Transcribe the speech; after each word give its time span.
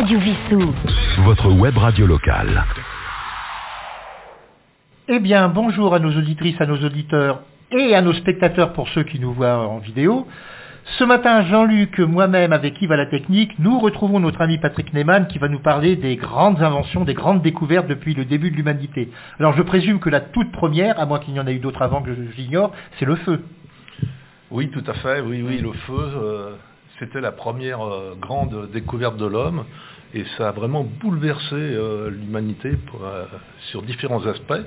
Radio 0.00 0.18
Vissou. 0.18 0.74
Votre 1.24 1.50
web 1.52 1.76
radio 1.76 2.06
locale. 2.06 2.64
Eh 5.08 5.18
bien, 5.18 5.48
bonjour 5.48 5.92
à 5.92 5.98
nos 5.98 6.10
auditrices, 6.16 6.58
à 6.58 6.64
nos 6.64 6.78
auditeurs 6.78 7.42
et 7.70 7.94
à 7.94 8.00
nos 8.00 8.14
spectateurs 8.14 8.72
pour 8.72 8.88
ceux 8.88 9.02
qui 9.02 9.20
nous 9.20 9.34
voient 9.34 9.68
en 9.68 9.76
vidéo. 9.76 10.26
Ce 10.98 11.04
matin, 11.04 11.42
Jean-Luc, 11.42 11.98
moi-même, 11.98 12.54
avec 12.54 12.80
Yves 12.80 12.92
à 12.92 12.96
la 12.96 13.04
technique, 13.04 13.58
nous 13.58 13.78
retrouvons 13.78 14.20
notre 14.20 14.40
ami 14.40 14.56
Patrick 14.56 14.94
Neyman 14.94 15.26
qui 15.26 15.38
va 15.38 15.48
nous 15.48 15.60
parler 15.60 15.96
des 15.96 16.16
grandes 16.16 16.62
inventions, 16.62 17.04
des 17.04 17.12
grandes 17.12 17.42
découvertes 17.42 17.86
depuis 17.86 18.14
le 18.14 18.24
début 18.24 18.50
de 18.50 18.56
l'humanité. 18.56 19.10
Alors 19.38 19.52
je 19.52 19.60
présume 19.60 20.00
que 20.00 20.08
la 20.08 20.20
toute 20.20 20.50
première, 20.50 20.98
à 20.98 21.04
moins 21.04 21.18
qu'il 21.18 21.34
y 21.34 21.40
en 21.40 21.46
ait 21.46 21.54
eu 21.54 21.58
d'autres 21.58 21.82
avant 21.82 22.00
que 22.00 22.10
j'ignore, 22.38 22.72
c'est 22.98 23.04
le 23.04 23.16
feu. 23.16 23.44
Oui, 24.50 24.70
tout 24.70 24.82
à 24.86 24.94
fait, 24.94 25.20
oui, 25.20 25.44
oui, 25.46 25.58
le 25.58 25.72
feu, 25.72 25.92
euh, 25.92 26.56
c'était 27.00 27.20
la 27.20 27.32
première 27.32 27.80
euh, 27.82 28.14
grande 28.20 28.70
découverte 28.72 29.16
de 29.16 29.26
l'homme. 29.26 29.64
Et 30.14 30.24
ça 30.36 30.48
a 30.48 30.52
vraiment 30.52 30.84
bouleversé 30.84 31.54
euh, 31.54 32.10
l'humanité 32.10 32.70
euh, 32.70 33.24
sur 33.70 33.82
différents 33.82 34.24
aspects. 34.26 34.64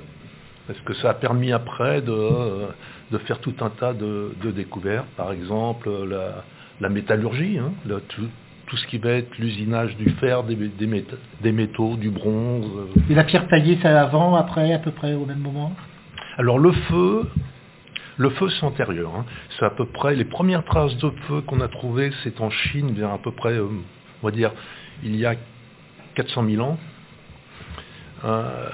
Parce 0.66 0.80
que 0.80 0.94
ça 0.94 1.10
a 1.10 1.14
permis 1.14 1.52
après 1.52 2.00
de, 2.00 2.66
de 3.12 3.18
faire 3.18 3.38
tout 3.40 3.54
un 3.60 3.68
tas 3.68 3.92
de, 3.92 4.32
de 4.42 4.50
découvertes, 4.50 5.06
par 5.16 5.30
exemple 5.32 5.90
la, 6.08 6.42
la 6.80 6.88
métallurgie, 6.88 7.58
hein, 7.58 7.72
le- 7.86 8.00
tout, 8.00 8.22
tout 8.66 8.76
ce 8.78 8.86
qui 8.86 8.96
va 8.96 9.10
être 9.10 9.36
l'usinage 9.38 9.94
du 9.96 10.08
fer, 10.12 10.42
des, 10.42 10.54
des 10.54 10.86
méta- 10.86 11.18
des 11.42 11.52
métaux, 11.52 11.96
du 11.96 12.08
bronze. 12.08 12.66
Et 13.10 13.14
la 13.14 13.24
pierre 13.24 13.46
taillée, 13.48 13.78
c'est 13.82 13.88
avant, 13.88 14.36
après, 14.36 14.72
à 14.72 14.78
peu 14.78 14.90
près 14.90 15.12
au 15.12 15.26
même 15.26 15.40
moment? 15.40 15.72
Alors 16.38 16.58
le 16.58 16.72
feu, 16.72 17.28
le 18.16 18.30
feu 18.30 18.48
c'est 18.48 18.64
antérieur. 18.64 19.14
hein. 19.14 19.24
C'est 19.58 19.64
à 19.64 19.70
peu 19.70 19.86
près 19.86 20.14
les 20.14 20.24
premières 20.24 20.64
traces 20.64 20.96
de 20.98 21.10
feu 21.28 21.40
qu'on 21.42 21.60
a 21.60 21.68
trouvées, 21.68 22.12
c'est 22.22 22.40
en 22.40 22.50
Chine, 22.50 22.92
vers 22.94 23.10
à 23.10 23.18
peu 23.18 23.32
près, 23.32 23.54
euh, 23.54 23.66
on 24.22 24.26
va 24.26 24.30
dire, 24.30 24.52
il 25.02 25.16
y 25.16 25.26
a 25.26 25.34
400 26.14 26.44
000 26.48 26.62
ans. 26.64 26.78
Euh, 28.24 28.68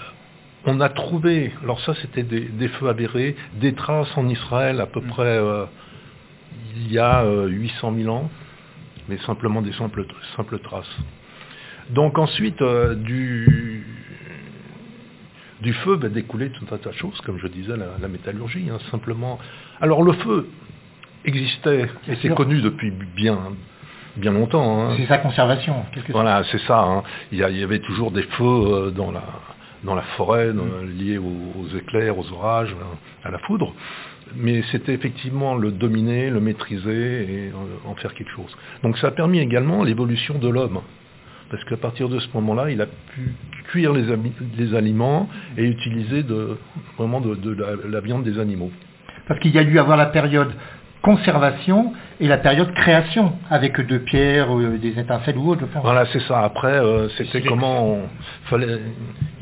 on 0.66 0.80
a 0.80 0.90
trouvé, 0.90 1.52
alors 1.62 1.80
ça 1.80 1.94
c'était 2.02 2.22
des, 2.22 2.40
des 2.40 2.68
feux 2.68 2.88
avérés, 2.88 3.34
des 3.54 3.74
traces 3.74 4.14
en 4.16 4.28
Israël 4.28 4.80
à 4.80 4.86
peu 4.86 5.00
près 5.00 5.22
euh, 5.24 5.64
il 6.76 6.92
y 6.92 6.98
a 6.98 7.22
euh, 7.22 7.46
800 7.48 7.94
000 7.96 8.14
ans, 8.14 8.30
mais 9.08 9.18
simplement 9.18 9.62
des 9.62 9.72
simples, 9.72 10.04
simples 10.36 10.58
traces. 10.58 10.96
Donc 11.90 12.18
ensuite, 12.18 12.60
euh, 12.62 12.94
du, 12.94 13.84
du 15.62 15.72
feu 15.72 15.96
va 15.96 16.08
découler 16.08 16.50
tout 16.50 16.64
un 16.72 16.78
tas 16.78 16.90
de 16.90 16.94
choses, 16.94 17.20
comme 17.22 17.38
je 17.38 17.46
disais, 17.48 17.76
la, 17.76 17.86
la 18.00 18.08
métallurgie, 18.08 18.68
hein, 18.70 18.78
simplement. 18.90 19.38
Alors 19.80 20.02
le 20.02 20.12
feu 20.14 20.48
existait, 21.24 21.88
et 22.08 22.16
c'est 22.22 22.28
connu 22.34 22.60
depuis 22.62 22.90
bien, 23.16 23.38
bien 24.16 24.32
longtemps. 24.32 24.80
hein. 24.90 24.94
C'est 24.96 25.06
sa 25.06 25.18
conservation, 25.18 25.74
sorte. 25.94 26.10
Voilà, 26.10 26.42
c'est 26.50 26.60
ça. 26.62 26.80
hein. 26.82 27.02
Il, 27.32 27.38
y 27.38 27.44
a- 27.44 27.50
il 27.50 27.58
y 27.58 27.62
avait 27.62 27.80
toujours 27.80 28.10
des 28.10 28.22
feux 28.22 28.44
euh, 28.44 28.90
dans 28.90 29.10
la, 29.12 29.22
dans 29.84 29.94
la 29.94 30.02
forêt, 30.16 30.52
dans- 30.52 30.64
liés 30.82 31.18
aux, 31.18 31.60
aux 31.60 31.76
éclairs, 31.76 32.18
aux 32.18 32.32
orages, 32.32 32.72
euh, 32.72 33.28
à 33.28 33.30
la 33.30 33.38
foudre. 33.40 33.74
Mais 34.36 34.62
c'était 34.70 34.94
effectivement 34.94 35.56
le 35.56 35.72
dominer, 35.72 36.30
le 36.30 36.40
maîtriser 36.40 37.48
et 37.48 37.52
en, 37.52 37.90
en 37.90 37.94
faire 37.96 38.14
quelque 38.14 38.30
chose. 38.30 38.56
Donc 38.82 38.96
ça 38.98 39.08
a 39.08 39.10
permis 39.10 39.40
également 39.40 39.82
l'évolution 39.82 40.38
de 40.38 40.48
l'homme. 40.48 40.80
Parce 41.50 41.64
qu'à 41.64 41.76
partir 41.76 42.08
de 42.08 42.18
ce 42.20 42.28
moment-là, 42.34 42.70
il 42.70 42.80
a 42.80 42.86
pu 42.86 43.34
cuire 43.70 43.92
les, 43.92 44.74
aliments 44.74 45.28
et 45.56 45.64
utiliser 45.64 46.22
de, 46.22 46.56
vraiment 46.96 47.20
de, 47.20 47.34
de 47.34 47.50
la, 47.52 47.68
la 47.88 48.00
viande 48.00 48.22
des 48.24 48.38
animaux. 48.38 48.70
Parce 49.26 49.40
qu'il 49.40 49.52
y 49.54 49.58
a 49.58 49.64
dû 49.64 49.78
avoir 49.78 49.96
la 49.96 50.06
période 50.06 50.52
conservation 51.02 51.92
et 52.20 52.28
la 52.28 52.36
période 52.38 52.72
création, 52.74 53.32
avec 53.48 53.80
de 53.80 53.98
pierres, 53.98 54.54
euh, 54.56 54.76
des 54.78 54.98
étincelles 54.98 55.38
ou 55.38 55.50
autre. 55.50 55.62
Enfin, 55.64 55.80
Voilà, 55.82 56.04
c'est 56.12 56.20
ça. 56.20 56.40
Après, 56.42 56.72
euh, 56.74 57.08
c'était 57.16 57.40
comment 57.42 57.86
on 57.88 58.00
fallait. 58.44 58.78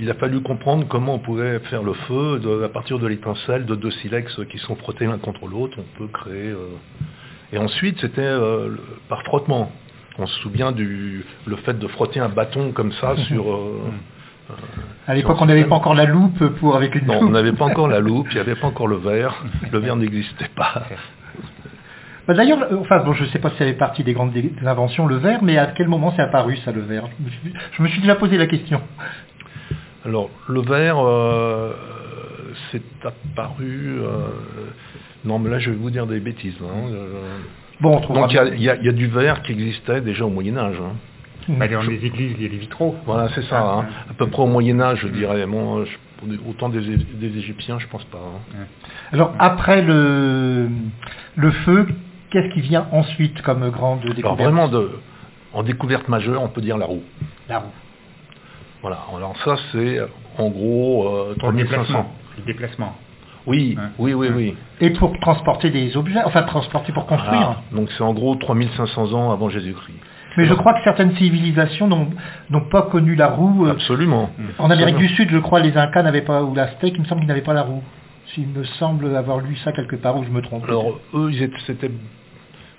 Il 0.00 0.08
a 0.10 0.14
fallu 0.14 0.40
comprendre 0.40 0.86
comment 0.88 1.14
on 1.14 1.18
pouvait 1.18 1.58
faire 1.70 1.82
le 1.82 1.92
feu 1.94 2.38
de- 2.38 2.62
à 2.64 2.68
partir 2.68 2.98
de 3.00 3.06
l'étincelle 3.08 3.66
de 3.66 3.74
deux 3.74 3.90
silex 3.90 4.38
qui 4.50 4.58
sont 4.58 4.76
frottés 4.76 5.06
l'un 5.06 5.18
contre 5.18 5.46
l'autre. 5.48 5.76
On 5.78 5.98
peut 5.98 6.08
créer. 6.12 6.50
euh, 6.50 6.68
Et 7.52 7.58
ensuite, 7.58 7.98
c'était 8.00 8.20
euh, 8.22 8.76
par 9.08 9.22
frottement. 9.24 9.72
On 10.18 10.26
se 10.26 10.40
souvient 10.40 10.72
du 10.72 11.24
le 11.46 11.56
fait 11.56 11.78
de 11.78 11.86
frotter 11.88 12.20
un 12.20 12.28
bâton 12.28 12.72
comme 12.72 12.92
ça 12.92 13.16
sur. 13.28 13.50
euh, 13.52 13.80
À 15.06 15.14
l'époque, 15.14 15.36
on 15.40 15.46
n'avait 15.46 15.64
pas 15.64 15.76
encore 15.76 15.94
la 15.94 16.06
loupe 16.06 16.44
pour 16.58 16.74
avec 16.76 16.94
une 16.94 17.06
Non, 17.06 17.20
on 17.22 17.30
n'avait 17.30 17.52
pas 17.52 17.66
encore 17.66 17.88
la 17.88 18.00
loupe, 18.00 18.26
il 18.30 18.34
n'y 18.34 18.40
avait 18.40 18.56
pas 18.56 18.66
encore 18.66 18.88
le 18.88 18.96
verre. 18.96 19.34
Le 19.70 19.78
verre 19.78 19.96
n'existait 19.96 20.48
pas. 20.56 20.84
Bah, 22.26 22.34
D'ailleurs, 22.34 22.60
euh, 22.72 22.76
enfin, 22.80 22.98
bon, 23.04 23.12
je 23.12 23.24
ne 23.24 23.28
sais 23.28 23.38
pas 23.38 23.50
si 23.50 23.56
ça 23.58 23.64
fait 23.64 23.72
partie 23.74 24.04
des 24.04 24.12
grandes 24.12 24.32
des 24.32 24.52
inventions, 24.66 25.06
le 25.06 25.16
verre, 25.16 25.42
mais 25.42 25.56
à 25.56 25.66
quel 25.68 25.88
moment 25.88 26.12
c'est 26.16 26.22
apparu 26.22 26.56
ça, 26.64 26.72
le 26.72 26.80
verre? 26.82 27.04
Je 27.18 27.24
me, 27.24 27.30
suis, 27.30 27.52
je 27.72 27.82
me 27.82 27.88
suis 27.88 28.00
déjà 28.00 28.16
posé 28.16 28.36
la 28.36 28.46
question. 28.46 28.80
Alors, 30.04 30.30
le 30.48 30.60
verre, 30.62 30.98
euh, 30.98 31.72
c'est 32.72 32.82
apparu... 33.04 33.98
euh, 34.00 34.28
non, 35.24 35.38
mais 35.38 35.50
là, 35.50 35.58
je 35.58 35.70
vais 35.70 35.76
vous 35.76 35.90
dire 35.90 36.06
des 36.06 36.20
bêtises. 36.20 36.56
hein, 36.62 36.90
euh, 36.92 37.38
Bon, 37.80 37.96
on 37.96 38.00
trouvera 38.00 38.26
Donc 38.26 38.32
il 38.32 38.60
y 38.62 38.68
a- 38.70 38.76
y, 38.76 38.86
y 38.88 38.92
du 38.92 39.06
verre 39.06 39.42
qui 39.42 39.52
existait 39.52 40.00
déjà 40.00 40.24
au 40.24 40.30
Moyen 40.30 40.56
Âge. 40.56 40.76
hein. 40.80 40.92
Bah, 41.48 41.66
dans 41.68 41.80
les 41.82 42.04
églises, 42.04 42.34
il 42.36 42.42
y 42.42 42.46
a 42.46 42.48
des 42.50 42.56
vitraux. 42.58 42.94
Voilà, 43.06 43.30
c'est 43.34 43.42
ça. 43.44 43.58
Ah, 43.60 43.78
hein. 43.80 43.86
À 44.10 44.14
peu 44.14 44.26
près 44.26 44.42
au 44.42 44.46
Moyen 44.46 44.80
Âge, 44.80 44.98
je 45.02 45.08
dirais. 45.08 45.46
Bon, 45.46 45.84
je- 45.84 45.96
autant 46.48 46.68
des, 46.68 46.80
des 46.80 47.38
Égyptiens, 47.38 47.78
je 47.78 47.86
pense 47.86 48.04
pas. 48.04 48.18
hein. 48.18 48.66
Alors, 49.12 49.32
après 49.38 49.80
le, 49.82 50.68
le 51.36 51.50
feu, 51.50 51.86
qu'est-ce 52.30 52.52
qui 52.52 52.60
vient 52.60 52.86
ensuite 52.92 53.40
comme 53.42 53.70
grande 53.70 54.00
Alors 54.02 54.14
découverte? 54.16 54.40
vraiment, 54.40 54.68
de, 54.68 54.90
en 55.54 55.62
découverte 55.62 56.08
majeure, 56.08 56.42
on 56.42 56.48
peut 56.48 56.60
dire 56.60 56.76
la 56.76 56.84
roue. 56.86 57.02
La 57.48 57.60
roue. 57.60 57.72
Voilà. 58.82 58.98
Alors 59.16 59.34
ça, 59.44 59.56
c'est 59.72 60.00
en 60.36 60.48
gros 60.50 61.08
euh, 61.08 61.28
le 61.30 61.36
3500. 61.36 61.54
déplacement. 61.70 62.12
Le 62.36 62.44
déplacement. 62.44 62.96
Oui, 63.48 63.76
Ouais. 63.76 63.84
oui, 63.98 64.14
oui, 64.14 64.28
oui. 64.34 64.54
Et 64.80 64.90
pour 64.90 65.18
transporter 65.20 65.70
des 65.70 65.96
objets, 65.96 66.20
enfin 66.24 66.42
transporter 66.42 66.92
pour 66.92 67.06
construire. 67.06 67.32
Voilà. 67.38 67.62
Donc 67.72 67.88
c'est 67.96 68.04
en 68.04 68.12
gros 68.14 68.34
3500 68.36 69.12
ans 69.14 69.30
avant 69.32 69.48
Jésus-Christ. 69.48 69.96
Mais 70.36 70.46
je 70.46 70.54
crois 70.54 70.74
que 70.74 70.84
certaines 70.84 71.16
civilisations 71.16 71.88
n'ont 71.88 72.60
pas 72.70 72.82
connu 72.82 73.16
la 73.16 73.28
roue. 73.28 73.66
euh, 73.66 73.72
Absolument. 73.72 74.30
En 74.58 74.70
Amérique 74.70 74.94
Absolument. 74.94 74.98
du 74.98 75.08
Sud, 75.16 75.30
je 75.30 75.38
crois, 75.38 75.58
les 75.60 75.76
Incas 75.76 76.02
n'avaient 76.04 76.22
pas, 76.22 76.44
ou 76.44 76.54
l'Aztèque, 76.54 76.92
il 76.94 77.00
me 77.00 77.06
semble 77.06 77.22
qu'ils 77.22 77.28
n'avaient 77.28 77.40
pas 77.40 77.54
la 77.54 77.62
roue. 77.62 77.82
Il 78.36 78.46
me 78.46 78.62
semble 78.62 79.16
avoir 79.16 79.38
lu 79.40 79.56
ça 79.64 79.72
quelque 79.72 79.96
part 79.96 80.16
où 80.16 80.22
je 80.22 80.28
me 80.30 80.40
trompe. 80.42 80.62
Alors 80.68 81.00
eux, 81.14 81.30
c'était 81.66 81.90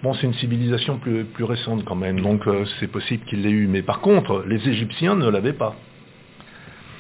bon, 0.04 0.14
c'est 0.14 0.28
une 0.28 0.34
civilisation 0.36 1.00
plus, 1.00 1.26
plus 1.26 1.44
récente 1.44 1.84
quand 1.84 1.96
même, 1.96 2.22
donc 2.22 2.48
euh, 2.48 2.64
c'est 2.80 2.88
possible 2.88 3.26
qu'ils 3.26 3.42
l'aient 3.42 3.50
eu. 3.50 3.68
Mais 3.68 3.82
par 3.82 4.00
contre, 4.00 4.46
les 4.48 4.66
Égyptiens 4.70 5.16
ne 5.16 5.28
l'avaient 5.28 5.52
pas. 5.52 5.76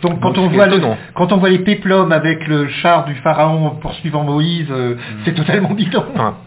Donc 0.01 0.21
quand 0.21 0.31
donc, 0.31 0.51
on, 0.51 0.55
voit 0.55 0.67
le- 0.67 0.77
étonnant. 0.77 0.97
quand 1.13 1.31
on 1.33 1.37
voit 1.37 1.49
les 1.49 1.59
péplums 1.59 2.11
avec 2.11 2.47
le 2.47 2.67
char 2.67 3.05
du 3.05 3.15
pharaon 3.15 3.71
poursuivant 3.81 4.23
Moïse, 4.23 4.67
euh, 4.71 4.95
c'est 5.25 5.33
totalement 5.33 5.71
bidon. 5.73 6.05
Enfin, 6.13 6.37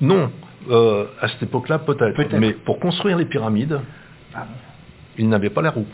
non, 0.00 0.30
euh, 0.70 1.04
à 1.20 1.28
cette 1.28 1.42
époque-là 1.42 1.78
peut-être. 1.80 2.34
Mais 2.38 2.52
pour 2.52 2.78
construire 2.80 3.18
les 3.18 3.26
pyramides, 3.26 3.80
Ah 4.34 4.46
ils 5.18 5.28
n'avaient 5.28 5.50
pas 5.50 5.60
la 5.60 5.70
roue. 5.70 5.86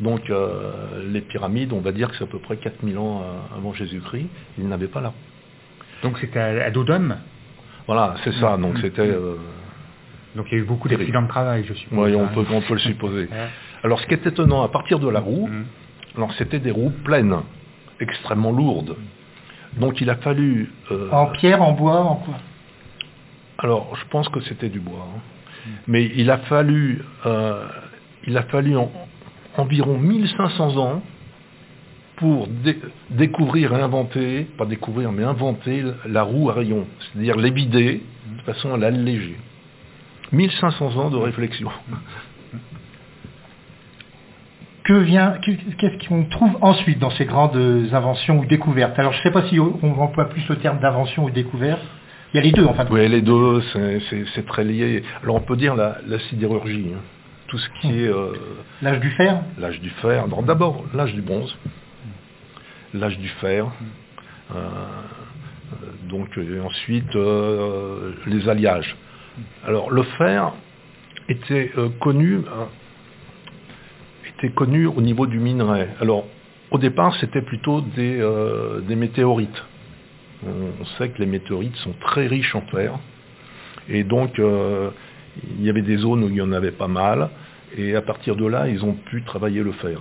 Donc 0.00 0.30
euh, 0.30 0.70
les 1.10 1.20
pyramides, 1.20 1.72
on 1.74 1.80
va 1.80 1.92
dire 1.92 2.08
que 2.10 2.16
c'est 2.16 2.24
à 2.24 2.28
peu 2.28 2.38
près 2.38 2.56
4000 2.56 2.96
ans 2.98 3.22
avant 3.54 3.74
Jésus-Christ, 3.74 4.28
ils 4.56 4.66
n'avaient 4.68 4.86
pas 4.86 5.00
la 5.00 5.08
roue. 5.08 5.14
Donc 6.02 6.18
c'était 6.20 6.38
à, 6.38 6.64
à 6.66 6.70
dos 6.70 6.84
d'homme? 6.84 7.16
Voilà, 7.86 8.14
c'est 8.24 8.32
ça. 8.34 8.56
Mm. 8.56 8.62
Donc 8.62 8.78
c'était. 8.78 9.02
euh, 9.02 9.36
Donc 10.36 10.46
il 10.50 10.54
y 10.56 10.60
a 10.60 10.62
eu 10.62 10.66
beaucoup 10.66 10.88
d'accidents 10.88 11.22
de 11.22 11.28
travail, 11.28 11.64
je 11.68 11.74
suppose. 11.74 12.14
on 12.14 12.24
hein. 12.24 12.30
peut, 12.32 12.44
on 12.50 12.60
peut 12.62 12.74
le 12.74 12.78
supposer. 12.90 13.28
Ouais. 13.30 13.48
Alors 13.84 14.00
ce 14.00 14.06
qui 14.06 14.14
est 14.14 14.26
étonnant, 14.26 14.62
à 14.62 14.68
partir 14.68 14.98
de 15.00 15.08
la 15.08 15.20
roue. 15.20 15.50
Alors 16.16 16.32
c'était 16.34 16.58
des 16.58 16.70
roues 16.70 16.92
pleines, 17.04 17.36
extrêmement 18.00 18.52
lourdes. 18.52 18.96
Donc 19.76 20.00
il 20.00 20.10
a 20.10 20.16
fallu. 20.16 20.72
euh, 20.90 21.10
En 21.10 21.26
pierre, 21.26 21.62
en 21.62 21.72
bois, 21.72 22.00
en 22.00 22.16
quoi? 22.16 22.34
Alors 23.58 23.94
je 23.96 24.04
pense 24.10 24.28
que 24.28 24.40
c'était 24.40 24.68
du 24.68 24.80
bois, 24.80 25.06
hein. 25.14 25.20
mais 25.86 26.10
il 26.16 26.30
a 26.30 26.38
fallu, 26.38 27.02
euh, 27.26 27.66
il 28.26 28.36
a 28.36 28.42
fallu 28.44 28.76
en- 28.76 28.90
environ 29.56 29.98
1500 29.98 30.76
ans 30.76 31.02
pour 32.16 32.46
dé- 32.48 32.78
découvrir 33.10 33.72
et 33.74 33.80
inventer, 33.80 34.44
pas 34.56 34.64
découvrir, 34.66 35.12
mais 35.12 35.24
inventer 35.24 35.84
la 36.06 36.22
roue 36.22 36.50
à 36.50 36.54
rayon, 36.54 36.86
c'est-à-dire 37.00 37.36
l'évider 37.36 38.02
de 38.36 38.42
façon 38.42 38.74
à 38.74 38.76
l'alléger. 38.76 39.36
1500 40.32 40.96
ans 40.96 41.10
de 41.10 41.16
réflexion. 41.16 41.70
Que 44.88 44.94
vient, 44.94 45.32
que- 45.44 45.74
qu'est-ce 45.76 46.08
qu'on 46.08 46.24
trouve 46.24 46.56
ensuite 46.62 46.98
dans 46.98 47.10
ces 47.10 47.26
grandes 47.26 47.56
inventions 47.92 48.38
ou 48.38 48.46
découvertes? 48.46 48.98
Alors 48.98 49.12
je 49.12 49.18
ne 49.18 49.22
sais 49.24 49.30
pas 49.30 49.46
si 49.48 49.60
on 49.60 50.00
emploie 50.00 50.30
plus 50.30 50.48
le 50.48 50.56
terme 50.56 50.78
d'invention 50.78 51.24
ou 51.26 51.30
découverte. 51.30 51.82
Il 52.32 52.38
y 52.38 52.40
a 52.40 52.42
les 52.42 52.52
deux 52.52 52.64
en 52.64 52.72
fin 52.72 52.84
de. 52.86 52.90
Oui, 52.90 53.06
les 53.06 53.20
deux, 53.20 53.60
c'est- 53.72 54.46
très 54.46 54.64
lié. 54.64 55.02
Alors 55.22 55.36
on 55.36 55.40
peut 55.40 55.56
dire 55.56 55.74
la, 55.76 55.98
la 56.06 56.18
sidérurgie, 56.20 56.86
hein. 56.94 57.00
tout 57.48 57.58
ce 57.58 57.68
qui 57.80 57.88
est 58.02 58.08
euh, 58.08 58.32
L'âge 58.80 59.00
du 59.00 59.10
fer? 59.10 59.42
l'âge 59.58 59.78
du 59.80 59.90
fer. 59.90 60.26
D'abord 60.46 60.84
l'âge 60.94 61.12
du 61.12 61.20
bronze, 61.20 61.54
l'âge 62.94 63.18
du 63.18 63.28
fer, 63.42 63.66
euh, 64.54 64.56
euh, 64.56 65.86
donc 66.08 66.28
et 66.38 66.60
ensuite 66.60 67.14
euh, 67.14 68.12
les 68.26 68.48
alliages. 68.48 68.96
Alors 69.66 69.90
le 69.90 70.02
fer 70.16 70.52
était 71.28 71.72
connu 72.00 72.36
euh, 72.36 72.64
connu 74.50 74.86
au 74.86 75.00
niveau 75.00 75.26
du 75.26 75.38
minerai. 75.38 75.88
Alors, 76.00 76.24
au 76.70 76.78
départ, 76.78 77.14
c'était 77.16 77.42
plutôt 77.42 77.80
des, 77.80 78.18
euh, 78.20 78.80
météorites. 78.88 79.62
On 80.46 80.84
sait 80.96 81.08
que 81.08 81.18
les 81.18 81.26
météorites 81.26 81.74
sont 81.76 81.94
très 82.00 82.26
riches 82.26 82.54
en 82.54 82.60
fer. 82.62 82.92
Et 83.88 84.04
donc, 84.04 84.38
euh, 84.38 84.90
il 85.58 85.64
y 85.64 85.70
avait 85.70 85.82
des 85.82 85.96
zones 85.96 86.22
où 86.24 86.28
il 86.28 86.36
y 86.36 86.42
en 86.42 86.52
avait 86.52 86.70
pas 86.70 86.88
mal. 86.88 87.30
Et 87.76 87.94
à 87.96 88.02
partir 88.02 88.36
de 88.36 88.46
là, 88.46 88.68
ils 88.68 88.84
ont 88.84 88.94
pu 88.94 89.22
travailler 89.22 89.62
le 89.62 89.72
fer. 89.72 90.00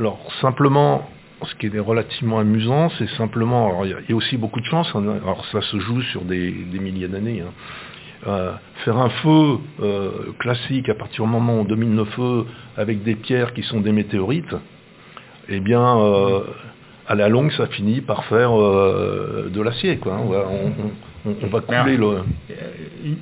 Alors, 0.00 0.18
simplement, 0.40 1.08
ce 1.42 1.54
qui 1.56 1.66
est 1.66 1.78
relativement 1.78 2.38
amusant, 2.38 2.88
c'est 2.98 3.08
simplement, 3.10 3.66
alors, 3.68 3.86
il 3.86 3.90
y 4.08 4.12
a- 4.12 4.16
aussi 4.16 4.36
beaucoup 4.38 4.60
de 4.60 4.66
chance, 4.66 4.90
hein. 4.94 5.04
alors 5.22 5.44
ça 5.52 5.60
se 5.60 5.78
joue 5.78 6.00
sur 6.02 6.22
des, 6.22 6.50
des 6.50 6.78
milliers 6.78 7.08
d'années. 7.08 7.42
hein. 7.42 7.52
Euh, 8.26 8.52
faire 8.84 8.96
un 8.96 9.10
feu 9.10 9.58
euh, 9.82 10.10
classique 10.38 10.88
à 10.88 10.94
partir 10.94 11.24
du 11.24 11.30
moment 11.30 11.56
où 11.56 11.60
on 11.60 11.64
domine 11.64 11.94
le 11.96 12.04
feu 12.06 12.46
avec 12.76 13.02
des 13.02 13.14
pierres 13.14 13.52
qui 13.52 13.62
sont 13.62 13.80
des 13.80 13.92
météorites, 13.92 14.54
eh 15.48 15.60
bien, 15.60 15.98
euh, 15.98 16.40
à 17.08 17.14
la 17.14 17.28
longue, 17.28 17.52
ça 17.52 17.66
finit 17.66 18.00
par 18.00 18.24
faire 18.24 18.50
de 18.52 19.60
l'acier. 19.62 19.98
quoi. 19.98 20.14
hein. 20.14 20.20
On 20.24 20.28
va, 20.30 20.44
on- 20.50 20.72
on- 21.28 21.36
on 21.42 21.46
va 21.48 21.60
couler 21.60 21.96
le... 21.96 22.18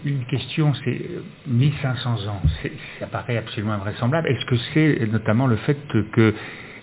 Une- 0.05 0.25
question, 0.27 0.73
c'est 0.85 0.91
euh, 0.91 1.23
1500 1.49 2.11
ans, 2.29 2.41
ça 3.01 3.07
paraît 3.07 3.37
absolument 3.37 3.73
invraisemblable. 3.75 4.29
Est-ce 4.29 4.45
que 4.47 4.57
c'est 4.73 5.07
notamment 5.11 5.47
le 5.47 5.57
fait 5.57 5.77
que 6.13 6.35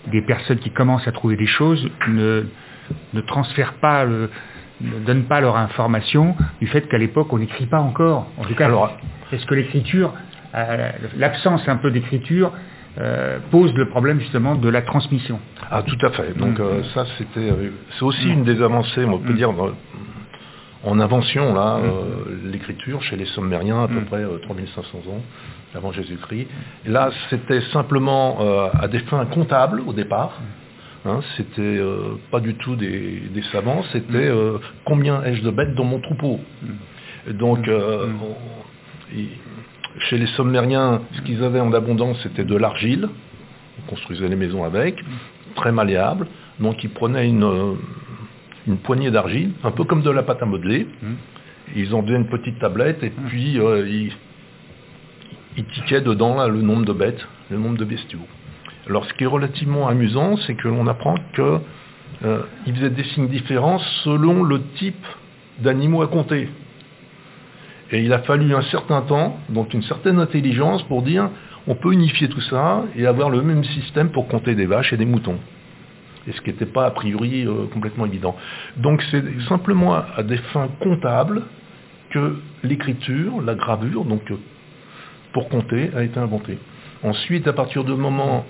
des 0.08 0.22
personnes 0.22 0.58
qui 0.58 0.70
commencent 0.70 1.06
à 1.08 1.12
trouver 1.12 1.36
des 1.36 1.46
choses 1.46 1.88
ne, 2.08 2.44
ne 3.14 3.20
transfèrent 3.22 3.74
pas, 3.74 4.04
le- 4.04 4.30
ne 4.82 4.98
donnent 5.04 5.24
pas 5.24 5.40
leur 5.40 5.56
information 5.56 6.34
du 6.60 6.66
fait 6.66 6.82
qu'à 6.88 6.98
l'époque 6.98 7.32
on 7.32 7.38
n'écrit 7.38 7.66
pas 7.66 7.80
encore 7.80 8.26
En 8.38 8.44
tout 8.44 8.54
cas, 8.54 8.66
Alors- 8.66 8.92
est-ce 9.32 9.46
que 9.46 9.54
l'écriture, 9.54 10.12
euh, 10.54 10.90
l'absence 11.16 11.66
un 11.68 11.76
peu 11.76 11.90
d'écriture 11.90 12.52
euh, 12.98 13.38
pose 13.50 13.72
le 13.74 13.88
problème 13.88 14.20
justement 14.20 14.54
de 14.54 14.68
la 14.68 14.82
transmission 14.82 15.38
Ah, 15.70 15.82
tout 15.82 15.96
à 16.04 16.10
fait. 16.10 16.36
Donc 16.36 16.58
Mm. 16.58 16.62
euh, 16.62 16.82
ça, 16.94 17.06
c'était, 17.16 17.48
euh, 17.50 17.70
c'est 17.96 18.04
aussi 18.04 18.28
une 18.28 18.44
des 18.44 18.60
avancées, 18.60 19.04
on 19.06 19.18
peut 19.18 19.32
Mm. 19.32 19.36
dire, 19.36 19.50
en 20.84 20.98
invention, 21.00 21.54
là, 21.54 21.78
Mm. 21.78 22.50
l'écriture 22.50 23.02
chez 23.02 23.16
les 23.16 23.24
Sumériens, 23.26 23.84
à 23.84 23.88
peu 23.88 24.00
Mm. 24.00 24.04
près 24.04 24.22
euh, 24.24 24.38
3500 24.42 24.98
ans 25.08 25.22
avant 25.74 25.92
Jésus-Christ. 25.92 26.48
Là, 26.86 27.10
c'était 27.30 27.62
simplement 27.72 28.38
à 28.78 28.88
des 28.88 28.98
fins 29.00 29.24
comptables 29.24 29.80
au 29.86 29.94
départ. 29.94 30.32
Hein, 31.04 31.20
c'était 31.36 31.60
euh, 31.62 32.16
pas 32.30 32.38
du 32.40 32.54
tout 32.54 32.76
des, 32.76 33.22
des 33.34 33.42
savants, 33.50 33.82
c'était 33.92 34.14
euh, 34.28 34.58
combien 34.84 35.22
ai-je 35.24 35.42
de 35.42 35.50
bêtes 35.50 35.74
dans 35.74 35.84
mon 35.84 35.98
troupeau. 35.98 36.38
Et 37.28 37.32
Donc, 37.32 37.66
euh, 37.66 38.06
Mm. 38.06 38.16
on- 38.22 39.16
il- 39.16 39.28
chez 40.08 40.16
les 40.16 40.26
Sumériens, 40.28 41.02
ce 41.12 41.20
qu'ils 41.22 41.42
avaient 41.42 41.60
en 41.60 41.72
abondance, 41.72 42.18
c'était 42.22 42.44
de 42.44 42.56
l'argile. 42.56 43.08
On 43.80 43.90
construisait 43.90 44.28
les 44.28 44.36
maisons 44.36 44.62
avec, 44.64 45.02
très 45.56 45.72
malléable. 45.72 46.26
Donc, 46.60 46.82
ils 46.84 46.90
prenaient 46.90 47.28
une, 47.28 47.42
euh, 47.44 47.74
une 48.68 48.76
poignée 48.78 49.10
d'argile, 49.10 49.50
un 49.64 49.72
peu 49.72 49.82
comme 49.84 50.02
de 50.02 50.10
la 50.10 50.22
pâte 50.22 50.40
à 50.42 50.46
modeler. 50.46 50.86
Mm. 51.02 51.06
Ils 51.76 51.94
en 51.94 52.02
faisaient 52.02 52.16
une 52.16 52.28
petite 52.28 52.58
tablette 52.60 53.02
et 53.02 53.10
puis 53.10 53.58
euh, 53.58 53.88
ils, 53.88 54.12
ils 55.56 55.64
tiquaient 55.64 56.00
dedans 56.00 56.36
là, 56.36 56.46
le 56.48 56.62
nombre 56.62 56.84
de 56.84 56.92
bêtes, 56.92 57.26
le 57.50 57.58
nombre 57.58 57.76
de 57.76 57.84
bestiaux. 57.84 58.20
Alors, 58.88 59.04
ce 59.06 59.14
qui 59.14 59.24
est 59.24 59.28
relativement 59.28 59.88
amusant, 59.88 60.36
c'est 60.38 60.54
que 60.54 60.68
l'on 60.68 60.86
apprend 60.86 61.14
que 61.34 61.60
euh, 62.24 62.42
faisaient 62.66 62.90
des 62.90 63.04
signes 63.04 63.28
différents 63.28 63.78
selon 64.04 64.42
le 64.42 64.62
type 64.76 65.04
d'animaux 65.60 66.02
à 66.02 66.08
compter. 66.08 66.48
Et 67.90 68.00
il 68.00 68.12
a 68.12 68.20
fallu 68.20 68.54
un 68.54 68.62
certain 68.62 69.02
temps, 69.02 69.38
donc 69.48 69.74
une 69.74 69.82
certaine 69.82 70.18
intelligence 70.18 70.82
pour 70.84 71.02
dire 71.02 71.28
on 71.66 71.74
peut 71.74 71.92
unifier 71.92 72.28
tout 72.28 72.40
ça 72.40 72.84
et 72.96 73.06
avoir 73.06 73.30
le 73.30 73.42
même 73.42 73.62
système 73.64 74.10
pour 74.10 74.26
compter 74.28 74.54
des 74.54 74.66
vaches 74.66 74.92
et 74.92 74.96
des 74.96 75.04
moutons. 75.04 75.38
Et 76.26 76.32
ce 76.32 76.40
qui 76.40 76.50
n'était 76.50 76.66
pas 76.66 76.86
a 76.86 76.90
priori 76.90 77.46
euh, 77.46 77.66
complètement 77.72 78.06
évident. 78.06 78.36
Donc 78.76 79.02
c'est 79.10 79.22
simplement 79.48 79.94
à, 79.94 80.22
des 80.22 80.38
fins 80.52 80.68
comptables 80.80 81.42
que 82.10 82.38
l'écriture, 82.62 83.40
la 83.42 83.54
gravure, 83.54 84.04
donc 84.04 84.22
pour 85.32 85.48
compter, 85.48 85.90
a 85.96 86.02
été 86.02 86.18
inventée. 86.18 86.58
Ensuite, 87.02 87.48
à 87.48 87.52
partir 87.52 87.84
du 87.84 87.92
moment 87.92 88.44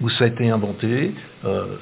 où 0.00 0.08
ça 0.10 0.24
a 0.24 0.26
été 0.28 0.50
inventé, 0.50 1.12
euh, 1.44 1.76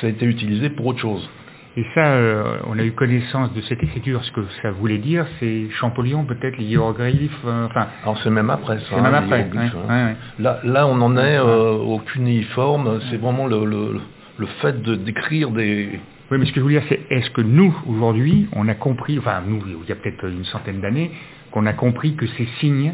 ça 0.00 0.06
a 0.06 0.10
été 0.10 0.26
utilisé 0.26 0.70
pour 0.70 0.86
autre 0.86 0.98
chose. 1.00 1.28
Et 1.76 1.84
ça, 1.94 2.06
euh, 2.06 2.56
on 2.66 2.76
a 2.78 2.82
eu 2.82 2.90
connaissance 2.92 3.52
de 3.54 3.60
cette 3.62 3.80
écriture, 3.82 4.24
ce 4.24 4.32
que 4.32 4.40
ça 4.62 4.72
voulait 4.72 4.98
dire, 4.98 5.24
c'est 5.38 5.68
Champollion, 5.78 6.24
peut-être 6.24 6.56
les 6.58 6.64
hiéroglyphes, 6.64 7.30
euh, 7.46 7.66
enfin, 7.66 7.86
Alors 8.02 8.18
c'est 8.24 8.30
même 8.30 8.50
après 8.50 8.78
ça. 8.78 8.84
c'est 8.90 9.00
même 9.00 9.14
après. 9.14 9.42
ouais, 9.44 9.58
hein. 9.58 9.70
ouais, 9.88 10.04
ouais. 10.06 10.16
Là, 10.40 10.58
là, 10.64 10.86
on 10.88 11.00
en 11.00 11.16
est 11.16 11.38
au 11.38 11.98
cunéiforme, 12.00 13.00
c'est 13.10 13.16
vraiment 13.18 13.46
le, 13.46 13.64
le- 13.64 14.00
le 14.38 14.46
fait 14.60 14.82
de 14.82 14.94
d'écrire 14.96 15.50
des... 15.50 16.00
Oui, 16.30 16.38
mais 16.38 16.46
ce 16.46 16.52
que 16.52 16.56
je 16.60 16.62
voulais 16.62 16.78
dire, 16.80 16.86
c'est 16.88 17.00
est-ce 17.10 17.30
que 17.30 17.40
nous, 17.40 17.74
aujourd'hui, 17.88 18.48
on 18.54 18.68
a 18.68 18.74
compris, 18.74 19.18
enfin 19.18 19.42
nous, 19.46 19.62
il 19.82 19.88
y 19.88 19.92
a 19.92 19.96
peut-être 19.96 20.24
une 20.28 20.44
centaine 20.44 20.80
d'années, 20.80 21.10
qu'on 21.52 21.64
a 21.66 21.72
compris 21.72 22.14
que 22.16 22.26
ces 22.26 22.46
signes 22.60 22.92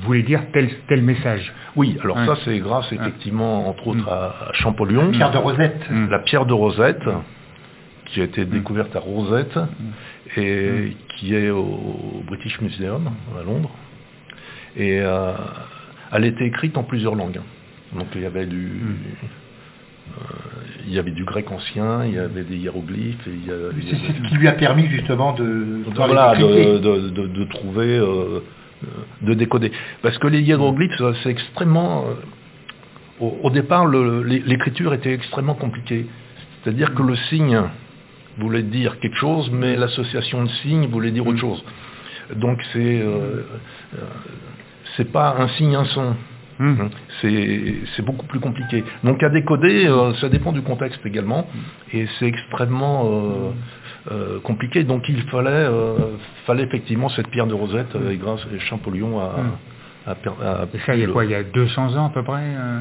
voulaient 0.00 0.22
dire 0.22 0.40
tel, 0.52 0.68
tel 0.88 1.02
message 1.02 1.52
Oui, 1.76 1.96
alors 2.02 2.16
Ouais. 2.16 2.26
ça 2.26 2.36
c'est 2.44 2.58
grâce 2.58 2.90
effectivement 2.92 3.68
entre 3.68 3.88
autres 3.88 4.08
à, 4.08 4.48
à 4.48 4.52
Champollion, 4.54 5.10
Pierre 5.10 5.30
de 5.30 5.38
Rosette. 5.38 5.90
Mm. 5.90 6.08
la 6.10 6.18
pierre 6.20 6.46
de 6.46 6.52
Rosette, 6.54 7.04
qui 8.06 8.20
a 8.20 8.24
été 8.24 8.44
découverte 8.44 8.94
à 8.96 9.00
Rosette 9.00 9.58
et 10.36 10.96
qui 11.16 11.34
est 11.34 11.50
au 11.50 12.22
British 12.26 12.60
Museum 12.60 13.10
à 13.38 13.42
Londres. 13.44 13.70
Et 14.76 15.00
euh, 15.00 15.32
elle 16.12 16.24
était 16.24 16.46
écrite 16.46 16.76
en 16.78 16.82
plusieurs 16.82 17.14
langues. 17.14 17.40
Donc 17.94 18.06
il 18.14 18.22
y 18.22 18.26
avait 18.26 18.46
du, 18.46 18.70
euh, 20.08 20.22
il 20.86 20.92
y 20.94 20.98
avait 20.98 21.10
du 21.10 21.24
grec 21.24 21.50
ancien, 21.50 22.04
il 22.06 22.14
y 22.14 22.18
avait 22.18 22.42
des 22.44 22.56
hiéroglyphes, 22.56 23.26
et 23.26 23.30
il 23.30 23.42
y 23.44 23.46
C'est 23.46 23.52
avait- 23.52 24.06
c'est 24.06 24.12
ce 24.24 24.28
qui 24.28 24.34
lui 24.36 24.48
a 24.48 24.52
permis 24.52 24.86
justement 24.88 25.32
de, 25.34 25.44
de 25.44 25.84
voilà, 25.94 26.34
de, 26.34 26.38
décrypter. 26.46 26.80
de- 26.80 27.08
de- 27.10 27.26
de 27.26 27.44
trouver, 27.44 27.98
euh, 27.98 28.40
de 29.22 29.34
décoder. 29.34 29.72
Parce 30.02 30.18
que 30.18 30.26
les 30.28 30.40
hiéroglyphes, 30.40 31.00
euh, 31.00 31.12
c'est 31.22 31.30
extrêmement... 31.30 32.04
euh, 32.06 32.14
au, 33.20 33.38
au 33.44 33.50
départ, 33.50 33.86
l'écriture 33.86 34.94
était 34.94 35.14
extrêmement 35.14 35.54
compliquée. 35.54 36.06
C'est-à-dire 36.62 36.94
que 36.94 37.02
le 37.02 37.16
signe 37.28 37.60
voulait 38.38 38.62
dire 38.62 38.98
quelque 39.00 39.16
chose, 39.16 39.50
mais 39.52 39.76
l'association 39.76 40.44
de 40.44 40.48
signes 40.62 40.86
voulait 40.88 41.10
dire 41.10 41.26
autre 41.26 41.38
chose. 41.38 41.62
Donc 42.36 42.58
c'est 42.72 43.00
euh, 43.00 43.42
euh, 43.94 43.98
c'est 44.96 45.10
pas 45.12 45.36
un 45.38 45.48
signe, 45.48 45.74
un 45.74 45.84
son. 45.84 46.14
Hum. 46.60 46.78
Hein, 46.80 46.90
C'est 47.20 47.74
c'est 47.94 48.04
beaucoup 48.04 48.26
plus 48.26 48.40
compliqué. 48.40 48.84
Donc 49.04 49.22
à 49.22 49.28
décoder, 49.28 49.86
euh, 49.86 50.14
ça 50.14 50.28
dépend 50.28 50.52
du 50.52 50.62
contexte 50.62 51.04
également, 51.04 51.46
et 51.92 52.06
c'est 52.18 52.26
extrêmement 52.26 53.04
euh, 53.06 53.50
euh, 54.10 54.40
compliqué. 54.40 54.84
Donc 54.84 55.08
il 55.08 55.22
fallait, 55.24 55.50
euh, 55.50 55.94
fallait 56.46 56.64
effectivement 56.64 57.08
cette 57.08 57.28
pierre 57.28 57.46
de 57.46 57.54
Rosette, 57.54 57.94
euh, 57.96 58.10
et 58.10 58.16
grâce 58.16 58.40
à 58.40 58.58
Champollion 58.60 59.20
à, 59.20 59.34
à 60.06 60.10
à- 60.12 60.64
Et 60.74 60.78
ça, 60.86 60.94
il 60.94 61.00
y 61.00 61.04
a 61.04 61.08
quoi 61.08 61.24
Il 61.24 61.30
y 61.30 61.34
a 61.34 61.42
200 61.44 61.96
ans 61.96 62.06
à 62.06 62.10
peu 62.10 62.22
près 62.22 62.40
euh, 62.42 62.80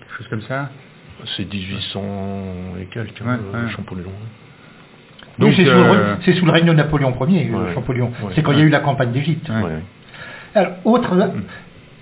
Quelque 0.00 0.16
chose 0.18 0.28
comme 0.28 0.42
ça 0.42 0.70
C'est 1.36 1.44
1800 1.52 2.02
et 2.80 2.84
quelques, 2.86 3.20
Ouais, 3.20 3.32
ouais. 3.32 3.68
Champollion. 3.76 4.10
Donc, 5.38 5.52
c'est 5.54 5.64
sous, 5.64 5.70
le 5.70 5.76
euh, 5.76 5.90
règne- 5.92 6.16
c'est 6.24 6.32
sous 6.32 6.46
le 6.46 6.50
règne 6.52 6.64
de 6.66 6.72
Napoléon 6.72 7.14
Ier, 7.28 7.50
Ouais. 7.50 7.74
Champollion. 7.74 8.06
Ouais. 8.22 8.32
C'est 8.34 8.42
quand 8.42 8.52
il 8.52 8.58
y 8.58 8.62
a 8.62 8.64
eu 8.64 8.68
la 8.70 8.80
campagne 8.80 9.12
d'Égypte. 9.12 9.48
Ouais. 9.50 9.62
Ouais. 9.62 9.82
Alors, 10.54 10.72
autre 10.84 11.12
euh, 11.12 11.26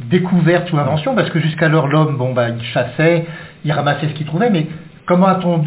découverte 0.01 0.73
ou 0.73 0.79
invention, 0.79 1.15
parce 1.15 1.31
que 1.31 1.41
jusqu'alors 1.41 1.89
l'homme, 1.89 2.17
bon 2.17 2.33
bah, 2.33 2.51
il 2.51 2.63
chassait, 2.65 3.27
il 3.65 3.73
ramassait 3.73 4.09
ce 4.09 4.15
qu'il 4.15 4.27
trouvait, 4.27 4.51
mais 4.51 4.67
comment 5.07 5.27
a-t-on 5.27 5.65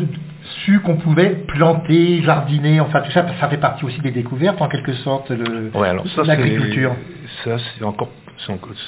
su 0.65 0.79
qu'on 0.81 0.97
pouvait 0.97 1.29
planter, 1.47 2.21
jardiner, 2.23 2.79
enfin 2.79 3.01
tout 3.01 3.11
ça, 3.11 3.25
ça 3.39 3.49
fait 3.49 3.57
partie 3.57 3.85
aussi 3.85 3.99
des 4.01 4.11
découvertes 4.11 4.61
en 4.61 4.67
quelque 4.67 4.93
sorte, 4.93 5.29
Ouais, 5.29 5.93
ça, 6.15 6.23
l'agriculture. 6.23 6.95
c'est, 7.43 7.49
ça, 7.57 7.63
c'est 7.77 7.83
encore, 7.83 8.09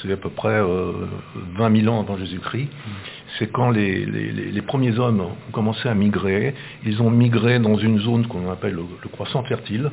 c'est 0.02 0.12
à 0.12 0.16
peu 0.16 0.30
près 0.30 0.48
euh, 0.60 0.92
20 1.56 1.80
000 1.82 1.94
ans 1.94 2.00
avant 2.00 2.16
Jésus-Christ. 2.16 2.68
C'est 3.38 3.50
quand 3.52 3.70
les, 3.70 4.04
les- 4.06 4.32
les- 4.32 4.50
les 4.52 4.62
premiers 4.62 4.98
hommes 4.98 5.20
ont 5.20 5.52
commencé 5.52 5.88
à 5.88 5.94
migrer. 5.94 6.54
Ils 6.84 7.00
ont 7.02 7.10
migré 7.10 7.58
dans 7.58 7.76
une 7.76 7.98
zone 8.00 8.26
qu'on 8.26 8.50
appelle 8.50 8.74
le, 8.74 8.82
le 9.02 9.08
croissant 9.08 9.42
fertile, 9.44 9.90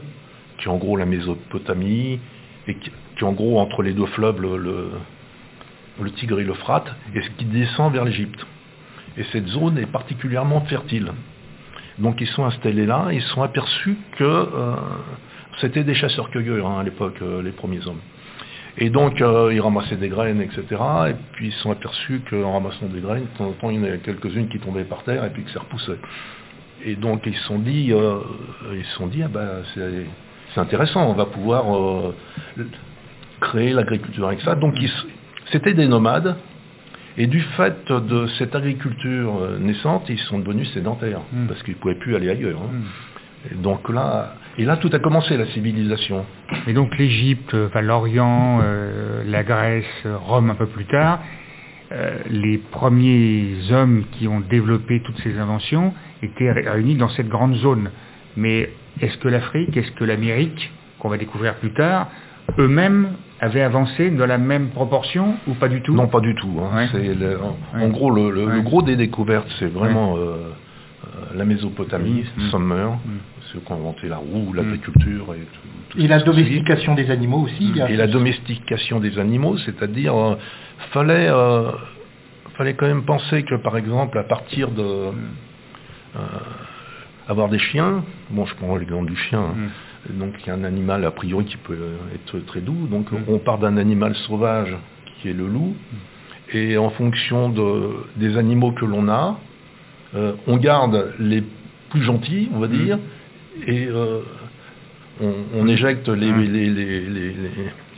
qui 0.58 0.66
est 0.66 0.72
en 0.72 0.78
gros 0.78 0.98
la 0.98 1.06
Mésopotamie, 1.06 2.20
et 2.68 2.74
qui, 2.76 2.90
qui 2.90 3.24
est 3.24 3.24
en 3.24 3.34
gros 3.34 3.60
entre 3.60 3.84
les 3.84 3.94
deux 3.94 4.06
fleuves, 4.08 4.42
le, 4.42 4.58
le, 4.58 4.90
le 6.02 6.12
Tigre 6.12 6.40
et 6.40 6.44
l'Euphrate, 6.44 6.88
et 7.16 7.22
ce 7.22 7.30
qui 7.38 7.46
descend 7.46 7.94
vers 7.94 8.06
l'Égypte. 8.06 8.46
Et 9.18 9.24
cette 9.32 9.48
zone 9.48 9.78
est 9.80 9.86
particulièrement 9.92 10.62
fertile. 10.62 11.12
Donc 12.00 12.22
ils 12.22 12.28
sont 12.28 12.46
installés 12.46 12.86
là, 12.86 13.08
ils 13.12 13.22
sont 13.22 13.42
aperçus 13.42 13.98
que 14.18 14.24
euh, 14.24 14.76
c'était 15.60 15.84
des 15.84 15.96
chasseurs-cueilleurs 15.96 16.68
hein, 16.68 16.80
à 16.82 16.84
l'époque, 16.84 17.16
euh, 17.22 17.42
les 17.42 17.52
premiers 17.52 17.86
hommes. 17.88 18.02
Et 18.78 18.92
donc 18.92 19.20
euh, 19.22 19.52
ils 19.52 19.60
ramassaient 19.60 19.96
des 19.96 20.10
graines, 20.10 20.42
etc. 20.42 20.64
Et 21.10 21.14
puis 21.34 21.48
ils 21.48 21.54
sont 21.54 21.72
aperçus 21.72 22.22
qu'en 22.30 22.54
ramassant 22.54 22.86
des 22.86 23.00
graines, 23.00 23.24
de 23.24 23.38
temps 23.38 23.46
en 23.46 23.54
temps 23.54 23.70
il 23.72 23.78
y 23.78 23.80
en 23.80 23.84
avait 23.84 23.98
quelques-unes 23.98 24.48
qui 24.50 24.60
tombaient 24.60 24.84
par 24.84 25.04
terre 25.04 25.26
et 25.26 25.30
puis 25.32 25.44
que 25.44 25.52
ça 25.52 25.62
repoussait. 25.62 25.98
Et 26.86 26.96
donc 26.96 27.24
ils 27.26 27.36
se 27.36 27.44
sont 27.46 27.58
dit, 27.58 27.92
ils 27.92 28.86
sont 28.98 29.08
dit, 29.08 29.24
ah 29.24 29.28
ben, 29.28 29.64
c'est, 29.74 30.60
intéressant, 30.60 31.10
on 31.10 31.14
va 31.14 31.26
pouvoir 31.26 31.66
créer 33.42 33.74
l'agriculture 33.74 34.28
avec 34.28 34.42
ça. 34.42 34.54
Donc 34.54 34.76
c'était 35.52 35.74
des 35.74 35.88
nomades, 35.88 36.36
Et 37.18 37.28
du 37.28 37.40
fait 37.42 37.92
de 37.92 38.28
cette 38.38 38.56
agriculture 38.56 39.40
euh, 39.42 39.58
naissante, 39.60 40.06
ils 40.10 40.20
sont 40.20 40.40
devenus 40.40 40.72
sédentaires, 40.74 41.22
Mm. 41.34 41.48
parce 41.48 41.64
qu'ils 41.64 41.74
ne 41.76 41.80
pouvaient 41.80 41.96
plus 41.96 42.16
aller 42.16 42.30
ailleurs. 42.30 42.60
hein. 42.62 42.72
Mm. 42.74 43.54
Et 43.54 43.56
donc 43.56 43.90
là, 43.90 44.36
et 44.58 44.66
là, 44.66 44.78
tout 44.78 44.90
a 44.92 45.00
commencé, 45.00 45.38
la 45.38 45.46
civilisation. 45.48 46.26
Et 46.68 46.74
donc 46.74 46.98
l'Égypte, 46.98 47.54
euh, 47.54 47.68
enfin, 47.68 47.82
l'Orient, 47.82 48.60
euh, 48.64 49.24
la 49.26 49.44
Grèce, 49.44 49.86
Rome 50.06 50.50
un 50.50 50.56
peu 50.56 50.66
plus 50.68 50.86
tard, 50.86 51.20
euh, 51.92 52.18
les 52.30 52.58
premiers 52.58 53.56
hommes 53.72 54.04
qui 54.14 54.28
ont 54.28 54.42
développé 54.42 55.02
toutes 55.06 55.20
ces 55.20 55.38
inventions 55.40 55.94
étaient 56.22 56.52
ré- 56.52 56.68
réunis 56.70 56.96
dans 56.96 57.10
cette 57.10 57.30
grande 57.30 57.56
zone. 57.56 57.90
Mais 58.36 58.70
est-ce 59.00 59.18
que 59.20 59.28
l'Afrique, 59.30 59.76
est-ce 59.78 59.92
que 59.92 60.04
l'Amérique, 60.04 60.72
qu'on 61.00 61.10
va 61.10 61.18
découvrir 61.18 61.56
plus 61.56 61.72
tard, 61.74 62.10
eux-mêmes 62.60 63.10
avaient 63.40 63.62
avancé 63.62 64.10
dans 64.12 64.26
la 64.26 64.38
même 64.38 64.70
proportion 64.70 65.36
ou 65.48 65.54
pas 65.54 65.68
du 65.68 65.82
tout? 65.82 65.94
Non, 65.94 66.08
pas 66.08 66.20
du 66.22 66.34
tout. 66.36 66.52
hein. 66.62 66.76
Ouais. 66.76 66.88
C'est 66.92 67.14
le- 67.14 67.40
en, 67.42 67.58
Ouais. 67.78 67.84
en 67.86 67.90
gros, 67.90 68.10
le, 68.12 68.32
le- 68.32 68.46
le 68.46 68.58
Ouais. 68.58 68.64
gros 68.64 68.82
des 68.82 68.96
découvertes, 68.96 69.48
c'est 69.60 69.72
vraiment 69.72 70.18
euh, 70.18 70.20
euh, 70.20 71.08
la 71.36 71.46
Mésopotamie, 71.46 72.26
Mm. 72.36 72.50
Summer, 72.50 72.92
Mm. 72.94 73.00
ceux 73.54 73.60
qui 73.60 73.72
ont 73.72 73.76
inventé 73.76 74.08
la 74.08 74.18
roue, 74.18 74.54
l'agriculture 74.54 75.34
et 75.36 75.40
tout. 75.54 75.68
tout 75.90 76.00
Et 76.00 76.08
la 76.08 76.20
domestication 76.20 76.96
des 76.96 77.12
animaux 77.12 77.42
aussi. 77.44 77.56
il 77.60 77.78
y 77.78 77.82
a- 77.82 77.90
Et 77.92 77.96
la 77.96 78.08
domestication 78.08 79.00
des 79.00 79.20
animaux, 79.20 79.58
c'est-à-dire, 79.58 80.16
euh, 80.16 80.36
fallait, 80.92 81.28
euh, 81.30 81.72
fallait 82.58 82.74
quand 82.74 82.88
même 82.88 83.04
penser 83.04 83.44
que, 83.44 83.56
par 83.56 83.78
exemple, 83.78 84.18
à 84.18 84.24
partir 84.24 84.72
de 84.72 84.84
euh, 86.16 86.20
avoir 87.28 87.50
des 87.50 87.60
chiens, 87.60 88.04
bon, 88.32 88.46
je 88.46 88.56
prends 88.56 88.76
l'exemple 88.78 89.12
du 89.12 89.16
chien, 89.18 89.40
hein, 89.40 89.56
Mm. 89.56 89.68
Donc 90.14 90.34
il 90.44 90.48
y 90.48 90.50
a 90.52 90.54
un 90.56 90.64
animal 90.64 91.06
a 91.06 91.12
priori 91.12 91.46
qui 91.46 91.58
peut 91.58 91.78
être 92.14 92.40
très 92.46 92.62
doux, 92.62 92.88
donc 92.90 93.12
Mm. 93.12 93.18
on 93.28 93.40
part 93.40 93.58
d'un 93.60 93.78
animal 93.78 94.16
sauvage 94.16 94.76
qui 95.22 95.30
est 95.30 95.34
le 95.34 95.48
loup, 95.48 95.76
et 96.54 96.78
en 96.78 96.90
fonction 96.92 97.50
de, 97.50 97.90
des 98.16 98.38
animaux 98.38 98.72
que 98.72 98.86
l'on 98.86 99.08
a, 99.10 99.40
euh, 100.16 100.34
on 100.48 100.58
garde 100.58 101.14
les 101.20 101.44
plus 101.90 102.04
gentils, 102.04 102.50
on 102.54 102.60
va 102.60 102.68
Mm. 102.68 102.72
dire, 102.86 103.00
et 103.68 103.88
euh, 103.88 104.22
on, 105.22 105.34
on 105.56 105.68
éjecte 105.68 106.08
les, 106.10 106.32
Mm. 106.32 106.42
les, 106.42 106.70
les, 106.70 107.02
les, 107.02 107.34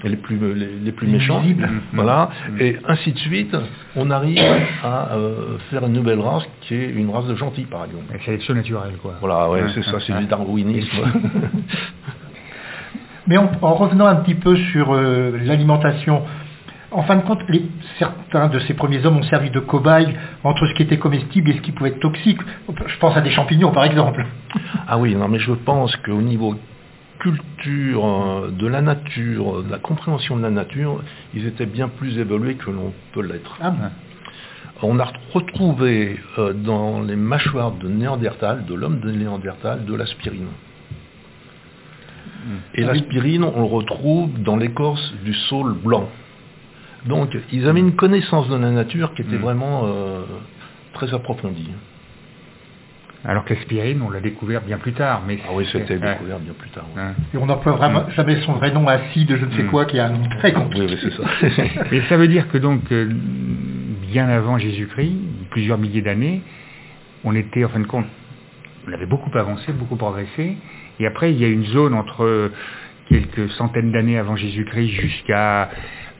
les- 0.08 0.16
plus, 0.16 0.38
les, 0.56 0.68
les 0.84 0.92
plus 0.92 1.08
Les 1.08 1.14
méchants, 1.14 1.42
voilà, 1.94 2.30
et 2.60 2.78
ainsi 2.88 3.12
de 3.12 3.18
suite, 3.20 3.56
on 3.96 4.10
arrive 4.12 4.40
à 4.84 5.14
euh, 5.16 5.58
faire 5.70 5.86
une 5.86 5.94
nouvelle 5.94 6.20
race 6.20 6.44
qui 6.62 6.76
est 6.76 6.90
une 6.90 7.10
race 7.10 7.26
de 7.28 7.36
gentils, 7.36 7.66
par 7.66 7.86
exemple. 7.86 8.06
La 8.14 8.20
sélection 8.24 8.54
naturelle, 8.54 8.94
quoi. 9.02 9.16
Voilà, 9.20 9.50
ouais, 9.50 9.62
Ouais, 9.64 9.68
c'est 9.74 9.84
ça, 9.84 9.96
ouais, 9.96 10.02
c'est 10.06 10.18
du 10.20 10.26
darwinisme. 10.28 10.98
Mais 13.28 13.38
en, 13.38 13.52
en 13.62 13.74
revenant 13.76 14.06
un 14.08 14.16
petit 14.16 14.36
peu 14.36 14.56
sur 14.56 14.94
euh, 14.94 15.38
l'alimentation, 15.44 16.24
en 16.92 17.04
fin 17.04 17.18
de 17.18 17.22
compte, 17.22 17.42
les- 17.50 17.66
certains 18.00 18.48
de 18.48 18.60
ces 18.60 18.74
premiers 18.74 19.06
hommes 19.06 19.18
ont 19.18 19.24
servi 19.24 19.52
de 19.52 19.60
cobayes 19.60 20.16
entre 20.44 20.66
ce 20.66 20.74
qui 20.74 20.82
était 20.84 20.98
comestible 20.98 21.52
et 21.52 21.54
ce 21.54 21.62
qui 21.62 21.72
pouvait 21.72 21.92
être 21.92 22.00
toxique. 22.00 22.40
Je 22.88 22.98
pense 22.98 23.16
à 23.16 23.22
des 23.22 23.30
champignons, 23.30 23.72
par 23.72 23.84
exemple. 23.86 24.26
Ah 24.88 24.98
oui, 24.98 25.14
non, 25.16 25.28
mais 25.28 25.38
je 25.40 25.52
pense 25.52 25.96
qu'au 25.98 26.22
niveau 26.22 26.56
culture 27.20 28.06
euh, 28.06 28.52
de 28.52 28.68
la 28.68 28.82
nature, 28.82 29.60
euh, 29.60 29.64
de 29.64 29.72
la 29.72 29.78
compréhension 29.80 30.38
de 30.38 30.42
la 30.42 30.50
nature, 30.50 31.02
ils 31.34 31.46
étaient 31.46 31.66
bien 31.66 31.88
plus 31.90 32.18
évolués 32.18 32.56
que 32.56 32.70
l'on 32.72 32.94
peut 33.14 33.22
l'être. 33.22 33.58
Ah. 33.62 33.74
On 34.82 34.98
a 35.00 35.12
retrouvé 35.34 36.18
euh, 36.38 36.54
dans 36.54 37.02
les 37.02 37.18
mâchoires 37.18 37.74
de 37.74 37.88
Néandertal, 37.88 38.66
de 38.66 38.74
l'homme 38.74 39.00
de 39.02 39.12
Néandertal, 39.12 39.86
de 39.86 39.94
l'aspirine. 39.94 40.48
Et 42.74 42.84
Ah 42.84 42.94
l'aspirine, 42.94 43.44
on 43.44 43.60
le 43.60 43.66
retrouve 43.68 44.42
dans 44.42 44.56
l'écorce 44.56 45.14
du 45.26 45.34
saule 45.34 45.74
blanc. 45.74 46.10
Donc, 47.06 47.36
ils 47.52 47.68
avaient 47.68 47.80
une 47.80 47.96
connaissance 47.96 48.48
de 48.50 48.56
la 48.56 48.72
nature 48.72 49.14
qui 49.14 49.22
était 49.22 49.38
Mm. 49.38 49.42
vraiment 49.42 49.82
euh, 49.86 50.24
très 50.94 51.14
approfondie. 51.14 51.70
Alors 53.26 53.44
que 53.44 53.54
l'aspirine, 53.54 54.02
on 54.02 54.10
l'a 54.10 54.22
découvert 54.22 54.62
bien 54.62 54.78
plus 54.78 54.94
tard. 54.94 55.24
Mais 55.28 55.40
Ah 55.46 55.52
oui, 55.54 55.68
c'était 55.72 55.96
Ouais. 55.98 56.14
découvert 56.14 56.40
bien 56.40 56.54
plus 56.58 56.70
tard. 56.70 56.86
ouais. 56.96 57.02
Et 57.34 57.38
on 57.38 57.46
n'emploie 57.48 57.74
vraiment 57.74 58.10
jamais 58.16 58.40
son 58.42 58.54
vrai 58.54 58.72
nom 58.72 58.88
acide, 58.88 59.36
je 59.38 59.46
ne 59.46 59.52
sais 59.52 59.64
Mm. 59.64 59.68
quoi, 59.70 59.86
qui 59.86 59.98
est 59.98 60.02
un 60.02 60.10
nom 60.12 60.24
très 60.40 60.54
compliqué. 60.54 60.86
oui, 60.90 60.98
c'est 61.02 61.12
ça. 61.12 61.84
Et 61.92 62.02
ça 62.08 62.16
veut 62.18 62.30
dire 62.30 62.48
que 62.50 62.58
donc, 62.58 62.90
euh, 62.94 63.10
bien 64.10 64.28
avant 64.30 64.58
Jésus-Christ, 64.58 65.12
plusieurs 65.52 65.78
milliers 65.78 66.02
d'années, 66.02 66.42
on 67.26 67.36
était, 67.36 67.66
en 67.66 67.70
fin 67.70 67.82
de 67.82 67.88
compte, 67.88 68.06
on 68.88 68.94
avait 68.94 69.06
beaucoup 69.06 69.30
avancé, 69.38 69.74
beaucoup 69.74 69.98
progressé. 69.98 70.56
Et 71.02 71.06
après, 71.06 71.32
il 71.34 71.40
y 71.40 71.44
a 71.46 71.50
une 71.50 71.66
zone 71.66 71.94
entre 71.94 72.52
quelques 73.10 73.50
centaines 73.52 73.92
d'années 73.92 74.18
avant 74.18 74.38
Jésus-Christ 74.38 74.90
jusqu'à 74.92 75.70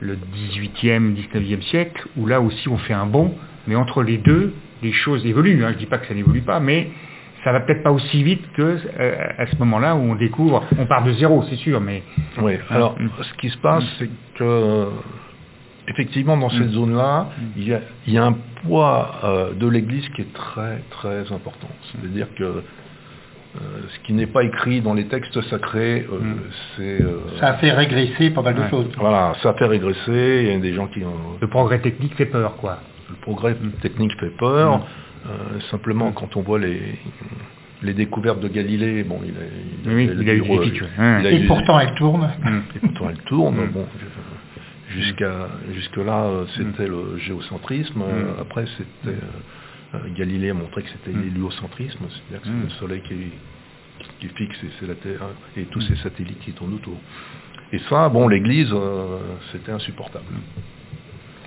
le 0.00 0.16
18e, 0.16 1.14
19e 1.14 1.62
siècle, 1.62 2.06
où 2.18 2.26
là 2.26 2.40
aussi 2.42 2.68
on 2.68 2.76
fait 2.76 2.92
un 2.94 3.06
bond. 3.06 3.34
Mais 3.66 3.74
entre 3.76 4.02
les 4.02 4.18
deux, 4.18 4.52
les 4.82 4.92
choses 4.92 5.24
évoluent. 5.26 5.62
hein. 5.64 5.68
Je 5.70 5.74
ne 5.74 5.78
dis 5.78 5.86
pas 5.86 5.98
que 5.98 6.06
ça 6.06 6.14
n'évolue 6.14 6.42
pas, 6.42 6.60
mais 6.60 6.88
ça 7.44 7.52
va 7.52 7.60
peut-être 7.60 7.82
pas 7.82 7.92
aussi 7.92 8.22
vite 8.22 8.44
que 8.54 8.62
euh, 8.98 9.14
à 9.38 9.46
ce 9.46 9.56
moment-là 9.56 9.94
où 9.96 10.00
on 10.00 10.14
découvre, 10.14 10.62
on 10.78 10.86
part 10.86 11.04
de 11.04 11.12
zéro, 11.14 11.42
c'est 11.48 11.56
sûr, 11.56 11.80
mais 11.80 12.02
Oui, 12.40 12.54
alors 12.70 12.96
Mm. 12.98 13.08
ce 13.22 13.34
qui 13.40 13.48
se 13.50 13.58
passe, 13.58 13.84
c'est 13.98 14.10
que 14.36 14.86
effectivement 15.88 16.36
dans 16.36 16.50
cette 16.50 16.68
Mm. 16.68 16.72
zone-là, 16.72 17.28
il 17.56 17.68
y, 17.68 17.74
a, 17.74 17.80
il 18.06 18.12
y 18.14 18.18
a 18.18 18.24
un 18.24 18.36
poids 18.66 19.14
euh, 19.24 19.52
de 19.54 19.66
l'Église 19.68 20.08
qui 20.10 20.22
est 20.22 20.32
très 20.32 20.82
très 20.90 21.32
important. 21.32 21.68
C'est-à-dire 21.92 22.28
que 22.36 22.44
euh, 22.44 23.58
ce 23.88 23.98
qui 24.06 24.12
n'est 24.12 24.28
pas 24.28 24.44
écrit 24.44 24.80
dans 24.80 24.94
les 24.94 25.06
textes 25.06 25.40
sacrés, 25.48 26.06
euh, 26.12 26.18
Mm. 26.20 26.36
c'est 26.76 27.02
euh, 27.02 27.38
Ça 27.40 27.48
a 27.48 27.52
fait 27.54 27.72
régresser 27.72 28.30
pas 28.30 28.42
mal 28.42 28.54
de 28.54 28.60
Ouais. 28.60 28.70
choses. 28.70 28.86
voilà, 28.98 29.32
ça 29.42 29.54
fait 29.54 29.66
régresser. 29.66 30.42
Il 30.44 30.52
y 30.52 30.54
a 30.54 30.58
des 30.58 30.74
gens 30.74 30.86
qui 30.86 31.02
ont 31.04 31.38
le 31.40 31.48
progrès 31.48 31.80
technique 31.80 32.14
fait 32.14 32.26
peur, 32.26 32.56
quoi. 32.58 32.78
Le 33.10 33.16
progrès 33.16 33.54
Mm. 33.54 33.70
technique 33.82 34.18
fait 34.20 34.30
peur. 34.36 34.78
Mm. 34.78 34.82
Euh, 35.26 35.60
simplement, 35.70 36.10
Mm. 36.10 36.14
quand 36.14 36.36
on 36.36 36.42
voit 36.42 36.58
les 36.58 36.80
les 37.82 37.94
découvertes 37.94 38.40
de 38.40 38.48
Galilée, 38.48 39.04
bon, 39.04 39.20
il 39.24 39.30
a, 39.30 39.94
Oui, 39.94 40.04
il 40.04 40.10
a 40.10 40.12
eu 40.12 40.16
des 40.24 40.34
bureau- 40.42 40.58
difficultés, 40.62 40.92
il 40.98 41.26
a 41.26 41.30
Et 41.30 41.46
pourtant, 41.46 41.80
elle 41.80 41.94
tourne. 41.94 42.28
Mm. 42.44 42.60
et 42.76 42.78
pourtant 42.80 43.08
elle 43.08 43.18
tourne. 43.24 43.56
Mm. 43.56 43.70
Bon, 43.72 43.86
jusqu'à 44.90 45.48
jusque 45.72 45.96
là, 45.96 46.28
c'était 46.56 46.86
le 46.88 47.16
géocentrisme. 47.18 48.02
Euh, 48.02 48.34
Mm. 48.36 48.40
Après, 48.40 48.64
c'était 48.76 49.16
euh, 49.16 49.94
euh, 49.94 49.98
Galilée 50.16 50.50
a 50.50 50.54
montré 50.54 50.82
que 50.82 50.90
c'était 50.90 51.16
Mm. 51.16 51.22
l'héliocentrisme, 51.22 52.04
c'est-à-dire 52.10 52.42
que 52.42 52.48
c'est 52.48 52.52
Mm. 52.54 52.62
le 52.64 52.70
Soleil 52.80 53.00
qui, 53.08 53.14
qui 54.18 54.26
est 54.26 54.36
fixe 54.36 54.58
et 54.64 54.70
c'est 54.78 54.86
la 54.86 54.94
Terre 54.94 55.22
et 55.56 55.62
tous 55.64 55.80
ces 55.82 55.96
satellites 55.96 56.40
qui 56.40 56.52
tournent 56.52 56.74
autour. 56.74 56.98
Et 57.72 57.78
ça, 57.88 58.08
bon, 58.08 58.28
l'Église, 58.28 58.70
euh, 58.72 59.18
c'était 59.52 59.72
insupportable. 59.72 60.24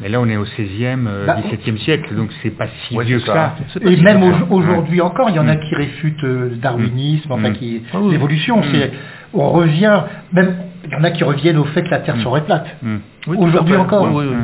Mais 0.01 0.09
là, 0.09 0.19
on 0.19 0.27
est 0.27 0.37
au 0.37 0.45
16e, 0.45 1.05
euh, 1.07 1.25
Bah, 1.27 1.37
17e 1.41 1.77
siècle, 1.77 2.15
donc 2.15 2.29
c'est 2.41 2.49
pas 2.49 2.65
si 2.87 2.95
Ouais, 2.95 3.05
vieux 3.05 3.19
que 3.19 3.25
ça. 3.27 3.55
Et 3.81 3.95
même 3.97 4.23
au- 4.23 4.55
aujourd'hui 4.55 5.01
encore, 5.01 5.29
il 5.29 5.35
y 5.35 5.39
en 5.39 5.47
a 5.47 5.55
Mm. 5.55 5.59
qui 5.61 5.75
réfutent 5.75 6.23
euh, 6.23 6.49
le 6.49 6.55
darwinisme, 6.55 7.31
enfin 7.31 7.51
Mm. 7.51 7.53
qui 7.53 7.83
Ah 7.93 7.97
oui. 8.01 8.11
l'évolution. 8.11 8.59
Mm. 8.59 8.63
C'est 8.71 8.91
on 9.33 9.49
revient, 9.51 10.01
même 10.31 10.55
il 10.85 10.91
y 10.91 10.95
en 10.95 11.03
a 11.03 11.11
qui 11.11 11.23
reviennent 11.23 11.57
au 11.59 11.63
fait 11.65 11.83
que 11.83 11.89
la 11.89 11.99
Terre 11.99 12.17
serait 12.21 12.43
plate. 12.43 12.75
Oui, 13.27 13.37
Aujourd'hui 13.37 13.75
encore. 13.75 14.03
Oui, 14.11 14.25
oui, 14.25 14.33
oui. 14.35 14.43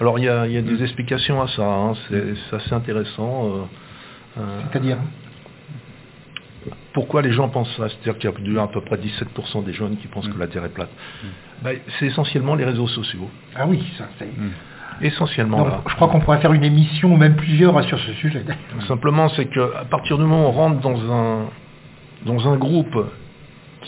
Alors, 0.00 0.18
il 0.18 0.26
y 0.26 0.28
a, 0.28 0.46
il 0.46 0.52
y 0.52 0.58
a 0.58 0.62
des 0.62 0.82
explications 0.82 1.40
à 1.40 1.48
ça. 1.48 1.62
hein. 1.64 1.92
C'est 2.10 2.54
assez 2.54 2.74
intéressant. 2.74 3.46
euh, 3.46 4.40
euh, 4.40 4.42
C'est-à-dire, 4.70 4.98
Pourquoi 6.96 7.20
les 7.20 7.30
gens 7.32 7.50
pensent 7.50 7.76
ça? 7.76 7.88
C'est-à-dire 7.90 8.16
qu'il 8.32 8.54
y 8.54 8.58
a 8.58 8.62
à 8.62 8.68
peu 8.68 8.80
près 8.80 8.96
17% 8.96 9.64
des 9.64 9.74
jeunes 9.74 9.98
qui 9.98 10.06
pensent 10.08 10.26
Mm. 10.28 10.32
que 10.32 10.38
la 10.38 10.46
Terre 10.46 10.64
est 10.64 10.70
plate. 10.78 10.88
Ben, 11.62 11.76
c'est 11.98 12.06
essentiellement 12.06 12.54
les 12.54 12.64
réseaux 12.64 12.88
sociaux. 12.88 13.28
ah 13.54 13.66
oui, 13.68 13.84
ça 13.98 14.04
c'est. 14.18 14.24
Hmm. 14.24 14.52
Essentiellement 15.02 15.58
Donc, 15.58 15.68
là. 15.68 15.80
je 15.90 15.94
crois 15.94 16.08
qu'on 16.08 16.20
pourrait 16.20 16.40
faire 16.40 16.54
une 16.54 16.64
émission 16.64 17.12
ou 17.12 17.16
même 17.18 17.36
plusieurs 17.36 17.84
sur 17.84 17.98
ce 18.00 18.12
sujet. 18.14 18.42
Simplement, 18.88 19.28
c'est 19.28 19.44
qu'à 19.44 19.84
partir 19.90 20.16
du 20.16 20.24
moment 20.24 20.46
où 20.46 20.48
on 20.48 20.52
rentre 20.52 20.80
dans 20.80 20.98
un, 21.12 21.44
dans 22.24 22.48
un 22.50 22.56
groupe 22.56 22.96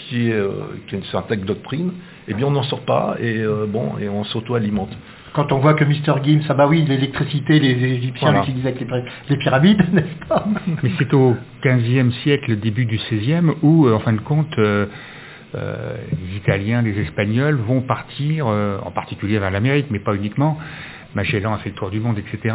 qui 0.08 0.28
est, 0.30 0.32
euh, 0.32 0.50
qui 0.86 0.94
a 0.94 0.98
une 0.98 1.04
certaine 1.04 1.40
doctrine, 1.42 1.92
eh 2.28 2.34
bien 2.34 2.46
on 2.46 2.50
n'en 2.50 2.62
sort 2.64 2.84
pas 2.84 3.16
et, 3.20 3.38
euh, 3.38 3.66
bon, 3.68 3.92
et 4.00 4.08
on 4.08 4.24
s'auto-alimente. 4.24 4.90
Quand 5.34 5.52
on 5.52 5.58
voit 5.58 5.74
que 5.74 5.84
Mr 5.84 6.22
Gims, 6.24 6.40
ah 6.48 6.54
bah 6.54 6.66
oui, 6.66 6.84
l'électricité, 6.88 7.60
les 7.60 7.84
Égyptiens 7.96 8.28
Voilà. 8.30 8.40
l'utilisaient 8.46 8.68
avec 8.68 8.80
les, 8.80 8.86
py- 8.86 9.04
les 9.28 9.36
pyramides, 9.36 9.84
n'est-ce 9.92 10.26
pas? 10.28 10.46
Mais 10.82 10.90
c'est 10.98 11.12
au 11.14 11.36
15e 11.62 12.10
siècle, 12.22 12.56
début 12.58 12.86
du 12.86 12.96
16e, 12.96 13.52
où, 13.62 13.86
euh, 13.86 13.94
en 13.94 14.00
fin 14.00 14.14
de 14.14 14.20
compte, 14.20 14.58
euh, 14.58 14.86
euh, 15.54 15.96
les 16.12 16.36
Italiens, 16.38 16.82
les 16.82 16.98
Espagnols 17.00 17.56
vont 17.56 17.82
partir, 17.82 18.46
euh, 18.48 18.78
en 18.84 18.90
particulier 18.90 19.38
vers 19.38 19.50
l'Amérique, 19.50 19.86
mais 19.90 20.00
pas 20.00 20.14
uniquement. 20.14 20.58
Magellan 21.14 21.52
a 21.54 21.58
fait 21.58 21.70
le 21.70 21.74
tour 21.76 21.90
du 21.90 22.00
monde, 22.00 22.18
etc. 22.18 22.54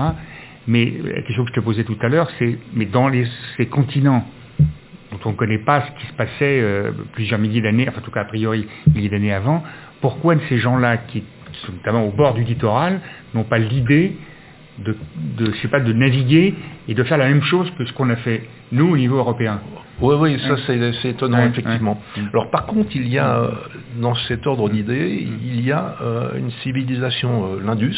Mais 0.68 0.92
la 1.04 1.22
question 1.22 1.44
que 1.44 1.50
je 1.50 1.56
te 1.56 1.60
posais 1.60 1.84
tout 1.84 1.98
à 2.02 2.08
l'heure, 2.10 2.30
c'est, 2.40 2.58
mais 2.74 2.86
dans 2.86 3.08
les, 3.08 3.26
ces 3.58 3.68
continents 3.68 4.26
dont 5.13 5.20
on 5.25 5.32
ne 5.32 5.36
connaît 5.36 5.58
pas 5.60 5.82
ce 5.82 6.01
qui 6.01 6.08
se 6.08 6.13
passait 6.13 6.60
euh, 6.62 6.91
plusieurs 7.13 7.39
milliers 7.39 7.62
d'années, 7.62 7.88
enfin 7.88 8.00
en 8.00 8.03
tout 8.03 8.12
cas 8.12 8.22
a 8.22 8.25
priori 8.25 8.67
milliers 8.93 9.10
d'années 9.10 9.34
avant, 9.34 9.63
pourquoi 10.01 10.36
ces 10.50 10.58
gens-là 10.58 10.98
qui 10.98 11.24
sont 11.65 11.72
notamment 11.74 12.05
au 12.05 12.12
bord 12.12 12.34
du 12.34 12.43
littoral 12.43 13.00
n'ont 13.34 13.43
pas 13.43 13.60
l'idée 13.60 14.15
de, 14.79 14.98
de, 15.38 15.51
je 15.51 15.58
sais 15.62 15.67
pas, 15.67 15.79
de 15.79 15.93
naviguer 15.93 16.55
et 16.88 16.93
de 16.96 17.03
faire 17.03 17.17
la 17.17 17.27
même 17.27 17.43
chose 17.43 17.72
que 17.77 17.86
ce 17.86 17.93
qu'on 17.93 18.10
a 18.10 18.15
fait 18.17 18.43
nous 18.72 18.89
au 18.91 18.98
niveau 18.98 19.17
européen? 19.17 19.62
Oui, 20.01 20.15
oui, 20.20 20.39
ça 20.39 20.55
c'est 20.65 21.10
étonnant, 21.10 21.46
effectivement. 21.46 22.01
ouais. 22.17 22.24
Alors 22.34 22.50
par 22.50 22.65
contre, 22.65 22.89
il 22.96 23.08
y 23.08 23.20
a, 23.20 23.38
euh, 23.38 23.51
dans 24.01 24.15
cet 24.15 24.48
ordre 24.48 24.67
d'idées, 24.70 25.27
il 25.43 25.62
y 25.63 25.72
a 25.72 25.96
euh, 26.01 26.32
une 26.39 26.50
civilisation, 26.63 27.53
euh, 27.53 27.60
l'Indus, 27.63 27.96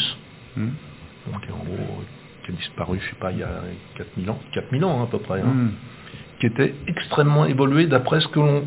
gros, 1.65 2.03
qui 2.45 2.51
a 2.51 2.55
disparu, 2.55 3.00
je 3.01 3.10
sais 3.10 3.15
pas, 3.19 3.31
il 3.31 3.39
y 3.39 3.43
a 3.43 3.62
4000 3.98 4.29
ans, 4.29 4.39
4000 4.53 4.84
ans 4.84 5.00
hein, 5.00 5.03
à 5.05 5.07
peu 5.07 5.19
près, 5.19 5.39
hein, 5.39 5.45
Mm. 5.45 5.69
Qui 6.39 6.48
était 6.48 6.74
extrêmement 6.88 7.46
évolué 7.46 7.88
d'après 7.88 8.20
ce 8.20 8.27
que 8.27 8.39
l'on 8.39 8.63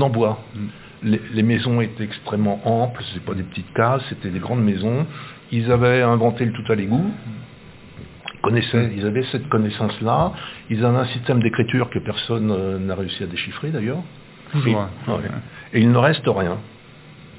en 0.00 0.08
voit. 0.08 0.38
Mm. 0.54 0.60
Les, 1.04 1.20
les 1.34 1.42
maisons 1.42 1.80
étaient 1.80 2.04
extrêmement 2.04 2.60
amples, 2.64 3.02
c'est 3.12 3.24
pas 3.24 3.34
des 3.34 3.42
petites 3.42 3.72
cases, 3.74 4.02
c'était 4.08 4.30
des 4.30 4.38
grandes 4.38 4.62
maisons. 4.62 5.04
Ils 5.50 5.70
avaient 5.72 6.00
inventé 6.02 6.44
le 6.44 6.52
tout 6.52 6.70
à 6.70 6.76
l'égout. 6.76 7.10
Ils 8.34 8.40
connaissaient, 8.40 8.90
ils 8.96 9.04
avaient 9.06 9.24
cette 9.32 9.48
connaissance-là. 9.48 10.32
Ils 10.70 10.84
avaient 10.84 10.98
un 10.98 11.06
système 11.06 11.42
d'écriture 11.42 11.90
que 11.90 11.98
personne 11.98 12.50
euh, 12.50 12.78
n'a 12.78 12.94
réussi 12.94 13.22
à 13.22 13.26
déchiffrer 13.26 13.70
d'ailleurs. 13.70 14.02
Et, 14.54 14.74
ouais. 15.08 15.14
Et 15.74 15.80
il 15.80 15.90
ne 15.90 15.98
reste 15.98 16.24
rien. 16.26 16.58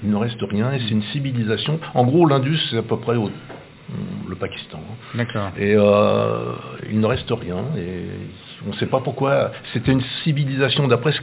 Il 0.04 0.10
ne 0.12 0.16
reste 0.18 0.42
rien 0.42 0.74
et 0.74 0.80
c'est 0.80 0.90
une 0.92 1.04
civilisation. 1.14 1.80
En 1.94 2.04
gros, 2.04 2.26
l'Indus, 2.28 2.58
c'est 2.70 2.78
à 2.78 2.82
peu 2.82 2.98
près 2.98 3.16
au- 3.16 3.32
le 4.28 4.36
Pakistan. 4.36 4.80
D'accord. 5.14 5.52
Et 5.58 5.74
euh, 5.76 6.54
il 6.90 7.00
ne 7.00 7.06
reste 7.06 7.30
rien. 7.32 7.60
Et 7.78 8.06
on 8.66 8.70
ne 8.72 8.76
sait 8.76 8.86
pas 8.88 9.00
pourquoi. 9.02 9.52
C'était 9.74 9.92
une 9.92 10.04
civilisation, 10.24 10.88
d'après 10.88 11.12
ce 11.12 11.22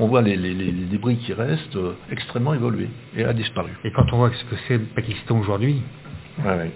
on 0.00 0.08
voit 0.08 0.22
les, 0.22 0.34
les- 0.36 0.54
les- 0.54 0.72
les 0.72 0.84
débris 0.86 1.16
qui 1.18 1.32
restent, 1.32 1.76
euh, 1.76 1.92
extrêmement 2.10 2.52
évoluée 2.52 2.88
et 3.16 3.24
a 3.24 3.32
disparu. 3.32 3.70
Et 3.84 3.92
quand 3.92 4.12
on 4.12 4.16
voit 4.16 4.30
ce 4.32 4.44
que 4.44 4.56
c'est 4.66 4.74
le 4.78 4.84
Pakistan 4.86 5.38
aujourd'hui, 5.38 5.82
Ouais, 6.44 6.50
ouais. 6.50 6.70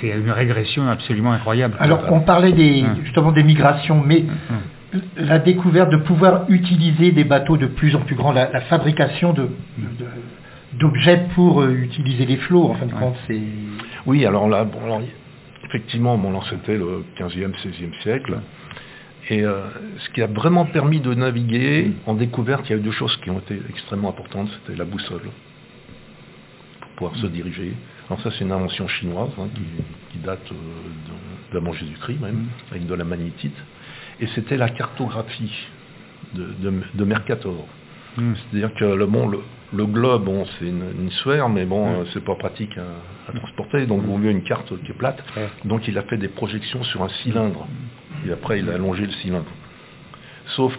c'est 0.00 0.08
une 0.08 0.30
régression 0.32 0.88
absolument 0.88 1.30
incroyable. 1.30 1.76
Alors, 1.78 2.10
on 2.10 2.18
parlait 2.18 2.50
des, 2.52 2.82
Hum. 2.82 2.96
justement 3.04 3.30
des 3.30 3.44
migrations, 3.44 4.02
mais 4.04 4.24
Hum. 4.50 5.00
la 5.18 5.38
découverte 5.38 5.90
de 5.90 5.98
pouvoir 5.98 6.46
utiliser 6.48 7.12
des 7.12 7.22
bateaux 7.22 7.56
de 7.56 7.66
plus 7.66 7.94
en 7.94 8.00
plus 8.00 8.16
grands, 8.16 8.32
la, 8.32 8.50
la 8.50 8.62
fabrication 8.62 9.32
de- 9.32 9.50
de- 9.78 10.78
d'objets 10.80 11.26
pour 11.36 11.62
euh, 11.62 11.70
utiliser 11.70 12.26
les 12.26 12.38
flots, 12.38 12.64
en 12.70 12.74
fin 12.74 12.86
de 12.86 12.92
Ouais. 12.92 12.98
compte, 12.98 13.16
c'est... 13.28 13.40
Oui, 14.04 14.26
alors 14.26 14.48
là, 14.48 14.64
bon, 14.64 14.78
alors, 14.84 15.00
effectivement, 15.64 16.18
bon, 16.18 16.32
là, 16.32 16.40
c'était 16.50 16.76
le 16.76 17.04
15e, 17.16 17.52
16e 17.62 17.92
siècle. 18.02 18.38
Et 19.30 19.42
euh, 19.42 19.60
ce 19.98 20.08
qui 20.10 20.22
a 20.22 20.26
vraiment 20.26 20.64
permis 20.64 21.00
de 21.00 21.12
naviguer 21.12 21.92
en 22.06 22.14
découverte, 22.14 22.64
il 22.68 22.72
y 22.72 22.74
a 22.74 22.78
eu 22.78 22.82
deux 22.82 22.92
choses 22.92 23.14
qui 23.18 23.30
ont 23.30 23.38
été 23.40 23.60
extrêmement 23.68 24.08
importantes. 24.08 24.48
C'était 24.64 24.78
la 24.78 24.84
boussole, 24.86 25.28
pour 26.80 26.90
pouvoir 26.92 27.16
se 27.16 27.26
diriger. 27.26 27.74
Alors 28.08 28.20
ça, 28.22 28.30
c'est 28.30 28.44
une 28.44 28.52
invention 28.52 28.88
chinoise 28.88 29.30
hein, 29.38 29.48
qui, 29.54 29.62
qui 30.12 30.18
date 30.24 30.50
euh, 30.50 30.54
d'avant 31.52 31.72
Jésus-Christ 31.72 32.20
même, 32.20 32.46
avec 32.70 32.86
de 32.86 32.94
la 32.94 33.04
magnétite. 33.04 33.56
Et 34.20 34.26
c'était 34.34 34.56
la 34.56 34.70
cartographie 34.70 35.52
de, 36.34 36.46
de- 36.60 36.82
de 36.94 37.04
Mercator. 37.04 37.66
Mm. 38.16 38.32
C'est-à-dire 38.50 38.74
que 38.74 38.84
le, 38.86 39.06
bon, 39.06 39.28
le, 39.28 39.40
le 39.74 39.84
globe, 39.86 40.24
bon, 40.24 40.46
c'est 40.58 40.66
une, 40.66 40.84
une 41.02 41.10
sphère, 41.10 41.50
mais 41.50 41.66
bon, 41.66 41.86
Mm. 41.86 41.94
euh, 42.00 42.04
c'est 42.14 42.24
pas 42.24 42.34
pratique 42.34 42.76
à, 42.78 43.30
à 43.30 43.32
transporter. 43.38 43.84
Donc, 43.86 44.02
vaut 44.04 44.16
mieux 44.16 44.30
une 44.30 44.42
carte 44.42 44.72
qui 44.84 44.90
est 44.90 44.94
plate. 44.94 45.22
Donc, 45.66 45.86
il 45.86 45.98
a 45.98 46.02
fait 46.02 46.16
des 46.16 46.28
projections 46.28 46.82
sur 46.84 47.02
un 47.02 47.08
cylindre. 47.22 47.68
Et 48.26 48.32
après, 48.32 48.60
il 48.60 48.68
a 48.70 48.74
allongé 48.74 49.06
le 49.06 49.12
cylindre. 49.12 49.50
Sauf, 50.56 50.72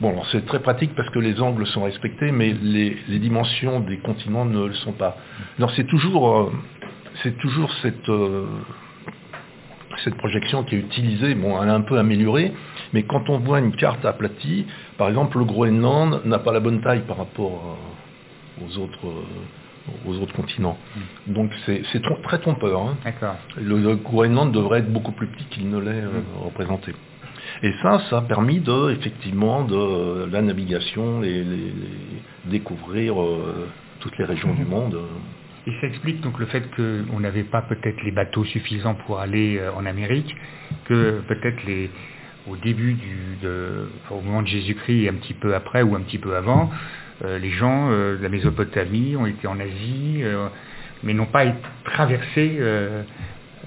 bon, 0.00 0.14
c'est 0.30 0.46
très 0.46 0.60
pratique 0.60 0.94
parce 0.94 1.10
que 1.10 1.18
les 1.18 1.40
angles 1.40 1.66
sont 1.66 1.82
respectés, 1.82 2.30
mais 2.32 2.54
les, 2.60 2.96
les 3.08 3.18
dimensions 3.18 3.80
des 3.80 3.98
continents 3.98 4.44
ne 4.44 4.66
le 4.66 4.74
sont 4.74 4.92
pas. 4.92 5.16
Alors, 5.58 5.70
c'est 5.72 5.86
toujours, 5.86 6.38
euh, 6.38 6.52
c'est 7.22 7.36
toujours 7.38 7.72
cette, 7.82 8.08
euh, 8.08 8.46
cette 10.04 10.16
projection 10.16 10.64
qui 10.64 10.76
est 10.76 10.78
utilisée. 10.78 11.34
Bon, 11.34 11.60
elle 11.62 11.68
est 11.68 11.72
un 11.72 11.82
peu 11.82 11.98
améliorée, 11.98 12.52
mais 12.92 13.02
quand 13.02 13.28
on 13.28 13.38
voit 13.38 13.58
une 13.58 13.74
carte 13.74 14.04
aplatie, 14.04 14.66
par 14.96 15.08
exemple, 15.08 15.38
le 15.38 15.44
Groenland 15.44 16.22
n'a 16.24 16.38
pas 16.38 16.52
la 16.52 16.60
bonne 16.60 16.80
taille 16.80 17.02
par 17.06 17.18
rapport 17.18 17.76
euh, 18.60 18.64
aux 18.64 18.78
autres. 18.78 19.06
Aux 20.06 20.16
autres 20.18 20.34
continents. 20.34 20.78
Donc 21.26 21.50
c'est 21.66 21.82
très 22.22 22.38
trompeur. 22.38 22.80
hein. 22.82 22.96
D'accord. 23.04 23.36
Le, 23.56 23.78
le 23.78 23.96
Groenland 23.96 24.52
devrait 24.52 24.80
être 24.80 24.92
beaucoup 24.92 25.12
plus 25.12 25.26
petit 25.26 25.44
qu'il 25.46 25.68
ne 25.70 25.78
l'est 25.78 26.02
euh, 26.02 26.10
représenté. 26.44 26.94
Et 27.62 27.72
ça, 27.82 28.00
ça 28.10 28.18
a 28.18 28.22
permis 28.22 28.60
de, 28.60 28.90
effectivement, 28.90 29.64
de 29.64 30.26
la 30.30 30.42
navigation 30.42 31.22
et 31.22 31.28
les- 31.28 31.44
les- 31.44 31.72
découvrir 32.50 33.20
euh, 33.20 33.68
toutes 34.00 34.16
les 34.18 34.24
régions 34.24 34.52
du 34.54 34.64
monde. 34.64 34.94
euh. 34.94 35.06
Et 35.66 35.72
ça 35.80 35.86
explique 35.86 36.20
donc 36.20 36.38
le 36.38 36.46
fait 36.46 36.62
qu'on 36.76 37.20
n'avait 37.20 37.42
pas 37.44 37.62
peut-être 37.62 38.02
les 38.02 38.10
bateaux 38.12 38.44
suffisants 38.44 38.94
pour 39.06 39.18
aller 39.20 39.58
euh, 39.58 39.70
en 39.72 39.84
Amérique, 39.86 40.34
que 40.86 41.20
peut-être 41.28 41.64
les 41.66 41.90
au 42.50 42.56
début 42.56 42.94
du 42.94 43.36
de- 43.42 43.88
enfin, 44.04 44.14
au 44.16 44.20
moment 44.22 44.40
de 44.42 44.46
Jésus-Christ 44.46 45.04
et 45.04 45.08
un 45.10 45.14
petit 45.14 45.34
peu 45.34 45.54
après 45.54 45.82
ou 45.82 45.94
un 45.96 46.00
petit 46.00 46.16
peu 46.18 46.34
avant, 46.36 46.70
les 47.24 47.50
gens 47.50 47.88
euh, 47.90 48.16
de 48.16 48.22
la 48.22 48.28
Mésopotamie 48.28 49.16
ont 49.16 49.26
été 49.26 49.46
en 49.46 49.58
Asie, 49.58 50.20
euh, 50.22 50.46
mais 51.02 51.14
n'ont 51.14 51.26
pas 51.26 51.44
traversé 51.84 52.56
euh, 52.60 53.02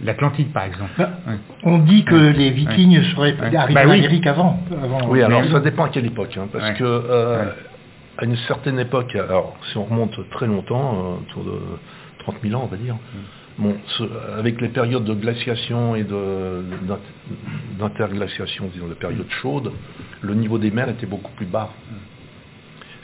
l'Atlantique 0.04 0.54
par 0.54 0.64
exemple. 0.64 0.92
Bah, 0.98 1.12
Ouais. 1.28 1.34
On 1.64 1.78
dit 1.80 2.04
que 2.06 2.16
Ouais. 2.16 2.34
les 2.34 2.52
vikings 2.52 3.02
seraient 3.14 3.34
Ouais. 3.40 3.56
arrivés 3.56 3.74
Bah 3.76 3.88
en 3.88 3.90
oui. 3.92 3.98
Amérique 4.00 4.28
avant. 4.28 4.60
avant 4.82 5.08
Oui, 5.10 5.22
alors 5.22 5.44
ça 5.52 5.60
dépend 5.60 5.86
à 5.86 5.90
quelle 5.90 6.06
époque. 6.06 6.38
hein, 6.38 6.48
parce 6.52 6.70
Ouais. 6.70 6.76
que 6.76 6.84
euh, 6.84 7.46
Ouais. 7.46 7.52
à 8.20 8.26
une 8.26 8.38
certaine 8.48 8.80
époque, 8.80 9.16
alors 9.16 9.56
si 9.72 9.78
on 9.78 9.84
remonte 9.86 10.18
très 10.32 10.48
longtemps, 10.48 10.94
euh, 10.94 11.22
autour 11.22 11.44
de 11.44 11.60
30 12.20 12.36
000 12.44 12.56
ans 12.60 12.64
on 12.66 12.68
va 12.68 12.78
dire, 12.78 12.96
bon, 13.58 13.76
ce- 13.98 14.04
avec 14.40 14.62
les 14.62 14.70
périodes 14.70 15.04
de 15.06 15.14
glaciation 15.14 15.96
et 15.96 16.06
d'interglaciation, 17.80 18.70
disons 18.74 18.88
de 18.88 18.94
périodes 18.94 19.30
chaudes, 19.42 19.72
le 20.22 20.34
niveau 20.36 20.58
des 20.58 20.72
mers 20.72 20.90
était 20.90 21.06
beaucoup 21.06 21.32
plus 21.34 21.46
bas. 21.46 21.70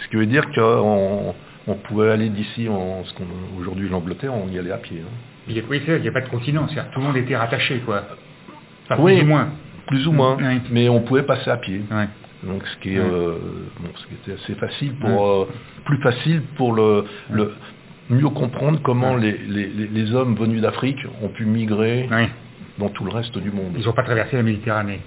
Ce 0.07 0.11
qui 0.11 0.15
veut 0.15 0.25
dire 0.25 0.43
qu'on 0.55 1.35
on 1.67 1.73
pouvait 1.75 2.09
aller 2.11 2.29
d'ici, 2.29 2.69
en 2.69 3.03
ce 3.03 3.13
qu'on- 3.13 3.59
aujourd'hui 3.59 3.89
l'Angleterre, 3.89 4.33
on 4.33 4.49
y 4.49 4.57
allait 4.57 4.71
à 4.71 4.77
pied. 4.77 5.01
hein. 5.03 5.11
Il 5.49 5.61
oui, 5.69 5.81
c'est 5.85 5.99
n'y 5.99 6.07
a 6.07 6.11
pas 6.11 6.21
de 6.21 6.29
continent, 6.29 6.65
c'est-à-dire 6.67 6.91
tout 6.91 6.99
le 6.99 7.05
monde 7.07 7.17
était 7.17 7.35
rattaché 7.35 7.79
quoi. 7.85 8.03
Enfin, 8.89 9.01
Oui. 9.01 9.15
plus 9.15 9.23
ou 9.23 9.27
moins. 9.27 9.47
Plus 9.87 10.07
ou 10.07 10.11
moins, 10.11 10.37
Oui. 10.37 10.59
mais 10.71 10.89
on 10.89 11.01
pouvait 11.01 11.23
passer 11.23 11.49
à 11.49 11.57
pied. 11.57 11.81
Donc 12.43 12.61
ce 12.67 12.77
qui, 12.77 12.95
est, 12.95 12.99
euh, 12.99 13.33
bon, 13.79 13.89
ce 13.95 14.05
qui 14.07 14.13
était 14.13 14.41
assez 14.41 14.53
facile 14.55 14.93
pour 14.95 15.25
euh, 15.27 15.47
plus 15.85 15.97
facile 16.01 16.41
pour 16.55 16.73
le, 16.73 17.05
le 17.31 17.53
mieux 18.09 18.29
comprendre 18.29 18.79
comment 18.83 19.15
les, 19.15 19.31
les- 19.47 19.67
les- 19.67 19.87
les 19.87 20.13
hommes 20.13 20.35
venus 20.35 20.61
d'Afrique 20.61 20.99
ont 21.21 21.29
pu 21.29 21.45
migrer. 21.45 22.07
Dans 22.77 22.89
tout 22.89 23.03
le 23.03 23.11
reste 23.11 23.37
du 23.37 23.51
monde. 23.51 23.73
Ils 23.77 23.85
n'ont 23.85 23.93
pas 23.93 24.03
traversé 24.03 24.35
la 24.37 24.43
Méditerranée. 24.43 24.99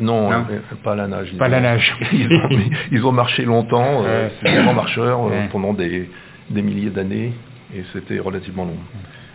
Non, 0.00 0.30
Non. 0.30 0.44
euh, 0.50 0.58
pas 0.82 0.94
la 0.94 1.06
nage. 1.06 1.32
Pas 1.38 1.46
ont- 1.46 1.50
la 1.50 1.60
nage. 1.60 1.94
ils, 2.12 2.26
ont, 2.32 2.48
ils 2.90 3.06
ont 3.06 3.12
marché 3.12 3.44
longtemps, 3.44 4.02
euh, 4.04 4.28
grands 4.44 4.74
marcheurs 4.74 5.20
euh, 5.26 5.30
Ouais. 5.30 5.48
pendant 5.52 5.72
des, 5.72 6.10
des 6.50 6.62
milliers 6.62 6.90
d'années 6.90 7.32
et 7.74 7.84
c'était 7.92 8.18
relativement 8.18 8.64
long. 8.64 8.76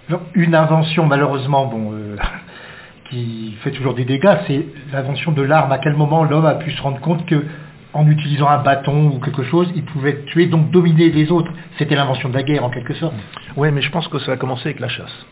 Alors, 0.10 0.22
une 0.34 0.54
invention, 0.56 1.06
malheureusement, 1.06 1.66
bon, 1.68 1.92
euh, 1.94 2.16
qui 3.10 3.56
fait 3.64 3.72
toujours 3.72 3.94
des 3.94 4.06
dégâts, 4.06 4.36
c'est 4.48 4.66
l'invention 4.92 5.32
de 5.32 5.42
l'arme. 5.42 5.72
À 5.72 5.78
quel 5.78 5.96
moment 5.96 6.24
l'homme 6.24 6.46
a 6.46 6.56
pu 6.56 6.72
se 6.72 6.82
rendre 6.82 7.00
compte 7.00 7.26
que, 7.26 7.46
en 7.94 8.08
utilisant 8.08 8.48
un 8.48 8.60
bâton 8.62 9.08
ou 9.16 9.20
quelque 9.20 9.44
chose, 9.44 9.70
il 9.76 9.84
pouvait 9.84 10.24
tuer, 10.28 10.46
donc 10.48 10.72
dominer 10.72 11.10
les 11.10 11.32
autres? 11.32 11.52
C'était 11.78 11.96
l'invention 11.96 12.30
de 12.30 12.34
la 12.34 12.44
guerre, 12.44 12.64
en 12.64 12.70
quelque 12.70 12.94
sorte. 12.94 13.16
Oui, 13.58 13.70
mais 13.72 13.82
je 13.82 13.92
pense 13.92 14.08
que 14.08 14.20
ça 14.20 14.34
a 14.34 14.38
commencé 14.38 14.68
avec 14.70 14.80
la 14.80 14.88
chasse. 14.90 15.26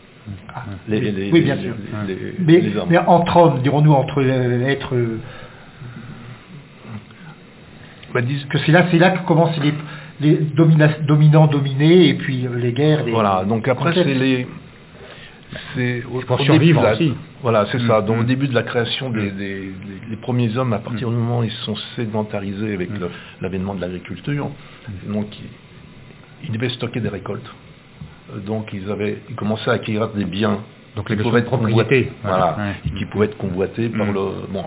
Ah, 0.54 0.64
Les, 0.88 1.00
les- 1.00 1.32
oui, 1.32 1.40
bien 1.40 1.54
les- 1.56 1.62
sûr. 1.62 1.74
les- 2.06 2.14
les- 2.14 2.34
Mais, 2.38 2.60
les 2.60 2.76
hommes. 2.76 2.88
mais 2.90 2.98
entre 2.98 3.36
hommes, 3.36 3.62
dirons-nous, 3.62 3.92
entre 3.92 4.22
êtres... 4.22 4.94
euh, 4.94 5.18
Bah, 8.12 8.20
dis- 8.22 8.44
que 8.48 8.58
c'est 8.58 8.72
là, 8.72 8.86
c'est 8.90 8.98
là 8.98 9.10
que 9.10 9.26
commencent 9.26 9.58
les, 9.60 9.72
les 10.20 10.36
domina- 10.36 10.98
dominants 11.06 11.46
dominés, 11.46 12.08
et 12.08 12.14
puis 12.14 12.46
les 12.56 12.72
guerres. 12.72 13.04
les- 13.04 13.12
Voilà, 13.12 13.44
donc 13.44 13.68
après 13.68 13.92
c'est 13.94 14.04
les... 14.04 14.46
C'est 15.74 16.04
au, 16.04 16.20
pour 16.20 16.40
au 16.40 16.44
survivre 16.44 16.58
début 16.60 16.78
de 16.80 16.82
la- 16.84 16.92
aussi. 16.92 17.14
Voilà, 17.42 17.66
c'est 17.72 17.80
ça. 17.86 18.00
Mm, 18.00 18.06
Donc 18.06 18.18
au 18.18 18.22
mm. 18.22 18.26
début 18.26 18.46
de 18.48 18.54
la 18.54 18.62
création 18.62 19.10
des, 19.10 19.30
des- 19.30 19.60
des- 19.60 19.72
les 20.10 20.16
premiers 20.16 20.56
hommes, 20.56 20.72
à 20.72 20.78
partir 20.78 21.08
du 21.10 21.16
moment 21.16 21.40
où 21.40 21.44
ils 21.44 21.50
se 21.50 21.64
sont 21.64 21.74
sédentarisés 21.96 22.72
avec 22.74 22.90
Mm. 22.90 23.08
l'avènement 23.40 23.74
de 23.74 23.80
l'agriculture, 23.80 24.48
donc 25.08 25.26
ils, 25.40 26.46
ils 26.48 26.52
devaient 26.52 26.68
stocker 26.70 27.00
des 27.00 27.08
récoltes. 27.08 27.50
Donc 28.46 28.72
ils 28.72 28.90
avaient, 28.90 29.18
ils 29.28 29.36
commençaient 29.36 29.70
à 29.70 29.74
acquérir 29.74 30.08
des 30.08 30.24
biens 30.24 30.60
Donc 30.96 31.06
qui 31.06 31.16
les 31.16 31.22
pouvaient 31.22 31.42
notions 31.42 31.66
être. 31.68 32.08
Voilà, 32.22 32.56
Ouais. 32.58 32.74
et 32.86 32.90
qui 32.98 33.04
pouvaient 33.06 33.26
être 33.26 33.36
convoités 33.38 33.88
par 33.88 34.06
Mm. 34.06 34.12
le. 34.14 34.20
Bon, 34.50 34.64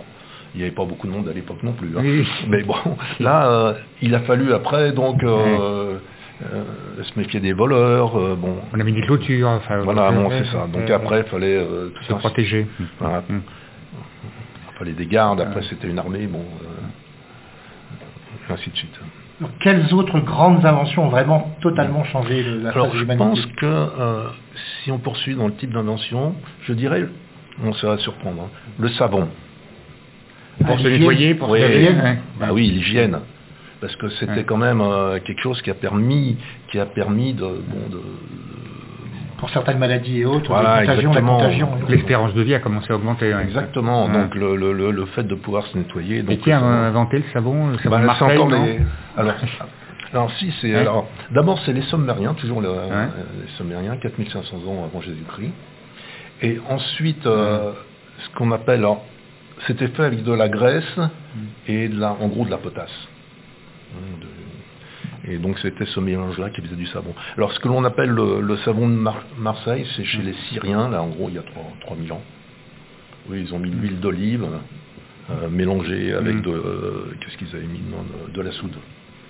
il 0.54 0.58
n'y 0.60 0.64
avait 0.64 0.76
pas 0.76 0.86
beaucoup 0.86 1.08
de 1.08 1.12
monde 1.12 1.28
à 1.30 1.34
l'époque 1.34 1.64
non 1.64 1.74
plus. 1.74 1.90
hein. 1.98 2.02
Oui. 2.04 2.28
Mais 2.48 2.64
bon, 2.64 2.76
là, 3.20 3.48
euh, 3.50 3.74
il 4.02 4.14
a 4.14 4.20
fallu 4.22 4.54
après 4.54 4.92
donc 4.92 5.24
euh, 5.24 5.98
euh, 6.54 6.64
se 7.04 7.18
méfier 7.20 7.40
des 7.40 7.54
voleurs. 7.54 8.14
bon, 8.38 8.58
On 8.74 8.80
a 8.80 8.84
mis 8.84 8.94
des 8.94 9.02
clôtures. 9.02 9.48
Enfin, 9.50 9.80
voilà, 9.80 10.12
bon, 10.12 10.30
c'est 10.30 10.46
ça. 10.52 10.68
Donc 10.72 10.90
après, 10.90 11.20
il 11.22 11.26
fallait 11.26 11.66
tout 11.96 12.04
se 12.04 12.10
ça. 12.14 12.16
protéger. 12.20 12.68
Voilà. 13.00 13.24
Il 13.30 14.78
fallait 14.78 14.92
des 14.94 15.06
gardes. 15.08 15.42
Après, 15.42 15.62
c'était 15.70 15.88
une 15.88 16.00
armée. 16.00 16.28
Bon, 16.28 16.44
et 18.50 18.54
ainsi 18.54 18.70
de 18.70 18.76
suite. 18.76 19.00
Quelles 19.60 19.94
autres 19.94 20.20
grandes 20.20 20.66
inventions 20.66 21.06
ont 21.06 21.10
vraiment 21.10 21.56
totalement 21.60 22.04
changé 22.06 22.44
le- 22.44 22.60
la 22.62 22.70
Alors, 22.70 22.88
face 22.88 22.96
de 22.96 23.00
je 23.00 23.18
pense 23.18 23.46
que 23.58 23.66
euh, 23.66 24.28
si 24.84 24.92
on 24.92 25.00
poursuit 25.00 25.36
dans 25.36 25.48
le 25.48 25.54
type 25.56 25.74
d'invention, 25.74 26.36
je 26.64 26.74
dirais, 26.74 27.06
bon, 27.58 27.74
ça 27.74 27.88
va 27.88 27.98
surprendre, 27.98 28.44
hein, 28.44 28.50
le 28.80 28.90
savon. 28.90 29.28
Pour 30.66 30.76
Ah, 30.78 30.84
se 30.84 30.88
nettoyer, 30.88 31.34
pour 31.34 31.50
Oui. 31.50 31.60
se 31.60 31.64
laver. 31.66 32.18
Bah 32.40 32.50
oui, 32.54 32.70
l'hygiène. 32.70 33.20
Parce 33.82 33.96
que 33.98 34.08
c'était 34.10 34.32
Ouais. 34.32 34.44
quand 34.44 34.56
même 34.58 34.80
euh, 34.82 35.20
quelque 35.20 35.42
chose 35.42 35.62
qui 35.62 35.70
a 35.72 35.74
permis, 35.74 36.38
qui 36.72 36.80
a 36.80 36.86
permis 36.86 37.34
de, 37.34 37.42
bon, 37.42 37.90
de, 37.90 38.02
pour 39.44 39.50
certaines 39.50 39.78
maladies 39.78 40.22
et 40.22 40.26
autres, 40.26 40.48
Voilà, 40.48 40.80
les 40.80 40.88
contagions, 40.88 41.12
la 41.12 41.20
exactement. 41.20 41.38
contagion. 41.38 41.70
L'espérance 41.90 42.34
de 42.34 42.42
vie 42.44 42.54
a 42.56 42.60
commencé 42.60 42.90
à 42.92 42.96
augmenter. 42.96 43.34
ouais. 43.34 43.44
Exactement. 43.44 44.06
Ouais. 44.06 44.14
Donc 44.14 44.36
le, 44.36 44.56
le- 44.56 44.72
le- 44.72 44.92
le 44.92 45.06
fait 45.08 45.24
de 45.24 45.36
pouvoir 45.36 45.66
se 45.68 45.78
nettoyer. 45.78 46.20
Et 46.20 46.24
Donc, 46.24 46.38
qui 46.40 46.50
a 46.54 46.62
inventé 46.62 47.18
le 47.18 47.26
savon 47.34 47.68
Le 47.68 47.78
savon 47.80 47.90
Bah, 47.90 48.00
Marseille, 48.00 48.38
les. 48.38 48.80
Alors, 49.18 49.34
alors 50.14 50.32
si 50.40 50.54
c'est 50.62 50.72
Ouais. 50.74 50.80
alors 50.80 51.10
d'abord 51.32 51.60
c'est 51.66 51.74
les 51.74 51.82
Sommériens, 51.82 52.36
toujours 52.36 52.62
le- 52.62 52.70
euh, 52.70 53.06
les 53.46 53.52
Sommériens, 53.58 53.98
4500 53.98 54.56
ans 54.66 54.86
avant 54.86 55.02
Jésus-Christ. 55.02 55.52
Et 56.42 56.62
ensuite 56.70 57.26
euh, 57.26 57.74
ce 58.20 58.30
qu'on 58.38 58.50
appelle 58.54 58.80
alors, 58.80 59.04
c'était 59.68 59.88
fait 59.90 60.04
avec 60.06 60.24
de 60.24 60.32
la 60.32 60.48
graisse 60.48 60.98
et 61.68 61.90
de 61.90 62.00
la, 62.00 62.14
en 62.14 62.28
gros 62.30 62.46
de 62.46 62.50
la 62.50 62.58
potasse. 62.60 63.08
Hein, 63.94 64.20
de- 64.22 64.28
et 65.28 65.38
donc 65.38 65.58
c'était 65.60 65.86
ce 65.86 66.00
mélange-là 66.00 66.50
qui 66.50 66.62
faisait 66.62 66.76
du 66.76 66.86
savon. 66.88 67.14
Alors 67.38 67.52
ce 67.54 67.60
que 67.60 67.68
l'on 67.68 67.84
appelle 67.86 68.10
le, 68.10 68.42
le 68.42 68.58
savon 68.58 68.88
de 68.90 68.94
Mar- 68.96 69.24
Marseille, 69.38 69.86
c'est 69.96 70.04
chez 70.04 70.22
les 70.22 70.34
Syriens, 70.50 70.90
là 70.90 71.02
en 71.02 71.08
gros 71.08 71.30
il 71.30 71.36
y 71.36 71.40
a 71.40 71.44
3, 71.44 71.64
3000 71.82 72.12
ans. 72.12 72.22
Oui, 73.30 73.44
ils 73.48 73.54
ont 73.54 73.60
mis 73.60 73.70
de 73.70 73.76
l'huile 73.78 74.00
d'olive 74.02 74.46
euh, 75.32 75.48
mélangée 75.50 76.14
avec 76.14 76.36
Mm. 76.36 76.42
de... 76.42 76.50
euh, 76.52 77.16
Qu'est-ce 77.22 77.38
qu'ils 77.38 77.56
avaient 77.56 77.66
mis 77.68 77.80
de, 77.80 78.34
de 78.34 78.42
la 78.42 78.52
soude. 78.52 78.74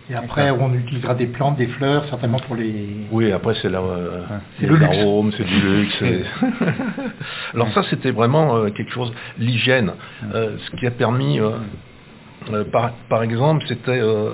Et 0.10 0.16
après, 0.16 0.52
on 0.52 0.74
utilisera 0.74 1.14
des 1.16 1.28
plantes, 1.28 1.56
des 1.58 1.68
fleurs, 1.68 2.06
certainement 2.10 2.40
pour 2.40 2.56
les... 2.58 2.74
Oui, 3.12 3.32
après 3.32 3.54
c'est 3.62 3.70
la, 3.70 3.80
euh, 3.80 4.24
C'est 4.58 4.64
les 4.64 4.70
le 4.70 4.76
luxe. 4.78 4.98
arômes, 5.00 5.32
c'est 5.38 5.46
du 5.46 5.60
luxe. 5.62 6.04
Alors 7.54 7.72
ça, 7.74 7.84
c'était 7.90 8.12
vraiment 8.12 8.58
euh, 8.58 8.70
quelque 8.70 8.92
chose, 8.92 9.14
l'hygiène, 9.40 9.94
euh, 10.34 10.58
ce 10.58 10.72
qui 10.78 10.88
a 10.88 10.92
permis, 10.92 11.40
euh, 11.40 11.52
euh, 12.52 12.64
par, 12.66 12.92
par 13.10 13.24
exemple, 13.24 13.64
c'était 13.68 14.00
euh, 14.02 14.30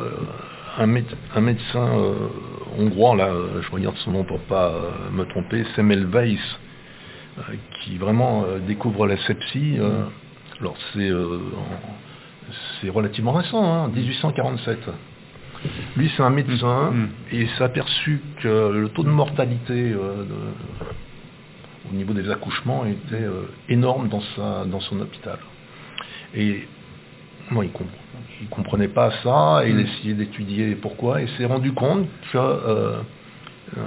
un, 0.78 0.96
un 1.36 1.42
médecin 1.42 1.88
euh, 1.98 2.14
hongrois, 2.78 3.16
là, 3.16 3.28
euh, 3.30 3.62
je 3.62 3.72
regarde 3.72 3.96
son 3.98 4.12
nom 4.12 4.24
pour 4.24 4.40
pas 4.42 4.68
euh, 4.70 4.92
me 5.12 5.26
tromper, 5.26 5.66
Semmelweis, 5.76 6.38
euh, 7.38 7.42
qui 7.82 7.98
vraiment 7.98 8.46
découvre 8.68 9.08
la 9.08 9.18
sepsie. 9.26 9.78
alors 10.60 10.76
c'est 10.94 11.12
en- 11.12 11.18
c'est 12.82 12.90
relativement 12.90 13.32
récent, 13.34 13.64
hein, 13.64 13.88
1847. 13.90 14.80
Lui, 15.98 16.10
c'est 16.16 16.24
un 16.24 16.30
médecin 16.30 16.92
Mm. 16.92 17.08
et 17.32 17.42
il 17.42 17.50
s'est 17.52 17.64
aperçu 17.64 18.22
que 18.42 18.70
le 18.72 18.90
taux 18.90 19.04
de 19.04 19.10
mortalité 19.10 19.92
de- 19.92 20.26
au 21.92 21.96
niveau 21.96 22.14
des 22.14 22.30
accouchements 22.30 22.86
était 22.86 23.26
énorme 23.68 24.08
dans, 24.10 24.22
sa, 24.36 24.64
dans 24.66 24.80
son 24.80 25.00
hôpital. 25.02 25.38
Et 26.36 26.68
moi, 27.52 27.66
il 27.66 27.72
ne 28.46 28.50
comprenait 28.50 28.88
pas 28.88 29.12
ça, 29.24 29.62
et 29.66 29.70
il 29.70 29.76
Mm. 29.76 29.80
essayait 29.80 30.14
d'étudier 30.14 30.76
pourquoi, 30.76 31.22
et 31.22 31.28
s'est 31.38 31.46
rendu 31.46 31.72
compte 31.74 32.08
que 32.32 32.38
euh, 32.38 32.98
euh, 33.78 33.82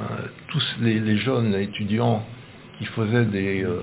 tous 0.48 0.62
les, 0.80 1.00
les 1.00 1.16
jeunes 1.16 1.54
étudiants 1.54 2.24
qui 2.78 2.84
faisaient 2.86 3.24
des... 3.24 3.64
euh, 3.64 3.80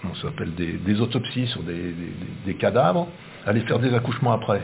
comment 0.00 0.14
ça 0.16 0.22
s'appelle 0.22 0.54
des, 0.54 0.72
des 0.74 1.00
autopsies 1.00 1.46
sur 1.48 1.62
des, 1.62 1.72
des- 1.74 1.92
des- 1.92 2.36
des 2.46 2.54
cadavres, 2.54 3.08
allaient 3.46 3.60
faire 3.60 3.78
des 3.78 3.94
accouchements 3.94 4.32
après. 4.32 4.62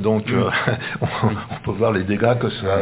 Donc, 0.00 0.28
euh, 0.30 0.50
on, 1.00 1.06
on 1.50 1.60
peut 1.64 1.72
voir 1.72 1.92
les 1.92 2.04
dégâts 2.04 2.38
que 2.38 2.48
ça, 2.50 2.78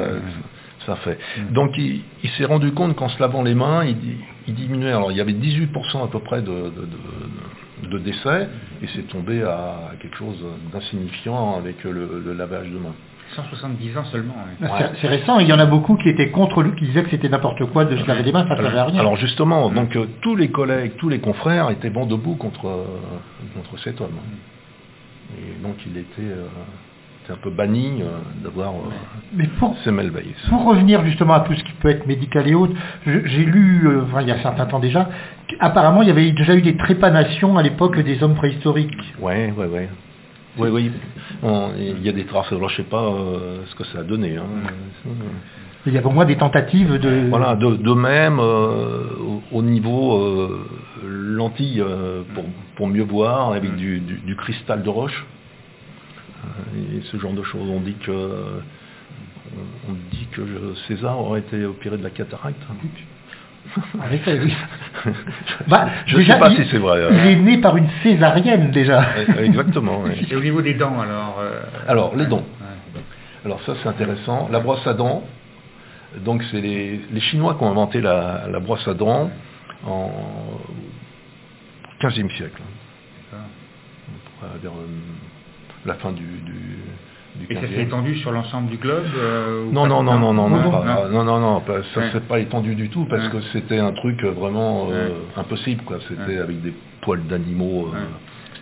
ça 0.87 0.97
fait. 0.97 1.19
Donc, 1.51 1.77
il, 1.79 2.03
il 2.23 2.31
s'est 2.31 2.45
rendu 2.45 2.73
compte 2.73 2.95
qu'en 2.97 3.09
se 3.09 3.19
lavant 3.21 3.43
les 3.43 3.55
mains, 3.55 3.85
il, 3.85 3.99
di- 3.99 4.17
il 4.49 4.55
diminuait. 4.55 4.93
Alors, 4.93 5.11
il 5.13 5.17
y 5.17 5.21
avait 5.21 5.33
18% 5.33 6.05
à 6.05 6.09
peu 6.09 6.21
près 6.21 6.41
de, 6.43 6.47
de- 6.49 6.69
de- 6.69 6.87
de 7.89 7.99
décès, 7.99 8.49
et 8.83 8.87
c'est 8.95 9.07
tombé 9.09 9.43
à 9.43 9.93
quelque 10.01 10.17
chose 10.17 10.37
d'insignifiant 10.73 11.57
avec 11.57 11.83
le, 11.85 12.23
le 12.25 12.33
lavage 12.35 12.69
de 12.69 12.79
mains. 12.79 12.95
170 13.37 13.97
ans 13.99 14.05
seulement. 14.13 14.35
ouais. 14.61 14.69
C'est- 15.01 15.09
récent, 15.09 15.39
il 15.41 15.49
y 15.49 15.53
en 15.53 15.59
a 15.59 15.67
beaucoup 15.67 15.97
qui 15.97 16.09
étaient 16.09 16.31
contre 16.31 16.63
lui, 16.63 16.75
qui 16.77 16.85
disaient 16.87 17.03
que 17.03 17.11
c'était 17.11 17.29
n'importe 17.29 17.65
quoi 17.67 17.85
de 17.85 17.97
se 17.97 18.07
laver 18.07 18.23
les 18.23 18.33
mains, 18.33 18.47
ça 18.47 18.55
ne 18.55 18.63
servait 18.63 18.79
à 18.79 18.85
rien. 18.85 19.01
Alors 19.01 19.17
justement, 19.17 19.71
donc 19.71 19.97
euh, 19.97 20.07
tous 20.21 20.37
les 20.37 20.49
collègues, 20.51 20.93
tous 20.99 21.09
les 21.09 21.19
confrères 21.21 21.71
étaient 21.71 21.89
vent 21.89 22.07
debout 22.07 22.35
contre, 22.37 22.67
euh, 22.69 22.85
contre 23.57 23.83
cet 23.83 24.01
homme. 24.01 24.19
Et 25.39 25.63
donc 25.63 25.77
il 25.87 25.97
était, 25.97 26.21
euh, 26.21 26.47
était 27.25 27.33
un 27.33 27.37
peu 27.37 27.51
banni 27.51 28.03
euh, 28.03 28.07
d'avoir 28.43 28.71
euh, 28.71 28.91
Mais 29.33 29.47
pour, 29.59 29.77
Semmelweis. 29.79 30.35
pour 30.49 30.65
revenir 30.65 31.05
justement 31.05 31.35
à 31.35 31.41
tout 31.41 31.55
ce 31.55 31.65
qui 31.65 31.73
peut 31.73 31.89
être 31.89 32.07
médical 32.07 32.47
et 32.49 32.55
autres, 32.55 32.75
j'ai 33.07 33.45
lu, 33.45 33.87
euh, 33.89 34.03
enfin, 34.05 34.21
il 34.23 34.29
y 34.29 34.31
a 34.31 34.35
un 34.37 34.43
certain 34.43 34.67
temps 34.67 34.79
déjà, 34.79 35.09
qu'apparemment 35.49 36.03
il 36.03 36.09
y 36.09 36.11
avait 36.11 36.31
déjà 36.33 36.55
eu 36.55 36.63
des 36.63 36.77
trépanations 36.77 37.57
à 37.57 37.63
l'époque 37.63 37.99
des 38.01 38.23
hommes 38.23 38.35
préhistoriques. 38.35 38.95
Ouais, 39.21 39.53
ouais, 39.57 39.67
ouais. 39.67 39.89
Oui, 40.57 40.69
oui. 40.71 40.93
Il 41.79 42.03
y 42.05 42.09
a 42.09 42.13
des 42.13 42.25
traces. 42.27 42.53
Alors 42.53 42.69
je 42.69 42.77
sais 42.77 42.83
pas 42.85 43.03
euh, 43.03 43.63
ce 43.67 43.75
que 43.75 43.85
ça 43.85 44.01
a 44.01 44.03
donné. 44.05 44.37
hein. 44.37 44.45
Il 45.87 45.93
y 45.93 45.99
avait 45.99 46.07
au 46.07 46.11
moins 46.13 46.25
des 46.25 46.37
tentatives 46.37 46.99
de... 46.99 47.29
Voilà, 47.29 47.57
de, 47.57 47.75
de 47.77 47.93
même 47.93 48.39
euh, 48.39 49.03
au, 49.53 49.59
au 49.59 49.63
niveau 49.63 50.17
euh, 50.17 50.67
lentille 51.05 51.83
pour, 52.35 52.45
pour 52.77 52.87
mieux 52.87 53.03
voir 53.03 53.51
avec 53.53 53.75
du, 53.77 53.99
du- 54.01 54.21
du 54.21 54.37
cristal 54.37 54.83
de 54.83 54.89
roche 54.89 55.27
et 56.77 57.01
ce 57.11 57.17
genre 57.19 57.33
de 57.33 57.43
choses. 57.43 57.69
On 57.71 57.81
dit 57.81 57.95
que 57.95 58.13
on, 58.13 59.91
on 59.91 59.95
dit 60.11 60.27
que 60.33 60.43
je- 60.47 60.75
César 60.89 61.19
aurait 61.19 61.41
été 61.41 61.65
opéré 61.65 61.97
de 61.99 62.03
la 62.03 62.11
cataracte. 62.11 62.61
En 63.99 64.13
effet, 64.13 64.39
oui. 64.43 64.55
Bah, 65.69 65.89
je 66.07 66.15
ne 66.17 66.21
déjà, 66.21 66.35
sais 66.35 66.39
pas 66.41 66.51
il- 66.51 66.57
si 66.65 66.71
c'est 66.71 66.79
vrai. 66.79 67.01
Il 67.11 67.17
hein. 67.19 67.25
est 67.25 67.37
né 67.37 67.59
par 67.59 67.77
une 67.77 67.89
césarienne 68.03 68.71
déjà. 68.71 69.07
Exactement. 69.39 70.03
ouais. 70.03 70.19
Et 70.31 70.37
au 70.37 70.41
niveau 70.41 70.61
des 70.63 70.75
dents, 70.75 71.01
alors 71.01 71.37
euh, 71.41 71.61
Alors 71.89 72.15
les 72.17 72.27
dents. 72.27 72.45
ouais. 72.61 73.01
Alors 73.45 73.63
ça 73.63 73.75
c'est 73.83 73.89
intéressant. 73.89 74.49
La 74.53 74.61
brosse 74.61 74.87
à 74.87 74.93
dents, 74.95 75.23
donc 76.25 76.43
c'est 76.51 76.61
les, 76.61 77.01
les 77.11 77.21
Chinois 77.21 77.55
qui 77.55 77.65
ont 77.65 77.71
inventé 77.71 78.01
la, 78.01 78.47
la 78.51 78.61
brosse 78.61 78.87
à 78.87 78.95
dents 78.95 79.31
en 79.87 80.11
15e 82.01 82.31
siècle. 82.37 82.61
Euh, 83.33 83.37
vers 84.63 84.73
euh, 84.73 84.87
la 85.87 85.95
fin 85.95 86.13
du, 86.13 86.23
du, 86.23 87.47
du 87.47 87.47
Et 87.51 87.55
ça 87.55 87.63
15e. 87.63 87.75
s'est 87.75 87.83
étendu 87.83 88.17
sur 88.17 88.33
l'ensemble 88.33 88.71
du 88.71 88.77
globe 88.77 89.05
euh, 89.17 89.65
Non, 89.73 89.87
non, 89.87 90.03
non, 90.03 90.19
non, 90.19 90.33
non, 90.33 90.49
non, 90.49 90.59
Non, 90.63 90.71
pas- 90.71 91.09
non, 91.11 91.25
non, 91.25 91.41
non, 91.41 91.61
pas- 91.61 91.83
ça 91.95 92.01
Ouais. 92.01 92.11
s'est 92.13 92.21
pas 92.21 92.39
étendu 92.41 92.75
du 92.75 92.89
tout 92.89 93.05
parce 93.07 93.25
Ouais. 93.25 93.31
que 93.33 93.41
c'était 93.53 93.79
un 93.79 93.93
truc 93.93 94.23
euh, 94.25 94.31
vraiment 94.31 94.89
euh, 94.91 95.09
Ouais. 95.09 95.15
impossible, 95.37 95.83
quoi. 95.85 95.99
C'était 96.09 96.39
avec 96.39 96.61
des 96.63 96.73
poils 97.03 97.27
d'animaux, 97.27 97.91
euh, 97.95 97.99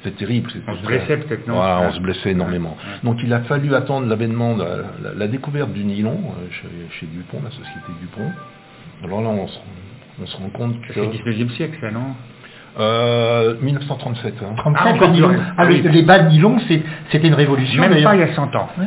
c'était 0.03 0.17
terrible. 0.17 0.51
On 0.67 0.75
se 0.77 0.85
blessait 0.87 1.17
peut-être, 1.19 1.47
non 1.47 1.55
Voilà, 1.55 1.89
on 1.89 1.93
se 1.93 2.01
blessait 2.01 2.31
énormément. 2.33 2.77
Donc 3.05 3.19
il 3.23 3.33
a 3.33 3.41
fallu 3.43 3.75
attendre 3.75 4.07
l'avènement, 4.09 4.57
de 4.57 4.65
la, 4.65 4.77
la- 5.03 5.15
la 5.17 5.29
découverte 5.29 5.73
du 5.73 5.85
nylon 5.85 6.19
chez, 6.51 6.69
chez 6.99 7.07
Dupont, 7.07 7.41
la 7.45 7.51
société 7.51 7.93
Dupont. 8.01 8.31
Alors 9.05 9.21
là, 9.23 9.29
on 9.29 9.47
se, 9.49 9.59
on 10.23 10.27
se 10.27 10.37
rend 10.37 10.49
compte 10.51 10.81
que... 10.83 10.93
C'est 10.95 11.01
le 11.01 11.09
19e 11.09 11.51
siècle, 11.51 11.77
ça, 11.81 11.91
non? 11.91 12.15
Euh, 12.81 13.55
1937. 13.61 14.35
hein. 14.43 14.55
37, 14.57 14.97
Ah, 15.03 15.09
nylon. 15.09 15.31
Ah, 15.59 15.67
oui. 15.67 15.83
les, 15.83 15.91
les 15.91 16.03
bas 16.03 16.21
de 16.21 16.31
nylon, 16.31 16.57
c'est- 16.69 16.83
c'était 17.11 17.29
une 17.29 17.35
révolution 17.35 17.83
Même 17.83 18.03
pas 18.03 18.15
il 18.15 18.21
y 18.21 18.23
a 18.23 18.35
100 18.35 18.55
ans. 18.57 18.69
Oui. 18.79 18.87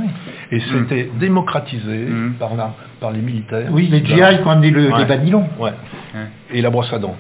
Et 0.52 0.60
c'était 0.60 1.12
démocratisé 1.20 1.96
Mm. 2.08 2.34
par, 2.40 2.56
la, 2.56 2.74
par 3.00 3.12
les 3.12 3.20
militaires. 3.22 3.68
Oui, 3.72 3.88
les 3.92 4.04
GI 4.04 4.16
qui 4.16 4.22
ont 4.48 4.50
amené 4.50 4.72
le, 4.72 4.88
Ouais. 4.92 4.98
les 5.00 5.06
bas 5.06 5.18
de 5.18 5.24
nylon. 5.26 5.48
Ouais. 5.60 5.70
Ouais. 6.16 6.20
Et 6.52 6.62
la 6.64 6.72
brosse 6.72 6.92
à 6.94 6.98
dents. 7.00 7.16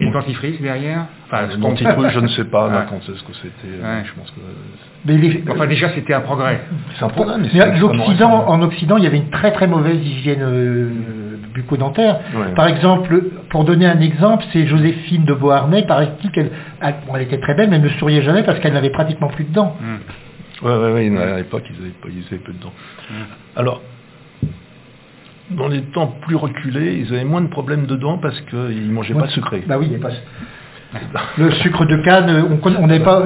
Et 0.00 0.06
le 0.06 0.10
dentifrice 0.10 0.60
derrière 0.60 1.04
enfin, 1.26 1.42
le 1.42 1.50
ce 1.50 1.54
qu'on- 1.56 1.68
dentifrice, 1.68 2.08
je 2.12 2.20
ne 2.20 2.26
sais 2.28 2.44
pas 2.44 2.66
Ouais. 2.68 2.74
quand 2.88 2.96
est-ce 2.96 3.22
que 3.22 3.34
c'était. 3.34 3.80
Ouais. 3.82 4.02
Je 4.04 4.12
pense 4.14 4.30
que 4.30 4.40
Mais 5.06 5.18
les- 5.18 5.44
Enfin, 5.50 5.66
déjà, 5.66 5.90
c'était 5.94 6.14
un 6.14 6.20
progrès. 6.20 6.60
c'est 6.98 7.04
un 7.04 7.08
programme. 7.08 7.42
mais 7.42 7.48
c'est 7.52 7.58
Mais 7.58 7.64
récent. 7.64 8.48
en 8.48 8.62
Occident, 8.62 8.96
il 8.96 9.04
y 9.04 9.06
avait 9.06 9.18
une 9.18 9.28
très 9.30 9.52
très 9.52 9.66
mauvaise 9.66 9.98
hygiène 10.04 10.40
euh, 10.42 10.88
bucco-dentaire. 11.54 12.20
Ouais. 12.34 12.54
Par 12.54 12.66
exemple, 12.66 13.18
pour 13.50 13.64
donner 13.64 13.86
un 13.86 14.00
exemple, 14.00 14.44
c'est 14.52 14.66
Joséphine 14.66 15.24
de 15.24 15.32
Beauharnais, 15.32 15.86
paraît-il 15.86 16.30
qu'elle 16.30 16.50
elle, 16.80 16.94
bon, 17.06 17.16
elle 17.16 17.22
était 17.22 17.38
très 17.40 17.54
belle, 17.54 17.70
mais 17.70 17.76
elle 17.76 17.82
ne 17.82 17.88
souriait 17.90 18.22
jamais 18.22 18.42
parce 18.42 18.58
qu'elle 18.60 18.74
n'avait 18.74 18.90
pratiquement 18.90 19.28
plus 19.28 19.44
de 19.44 19.52
dents. 19.52 19.76
Hmm. 19.80 20.66
Ouais, 20.66 20.92
ouais, 20.92 21.18
à 21.18 21.36
l'époque, 21.38 21.64
ils 21.70 21.80
avaient, 21.82 21.90
pas- 21.92 22.08
ils 22.10 22.24
avaient 22.26 22.42
peu 22.42 22.52
de 22.52 22.58
dents. 22.58 22.72
Alors, 23.56 23.80
dans 25.50 25.68
les 25.68 25.82
temps 25.82 26.06
plus 26.22 26.36
reculés, 26.36 27.04
ils 27.04 27.14
avaient 27.14 27.24
moins 27.24 27.42
de 27.42 27.48
problèmes 27.48 27.86
de 27.86 27.96
dents 27.96 28.18
parce 28.18 28.40
qu'ils 28.42 28.88
ne 28.88 28.92
mangeaient 28.92 29.14
pas 29.14 29.26
de 29.26 29.32
sucré. 29.32 29.62
Bah 29.66 29.76
oui, 29.78 29.86
il 29.90 29.92
y 29.92 29.96
a 29.96 29.98
pas... 29.98 30.10
Le 31.38 31.50
sucre 31.52 31.84
de 31.84 31.96
canne, 31.98 32.46
on 32.50 32.56
conna- 32.56 32.78
on 32.80 32.86
n'avait 32.86 33.04
pas, 33.04 33.24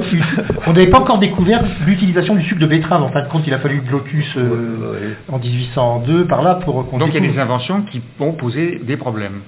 on 0.67 0.73
n'avait 0.73 0.87
pas 0.89 1.01
encore 1.01 1.19
découvert 1.19 1.63
l'utilisation 1.87 2.35
du 2.35 2.43
sucre 2.45 2.61
de 2.61 2.67
betterave. 2.67 3.03
En 3.03 3.09
fin 3.11 3.23
de 3.23 3.29
compte, 3.29 3.47
il 3.47 3.55
a 3.55 3.59
fallu 3.59 3.83
le 3.85 3.91
Lotus 3.91 4.37
euh, 4.37 5.15
en 5.31 5.39
1802 5.39 6.25
par 6.27 6.43
là 6.43 6.57
pour 6.57 6.89
qu'on 6.89 6.99
Donc 6.99 7.11
il 7.15 7.23
y 7.25 7.29
a 7.29 7.33
des 7.33 7.39
inventions 7.39 7.83
qui 7.83 8.01
ont 8.21 8.33
posé 8.33 8.81
des 8.85 8.97
problèmes. 8.97 9.41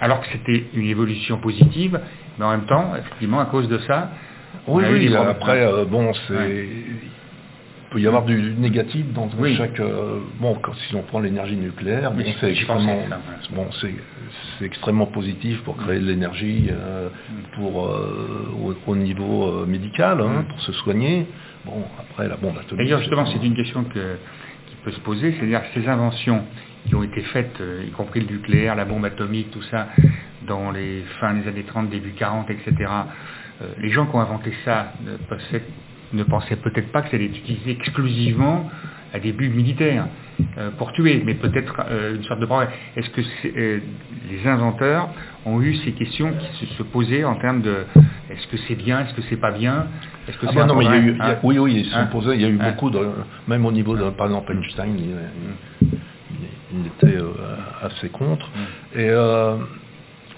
Alors 0.00 0.20
que 0.20 0.26
c'était 0.32 0.64
une 0.74 0.86
évolution 0.86 1.38
positive, 1.38 1.98
mais 2.38 2.44
en 2.44 2.50
même 2.50 2.66
temps, 2.66 2.92
effectivement, 2.98 3.40
à 3.40 3.46
cause 3.46 3.68
de 3.68 3.78
ça, 3.78 4.10
Oui, 4.68 4.84
oui, 4.90 5.14
après, 5.16 5.62
euh, 5.64 5.84
bon, 5.84 6.12
c'est... 6.26 6.34
Ouais. 6.34 6.68
Il 7.96 8.00
peut 8.00 8.04
y 8.04 8.08
avoir 8.08 8.26
du 8.26 8.52
négatif 8.58 9.06
dans 9.14 9.26
Oui. 9.38 9.56
chaque... 9.56 9.80
euh, 9.80 10.18
bon, 10.38 10.54
quand, 10.60 10.74
si 10.74 10.94
on 10.94 11.00
prend 11.00 11.18
l'énergie 11.18 11.56
nucléaire, 11.56 12.12
bon, 12.12 12.22
c'est 12.40 12.50
extrêmement, 12.50 12.98
bon, 13.54 13.68
c'est, 13.80 13.94
extrêmement 14.62 15.06
positif 15.06 15.62
pour 15.62 15.78
créer 15.78 15.98
de 15.98 16.04
l'énergie 16.04 16.66
euh, 16.70 17.08
pour, 17.54 17.86
euh, 17.86 18.52
au, 18.62 18.74
au 18.86 18.96
niveau 18.96 19.64
médical, 19.64 20.20
hein, 20.20 20.42
Mm. 20.42 20.44
pour 20.48 20.60
se 20.60 20.72
soigner. 20.72 21.26
Bon, 21.64 21.84
après, 21.98 22.28
la 22.28 22.36
bombe 22.36 22.58
atomique... 22.58 22.84
D'ailleurs, 22.84 23.00
justement, 23.00 23.24
c'est 23.24 23.42
une 23.42 23.54
question 23.56 23.84
que- 23.84 24.16
qui 24.66 24.76
peut 24.84 24.92
se 24.92 25.00
poser, 25.00 25.32
c'est-à-dire 25.38 25.62
ces 25.72 25.88
inventions, 25.88 26.44
qui 26.86 26.94
ont 26.94 27.02
été 27.02 27.22
faites, 27.22 27.58
y 27.86 27.90
compris 27.92 28.20
le 28.20 28.26
nucléaire, 28.26 28.74
la 28.76 28.84
bombe 28.84 29.06
atomique, 29.06 29.50
tout 29.52 29.62
ça, 29.70 29.88
dans 30.46 30.70
les 30.70 31.02
fins 31.18 31.32
des 31.32 31.48
années 31.48 31.64
30, 31.64 31.88
début 31.88 32.10
40, 32.12 32.50
etc. 32.50 32.74
Les 33.78 33.88
gens 33.88 34.04
qui 34.04 34.14
ont 34.16 34.20
inventé 34.20 34.52
ça 34.66 34.92
ne 35.02 35.16
pensaient, 35.16 35.62
ne 36.12 36.22
pensaient 36.22 36.56
peut-être 36.56 36.90
pas 36.92 37.02
que 37.02 37.10
ça 37.10 37.16
allait 37.16 37.26
être 37.26 37.38
utilisé 37.38 37.72
exclusivement 37.72 38.70
à 39.12 39.18
des 39.18 39.32
buts 39.32 39.48
militaires 39.48 40.08
euh, 40.58 40.70
pour 40.76 40.92
tuer, 40.92 41.22
mais 41.24 41.34
peut-être 41.34 41.74
euh, 41.88 42.16
une 42.16 42.24
sorte 42.24 42.40
de 42.40 42.46
progrès. 42.46 42.68
Est-ce 42.96 43.08
que 43.10 43.20
euh, 43.56 43.80
les 44.30 44.46
inventeurs 44.48 45.08
ont 45.46 45.60
eu 45.62 45.74
ces 45.76 45.92
questions 45.92 46.32
qui 46.32 46.66
se, 46.66 46.74
se 46.74 46.82
posaient 46.82 47.24
en 47.24 47.36
termes 47.36 47.62
de 47.62 47.84
est-ce 48.30 48.46
que 48.48 48.56
c'est 48.68 48.74
bien, 48.74 49.00
est-ce 49.00 49.14
que 49.14 49.22
c'est 49.30 49.36
pas 49.40 49.52
bien, 49.52 49.86
est-ce 50.28 50.36
que 50.38 50.46
Ah 50.46 50.50
c'est 50.52 50.60
un 50.60 50.66
non, 50.66 50.74
mais 50.76 50.84
il 50.84 50.90
y 50.90 50.94
a 50.94 50.98
eu, 50.98 51.10
il 51.12 51.16
y 51.16 51.20
a- 51.20 51.24
Hein 51.30 51.38
oui, 51.42 51.58
oui, 51.58 51.74
ils 51.78 51.84
se 51.86 51.96
Hein 51.96 52.08
il 52.34 52.40
y 52.40 52.44
a 52.44 52.48
eu 52.48 52.58
Hein 52.60 52.70
beaucoup 52.72 52.90
de, 52.90 53.00
même 53.48 53.64
au 53.64 53.72
niveau 53.72 53.96
de, 53.96 54.10
par 54.10 54.26
exemple, 54.26 54.52
Einstein, 54.52 54.94
il, 54.98 55.04
il- 55.82 56.78
il 56.80 56.86
était 56.88 57.18
assez 57.82 58.08
contre. 58.10 58.50
Mm. 58.94 58.98
Et 58.98 59.10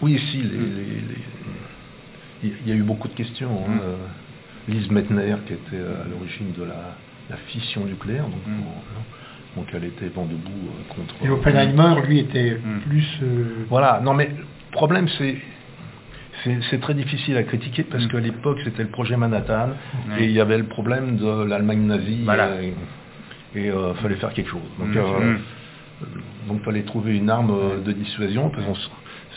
oui, 0.02 0.20
si, 0.31 0.37
les- 0.38 0.48
les- 0.48 0.85
les- 0.85 1.24
il 2.44 2.52
il 2.64 2.68
y 2.68 2.72
a 2.72 2.76
eu 2.76 2.83
beaucoup 2.83 3.09
de 3.09 3.14
questions. 3.14 3.64
Hein. 4.68 4.72
Lise 4.72 4.90
Meitner, 4.90 5.35
qui 5.46 5.52
était 5.54 5.76
euh, 5.76 6.04
à 6.04 6.09
l'origine 6.09 6.52
de 6.57 6.64
la, 6.64 6.96
la 7.31 7.37
fission 7.48 7.85
nucléaire, 7.85 8.24
donc, 8.24 8.46
Mm. 8.46 8.61
bon, 8.61 9.61
donc 9.62 9.66
elle 9.74 9.85
était 9.85 10.09
vent 10.09 10.24
debout 10.24 10.50
euh, 10.50 10.94
contre. 10.94 11.14
Et 11.24 11.28
Oppenheimer, 11.28 11.94
lui, 12.07 12.18
était 12.20 12.59
Mm. 12.64 12.81
plus... 12.88 13.18
euh, 13.22 13.44
Voilà, 13.68 14.00
non 14.02 14.14
mais 14.14 14.26
le 14.37 14.44
problème 14.72 15.09
c'est 15.18 15.37
c'est 16.70 16.81
très 16.81 16.94
difficile 16.94 17.37
à 17.37 17.42
critiquer 17.42 17.83
parce 17.83 18.04
Mm. 18.04 18.09
qu'à 18.09 18.20
l'époque 18.20 18.59
c'était 18.62 18.85
le 18.85 18.88
projet 18.90 19.16
Manhattan 19.16 19.70
et 20.18 20.24
il 20.24 20.31
y 20.31 20.40
avait 20.40 20.57
le 20.59 20.64
problème 20.64 21.16
de 21.16 21.44
l'Allemagne 21.44 21.81
nazie 21.85 22.20
Voilà. 22.24 22.62
et 22.62 22.72
il 23.57 23.72
fallait 24.00 24.14
faire 24.16 24.33
quelque 24.33 24.50
chose. 24.50 24.61
Donc 24.78 24.94
euh, 24.94 25.37
donc 26.46 26.62
fallait 26.62 26.83
trouver 26.83 27.16
une 27.16 27.28
arme 27.28 27.83
de 27.85 27.90
dissuasion 27.92 28.50
parce 28.50 28.64
qu'on 28.64 28.74
s- 28.74 28.88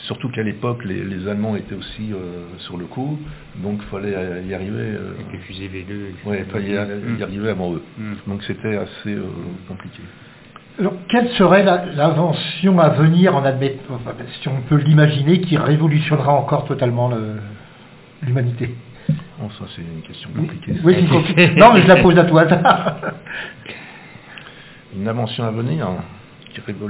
surtout 0.08 0.30
qu'à 0.30 0.44
l'époque 0.44 0.84
les, 0.86 1.04
les 1.04 1.28
Allemands 1.28 1.56
étaient 1.56 1.76
aussi 1.76 2.12
euh, 2.14 2.46
sur 2.60 2.78
le 2.78 2.86
coup 2.86 3.20
donc 3.58 3.82
fallait 3.84 4.14
euh, 4.16 4.42
y 4.48 4.54
arriver 4.54 4.72
euh, 4.78 5.14
Avec 5.20 5.32
les 5.34 5.38
fusées 5.40 5.68
V2. 5.68 6.10
etc. 6.10 6.14
ouais, 6.26 6.46
fallait 6.52 6.70
y, 6.70 7.20
y 7.20 7.24
arriver 7.24 7.50
avant 7.50 7.74
eux. 7.74 7.82
Mm. 7.98 8.14
Donc 8.28 8.44
c'était 8.44 8.78
assez 8.78 9.14
euh, 9.14 9.24
compliqué. 9.68 10.02
Alors, 10.80 10.94
quelle 11.10 11.28
serait 11.32 11.64
l'invention 11.64 12.80
à 12.80 12.90
venir, 12.90 13.36
en 13.36 13.44
admet- 13.44 13.76
enfin, 13.90 14.12
si 14.42 14.48
on 14.48 14.62
peut 14.62 14.78
l'imaginer, 14.78 15.42
qui 15.42 15.58
révolutionnera 15.58 16.34
encore 16.34 16.66
totalement 16.66 17.10
le- 17.10 17.36
l'humanité? 18.24 18.74
Bon, 19.38 19.50
ça 19.60 19.66
c'est 19.76 19.82
une 19.82 20.02
question 20.02 20.30
compliquée. 20.36 20.74
Oui, 20.84 20.96
une 21.00 21.56
Non, 21.60 21.74
mais 21.74 21.82
je 21.82 21.88
la 21.88 21.98
pose 21.98 22.18
à 22.18 22.24
toi. 22.24 22.46
Une 24.96 25.08
invention 25.08 25.44
à 25.44 25.52
venir? 25.52 25.88
hein, 25.88 25.98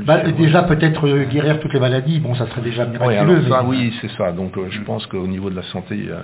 Bah, 0.06 0.24
déjà, 0.32 0.64
peut-être 0.64 1.08
euh, 1.08 1.26
guérir 1.26 1.60
toutes 1.60 1.74
les 1.74 1.80
maladies, 1.80 2.20
bon, 2.20 2.34
ça 2.36 2.48
serait 2.48 2.62
déjà 2.62 2.86
miraculeux. 2.86 3.20
alors 3.20 3.48
ça, 3.50 3.64
mais- 3.64 3.70
oui, 3.70 3.94
c'est 4.02 4.10
ça. 4.18 4.32
Donc, 4.32 4.58
euh, 4.58 4.68
je 4.70 4.82
pense 4.82 5.06
qu'au 5.08 5.28
niveau 5.28 5.50
de 5.50 5.56
la 5.56 5.64
santé, 5.64 5.96
euh, 6.10 6.20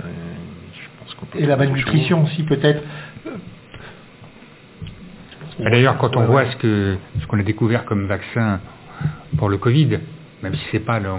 je 0.74 1.04
pense 1.04 1.14
qu'on 1.16 1.26
peut 1.28 1.40
Et 1.40 1.46
la 1.46 1.56
malnutrition 1.58 2.24
aussi, 2.24 2.44
peut-être. 2.44 2.84
D'ailleurs, 5.60 5.98
quand 5.98 6.16
on 6.16 6.22
Ouais, 6.22 6.26
voit 6.28 6.42
ouais. 6.44 6.52
ce 6.52 6.58
que 6.58 6.98
ce 7.22 7.28
qu'on 7.28 7.40
a 7.40 7.44
découvert 7.44 7.86
comme 7.86 8.06
vaccin 8.06 8.60
pour 9.38 9.50
le 9.50 9.58
Covid, 9.58 10.00
même 10.44 10.54
si 10.54 10.62
c'est 10.72 10.80
pas, 10.86 11.00
le- 11.00 11.10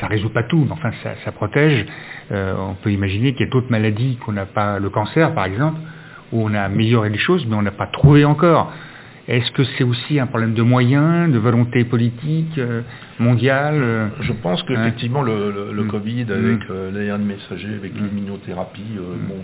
ça 0.00 0.08
résout 0.08 0.30
pas 0.30 0.42
tout, 0.42 0.64
mais 0.66 0.72
enfin 0.72 0.90
ça, 1.02 1.10
ça 1.24 1.32
protège. 1.32 1.86
euh, 2.30 2.54
on 2.58 2.74
peut 2.74 2.90
imaginer 2.90 3.32
qu'il 3.34 3.44
y 3.46 3.48
a 3.48 3.52
d'autres 3.52 3.70
maladies 3.70 4.16
qu'on 4.24 4.32
n'a 4.32 4.46
pas, 4.46 4.78
le 4.78 4.88
cancer 4.90 5.34
par 5.34 5.44
exemple, 5.44 5.78
où 6.32 6.42
on 6.48 6.54
a 6.54 6.62
amélioré 6.62 7.10
les 7.10 7.18
choses, 7.18 7.44
mais 7.46 7.54
on 7.54 7.62
n'a 7.62 7.72
pas 7.72 7.86
trouvé 7.88 8.24
encore. 8.24 8.72
Est-ce 9.28 9.50
que 9.52 9.62
c'est 9.64 9.84
aussi 9.84 10.18
un 10.18 10.26
problème 10.26 10.52
de 10.54 10.62
moyens, 10.62 11.32
de 11.32 11.38
volonté 11.38 11.84
politique 11.84 12.58
euh, 12.58 12.82
mondiale 13.20 13.80
euh, 13.80 14.08
Je 14.20 14.32
pense 14.32 14.62
qu'effectivement, 14.64 15.22
le, 15.22 15.52
le- 15.52 15.72
le 15.72 15.84
Mm. 15.84 15.88
Covid, 15.88 16.26
avec 16.32 16.60
euh, 16.70 16.90
l'ARN 16.90 17.22
messager, 17.24 17.68
avec 17.74 17.94
Mm. 17.94 18.04
l'immunothérapie, 18.04 18.96
euh, 18.98 19.14
Mm. 19.16 19.28
bon, 19.28 19.36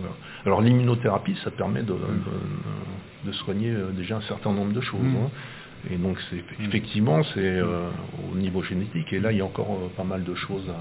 alors 0.46 0.62
l'immunothérapie, 0.62 1.36
ça 1.44 1.50
permet 1.52 1.82
de, 1.82 1.92
de- 1.92 3.26
de 3.28 3.32
soigner 3.32 3.72
déjà 3.96 4.16
un 4.16 4.20
certain 4.22 4.52
nombre 4.52 4.72
de 4.72 4.80
choses. 4.80 5.00
Hein. 5.16 5.30
Et 5.92 5.96
donc, 5.96 6.18
effectivement, 6.60 7.22
c'est 7.34 7.60
au 7.62 8.36
niveau 8.36 8.62
génétique. 8.64 9.12
Et 9.12 9.20
là, 9.20 9.30
il 9.30 9.38
y 9.38 9.40
a 9.40 9.44
encore 9.44 9.90
pas 9.96 10.02
mal 10.04 10.24
de 10.24 10.34
choses 10.34 10.68
à 10.68 10.80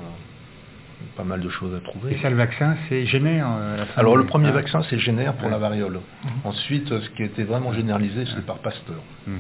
pas 1.16 1.24
mal 1.24 1.40
de 1.42 1.50
choses 1.50 1.74
à 1.76 1.80
trouver. 1.80 2.14
Et 2.14 2.18
ça, 2.22 2.30
le 2.30 2.36
vaccin, 2.36 2.76
c'est 2.90 3.06
génère 3.06 3.48
euh, 3.50 3.86
Alors 3.96 4.16
le 4.18 4.26
premier 4.26 4.52
vaccin, 4.52 4.82
c'est 4.90 4.98
Génère 5.00 5.34
pour 5.34 5.46
Ouais. 5.46 5.52
la 5.52 5.58
variole. 5.58 6.00
Ensuite, 6.44 6.88
ce 6.90 7.10
qui 7.12 7.24
a 7.24 7.26
été 7.26 7.44
vraiment 7.44 7.74
généralisé, 7.74 8.26
c'est 8.34 8.46
par 8.46 8.58
Pasteur. 8.60 8.98
Hmm. 9.26 9.38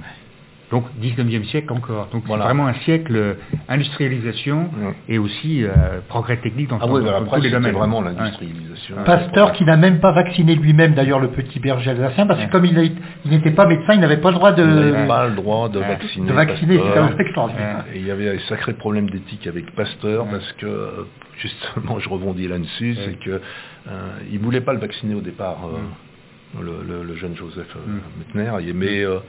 Donc 0.69 0.83
19e 1.01 1.45
siècle 1.45 1.71
encore. 1.71 2.09
Donc 2.11 2.23
Voilà. 2.25 2.43
c'est 2.43 2.47
vraiment 2.49 2.67
un 2.67 2.73
siècle 2.85 3.15
euh, 3.15 3.33
industrialisation 3.69 4.69
Ouais. 4.77 4.93
et 5.07 5.17
aussi 5.17 5.63
euh, 5.63 5.69
progrès 6.09 6.37
technique 6.37 6.67
dans, 6.69 6.77
Ah 6.81 6.87
dans- 6.87 6.93
oui, 6.95 6.99
dans 7.05 7.11
bah, 7.11 7.17
tous 7.19 7.25
après, 7.27 7.39
les 7.41 7.51
domaines. 7.51 7.73
vraiment 7.73 7.99
Ouais. 7.99 8.05
l'industrialisation. 8.13 8.95
Pasteur 9.05 9.53
qui 9.53 9.63
n'a 9.63 9.77
même 9.77 9.99
pas 9.99 10.11
vacciné 10.11 10.55
lui-même 10.55 10.93
d'ailleurs 10.93 11.19
le 11.19 11.29
petit 11.29 11.59
berger 11.59 11.91
alsacien 11.91 12.27
parce 12.27 12.39
Ouais. 12.41 12.47
que 12.47 12.51
comme 12.51 12.65
il 12.65 12.91
n'était 13.25 13.51
pas 13.51 13.65
médecin, 13.65 13.93
il 13.93 14.01
n'avait 14.01 14.17
pas 14.17 14.29
le 14.31 14.35
droit 14.35 14.51
de, 14.51 14.63
Il 14.63 14.91
n'avait 14.91 15.07
pas 15.07 15.27
le 15.29 15.35
droit 15.35 15.69
de 15.69 15.79
Ouais. 15.79 15.87
vacciner. 15.87 16.27
de 16.27 16.33
vacciner. 16.33 16.79
C'était 17.11 17.21
extraordinaire. 17.23 17.85
Et 17.93 17.99
il 17.99 18.05
y 18.05 18.11
avait 18.11 18.35
un 18.35 18.39
sacré 18.49 18.73
problème 18.73 19.09
d'éthique 19.09 19.47
avec 19.47 19.73
Pasteur 19.73 20.25
Ouais. 20.25 20.31
parce 20.31 20.51
que, 20.53 20.65
euh, 20.65 20.89
justement, 21.37 21.99
je 21.99 22.09
rebondis 22.09 22.47
là-dessus, 22.49 22.91
Ouais. 22.91 23.03
c'est 23.05 23.19
que 23.19 23.31
euh, 23.31 23.91
il 24.31 24.39
voulait 24.39 24.59
pas 24.61 24.73
le 24.73 24.79
vacciner 24.79 25.15
au 25.15 25.21
départ, 25.21 25.59
euh, 25.65 26.61
le, 26.61 26.83
le- 26.85 27.03
le 27.03 27.15
jeune 27.15 27.35
Joseph. 27.37 27.73
Mettner, 28.19 28.51
et- 28.67 28.73
mais 28.73 29.03
euh, 29.05 29.19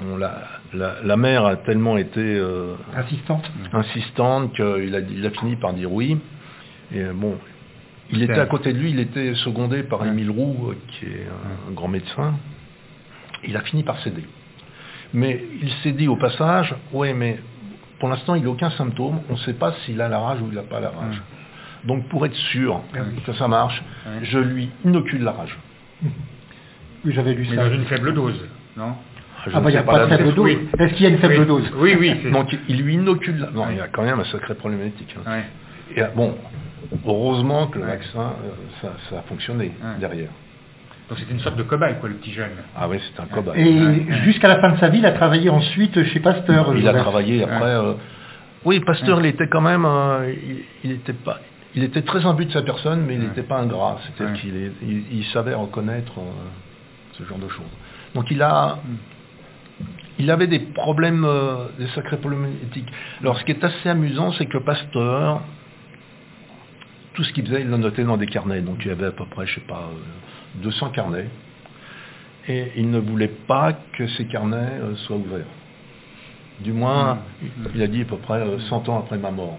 bon, 0.00 0.16
la, 0.16 0.42
la, 0.72 0.96
la 1.02 1.16
mère 1.16 1.44
a 1.44 1.56
tellement 1.56 1.96
été 1.98 2.20
euh, 2.20 2.74
Assistante. 2.96 3.50
insistante 3.72 4.52
qu'il 4.54 4.94
a, 4.94 5.00
il 5.00 5.26
a 5.26 5.30
fini 5.30 5.56
par 5.56 5.72
dire 5.74 5.92
oui. 5.92 6.18
Et 6.92 7.00
euh, 7.00 7.12
bon, 7.14 7.38
il 8.10 8.22
était 8.22 8.38
à 8.38 8.46
côté 8.46 8.72
de 8.72 8.78
lui, 8.78 8.90
il 8.90 9.00
était 9.00 9.34
secondé 9.36 9.82
par 9.82 10.02
Ouais. 10.02 10.08
Émile 10.08 10.30
Roux, 10.30 10.70
euh, 10.70 10.74
qui 10.88 11.06
est 11.06 11.26
un, 11.28 11.70
un 11.70 11.72
grand 11.74 11.88
médecin. 11.88 12.34
Il 13.44 13.56
a 13.56 13.60
fini 13.62 13.82
par 13.82 13.98
céder. 14.00 14.24
Mais 15.14 15.44
il 15.62 15.70
s'est 15.82 15.92
dit 15.92 16.08
au 16.08 16.16
passage, 16.16 16.74
ouais, 16.92 17.12
mais 17.12 17.38
pour 17.98 18.08
l'instant, 18.08 18.34
il 18.34 18.42
n'a 18.44 18.50
aucun 18.50 18.70
symptôme, 18.70 19.20
on 19.28 19.32
ne 19.34 19.38
sait 19.38 19.52
pas 19.54 19.72
s'il 19.84 20.00
a 20.00 20.08
la 20.08 20.18
rage 20.18 20.40
ou 20.40 20.46
il 20.48 20.54
n'a 20.54 20.62
pas 20.62 20.80
la 20.80 20.90
rage. 20.90 21.20
Donc 21.84 22.08
pour 22.08 22.24
être 22.26 22.34
sûr 22.34 22.80
que 23.26 23.32
ça 23.34 23.48
marche, 23.48 23.82
je 24.22 24.38
lui 24.38 24.70
inocule 24.84 25.22
la 25.24 25.32
rage. 25.32 25.56
Oui, 27.04 27.12
j'avais 27.12 27.34
lu 27.34 27.46
Mais 27.50 27.56
ça. 27.56 27.68
dans 27.68 27.74
une 27.74 27.84
faible 27.86 28.14
dose, 28.14 28.38
non? 28.76 28.94
Je 29.46 29.50
Ah 29.54 29.60
bah 29.60 29.70
il 29.70 29.72
n'y 29.72 29.78
a 29.78 29.82
pas 29.82 30.04
de 30.06 30.06
faible 30.08 30.34
dose. 30.34 30.44
Oui. 30.44 30.68
Est-ce 30.78 30.92
qu'il 30.94 31.02
y 31.02 31.06
a 31.06 31.10
une 31.10 31.18
faible 31.18 31.40
oui. 31.40 31.46
dose 31.46 31.72
Oui, 31.76 31.96
oui. 31.98 32.20
c'est- 32.22 32.30
Donc 32.38 32.54
il 32.68 32.82
lui 32.82 32.94
inocule 32.94 33.38
la... 33.38 33.50
Non, 33.50 33.66
il 33.70 33.76
y 33.76 33.80
a 33.80 33.88
quand 33.88 34.02
même 34.02 34.20
un 34.20 34.24
sacré 34.24 34.54
problématique. 34.54 35.14
hein. 35.26 35.30
Ouais. 35.30 35.44
Et, 35.96 36.02
euh, 36.02 36.06
bon, 36.14 36.36
heureusement 37.06 37.66
que 37.66 37.78
le 37.78 37.84
Ouais. 37.84 37.90
vaccin, 37.90 38.20
euh, 38.20 38.50
ça, 38.80 38.92
ça 39.10 39.18
a 39.18 39.22
fonctionné 39.22 39.72
Ouais. 39.82 39.98
derrière. 40.00 40.28
Donc 41.08 41.18
c'était 41.18 41.32
une 41.32 41.40
sorte 41.40 41.56
de 41.56 41.64
cobaye, 41.64 41.96
quoi, 42.00 42.08
le 42.08 42.14
petit 42.14 42.32
jeune. 42.32 42.50
Ah 42.76 42.88
oui, 42.88 42.98
c'est 43.00 43.20
un 43.20 43.26
cobaye. 43.26 43.60
Et 43.60 44.12
jusqu'à 44.24 44.48
la 44.48 44.60
fin 44.60 44.70
de 44.72 44.78
sa 44.78 44.88
vie, 44.88 44.98
il 44.98 45.06
a 45.06 45.12
travaillé 45.12 45.50
ensuite 45.50 46.02
chez 46.04 46.20
Pasteur. 46.20 46.72
Il 46.76 46.86
a 46.88 46.94
travaillé 46.94 47.42
après. 47.42 47.62
euh, 47.64 47.94
Oui, 48.64 48.78
Pasteur, 48.80 49.18
il 49.20 49.26
était 49.26 49.48
quand 49.48 49.60
même. 49.60 49.84
euh, 49.84 50.32
il, 50.32 50.62
il 50.84 50.92
était 50.92 51.12
pas. 51.12 51.40
Il 51.74 51.82
était 51.84 52.02
très 52.02 52.24
imbu 52.26 52.44
de 52.46 52.52
sa 52.52 52.62
personne, 52.62 53.04
mais 53.06 53.14
il 53.14 53.20
Ouais. 53.20 53.26
n'était 53.26 53.42
pas 53.42 53.58
ingrat. 53.58 53.98
C'est-à-dire 54.04 54.34
Ouais. 54.34 54.40
qu'il 54.40 54.72
il, 54.88 55.18
il 55.18 55.24
savait 55.32 55.54
reconnaître 55.54 56.12
euh, 56.18 56.22
ce 57.18 57.24
genre 57.24 57.38
de 57.38 57.48
choses. 57.48 57.66
Donc 58.14 58.30
il 58.30 58.40
a. 58.40 58.78
Il 60.22 60.30
avait 60.30 60.46
des 60.46 60.60
problèmes, 60.60 61.24
euh, 61.24 61.66
des 61.80 61.88
sacrés 61.88 62.16
problèmes 62.16 62.46
éthiques. 62.62 62.88
Alors 63.20 63.36
ce 63.38 63.44
qui 63.44 63.50
est 63.50 63.64
assez 63.64 63.88
amusant, 63.88 64.30
c'est 64.32 64.46
que 64.46 64.58
Pasteur, 64.58 65.42
tout 67.14 67.24
ce 67.24 67.32
qu'il 67.32 67.44
faisait, 67.44 67.62
il 67.62 67.68
le 67.68 67.76
notait 67.76 68.04
dans 68.04 68.16
des 68.16 68.26
carnets. 68.26 68.60
Donc 68.60 68.76
il 68.84 68.88
y 68.88 68.90
avait 68.92 69.06
à 69.06 69.10
peu 69.10 69.26
près, 69.26 69.46
je 69.46 69.56
sais 69.56 69.66
pas, 69.66 69.90
euh, 69.90 70.62
200 70.62 70.90
carnets. 70.90 71.28
Et 72.46 72.72
il 72.76 72.88
ne 72.88 73.00
voulait 73.00 73.34
pas 73.48 73.72
que 73.72 74.06
ces 74.06 74.26
carnets 74.26 74.78
euh, 74.80 74.94
soient 75.06 75.16
ouverts. 75.16 75.46
Du 76.60 76.72
moins, 76.72 77.18
il 77.74 77.82
a 77.82 77.88
dit 77.88 78.02
à 78.02 78.04
peu 78.04 78.18
près 78.18 78.40
euh, 78.40 78.60
100 78.60 78.88
ans 78.88 79.00
après 79.00 79.18
ma 79.18 79.32
mort. 79.32 79.58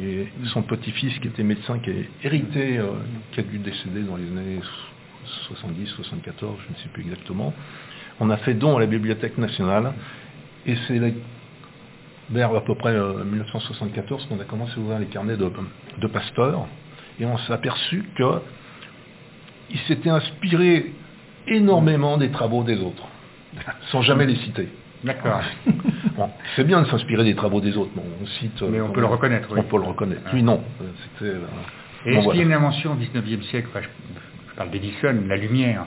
Et 0.00 0.28
son 0.52 0.62
petit-fils, 0.62 1.18
qui 1.18 1.26
était 1.26 1.42
médecin, 1.42 1.80
qui 1.80 1.90
a 1.90 1.94
hérité, 2.22 2.78
euh, 2.78 2.92
qui 3.32 3.40
a 3.40 3.42
dû 3.42 3.58
décéder 3.58 4.02
dans 4.02 4.16
les 4.16 4.28
années 4.28 4.60
70, 5.48 5.86
74, 5.88 6.58
je 6.64 6.72
ne 6.72 6.78
sais 6.78 6.88
plus 6.92 7.02
exactement, 7.02 7.52
on 8.20 8.30
a 8.30 8.36
fait 8.38 8.54
don 8.54 8.76
à 8.76 8.80
la 8.80 8.86
Bibliothèque 8.86 9.38
nationale. 9.38 9.92
Et 10.66 10.76
c'est 10.86 11.00
vers 12.30 12.54
à 12.54 12.60
peu 12.64 12.74
près 12.74 12.90
euh, 12.94 13.24
1974 13.24 14.26
qu'on 14.26 14.38
a 14.40 14.44
commencé 14.44 14.72
à 14.76 14.78
ouvrir 14.80 14.98
les 14.98 15.06
carnets 15.06 15.36
de, 15.36 15.50
de 15.98 16.06
Pasteur. 16.06 16.66
Et 17.18 17.24
on 17.26 17.36
s'est 17.38 17.52
aperçu 17.52 18.04
qu'il 18.16 19.78
s'était 19.88 20.10
inspiré 20.10 20.92
énormément 21.48 22.16
des 22.18 22.30
travaux 22.30 22.62
des 22.62 22.78
autres, 22.80 23.06
sans 23.90 24.02
jamais 24.02 24.26
les 24.26 24.36
citer. 24.36 24.68
D'accord. 25.04 25.40
Bon, 26.16 26.28
c'est 26.56 26.64
bien 26.64 26.82
de 26.82 26.86
s'inspirer 26.88 27.24
des 27.24 27.34
travaux 27.34 27.60
des 27.62 27.76
autres, 27.78 27.92
bon, 27.94 28.02
on 28.20 28.26
cite... 28.26 28.60
euh, 28.62 28.68
Mais 28.70 28.80
on 28.80 28.88
quand 28.88 28.92
peut 28.94 29.00
le 29.00 29.06
reconnaître, 29.06 29.48
oui. 29.52 29.60
On 29.60 29.62
peut 29.62 29.76
le 29.78 29.84
reconnaître. 29.84 30.22
Lui, 30.34 30.42
non. 30.42 30.62
euh, 30.82 30.84
C'était... 31.18 31.30
euh, 31.32 31.40
Et 32.04 32.12
bon, 32.14 32.20
est-ce 32.20 32.28
qu'il 32.30 32.38
y 32.38 32.42
a 32.42 32.44
une 32.46 32.52
invention 32.52 32.92
au 32.92 32.96
19e 32.96 33.42
siècle? 33.44 33.68
Enfin, 33.70 33.86
je 34.50 34.54
parle 34.56 34.70
d'Edison, 34.70 35.14
la 35.26 35.36
lumière, 35.36 35.86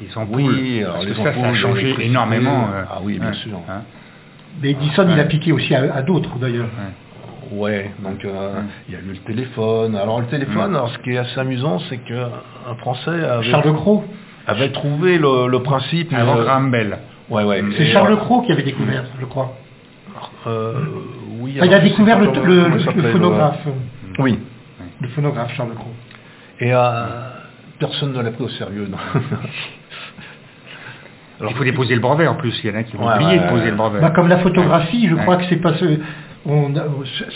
les 0.00 0.16
ampoules. 0.16 0.36
Oui, 0.42 0.80
alors 0.82 0.94
parce 0.94 1.04
les 1.06 1.10
que 1.12 1.16
ça, 1.18 1.22
ça 1.24 1.28
a 1.30 1.32
ampoules, 1.42 1.54
changé 1.56 1.96
énormément. 2.00 2.68
euh, 2.72 2.82
ah 2.90 2.98
oui, 3.02 3.18
bien 3.18 3.28
hein, 3.28 3.32
sûr. 3.34 3.58
hein. 3.68 3.82
Mais 4.62 4.70
Edison, 4.70 5.06
il 5.10 5.20
a 5.20 5.24
piqué 5.24 5.52
aussi 5.52 5.74
à, 5.74 5.94
à 5.94 6.02
d'autres 6.02 6.36
d'ailleurs. 6.38 6.68
Ouais, 7.52 7.90
donc 8.00 8.24
euh, 8.24 8.60
il 8.88 8.94
y 8.94 8.96
a 8.96 9.00
eu 9.00 9.04
le 9.08 9.16
téléphone. 9.18 9.96
Alors 9.96 10.20
le 10.20 10.26
téléphone, 10.26 10.74
alors, 10.74 10.90
ce 10.90 10.98
qui 10.98 11.10
est 11.12 11.18
assez 11.18 11.38
amusant, 11.40 11.78
c'est 11.88 11.98
qu'un 11.98 12.74
Français 12.78 13.24
avait, 13.24 13.44
Charles 13.50 13.72
Cros. 13.74 14.04
avait 14.46 14.70
trouvé 14.72 15.16
le, 15.18 15.46
le 15.48 15.62
principe. 15.62 16.12
Avant 16.12 16.36
euh, 16.38 16.44
Graham 16.44 16.70
Bell. 16.70 16.98
ouais, 17.30 17.44
ouais. 17.44 17.62
C'est 17.76 17.86
Charles 17.86 18.16
Cros 18.18 18.42
qui 18.42 18.52
avait 18.52 18.64
découvert, 18.64 19.04
je 19.20 19.24
crois. 19.26 19.56
euh, 20.46 20.74
oui. 21.40 21.54
Enfin, 21.56 21.66
il 21.66 21.74
a 21.74 21.78
découvert 21.80 22.18
le, 22.18 22.26
le- 22.26 22.78
phonographe. 23.12 23.60
le- 23.64 24.22
Oui. 24.22 24.38
Le 25.00 25.08
phonographe, 25.08 25.52
Charles 25.56 25.74
Cros. 25.74 25.92
Et 26.60 26.74
euh, 26.74 26.80
personne 27.78 28.12
ne 28.12 28.20
l'a 28.20 28.30
pris 28.32 28.44
au 28.44 28.48
sérieux. 28.48 28.88
non. 28.90 28.98
Il 31.40 31.54
faut 31.54 31.64
déposer 31.64 31.94
le 31.94 32.00
brevet 32.00 32.26
en 32.26 32.34
plus. 32.34 32.58
Il 32.64 32.70
y 32.70 32.72
en 32.72 32.76
a 32.78 32.82
qui 32.82 32.96
vont 32.96 33.06
Ouais, 33.06 33.14
oublier 33.14 33.38
ouais, 33.38 33.44
de 33.44 33.48
poser 33.50 33.64
ouais. 33.64 33.70
le 33.70 33.76
brevet. 33.76 34.00
Bah, 34.00 34.10
comme 34.10 34.28
la 34.28 34.38
photographie, 34.38 35.06
je 35.08 35.14
Ouais. 35.14 35.22
crois 35.22 35.36
que 35.36 35.44
c'est 35.48 35.56
pas 35.62 35.74
ce, 35.74 35.84
on 36.46 36.74
a- 36.76 36.84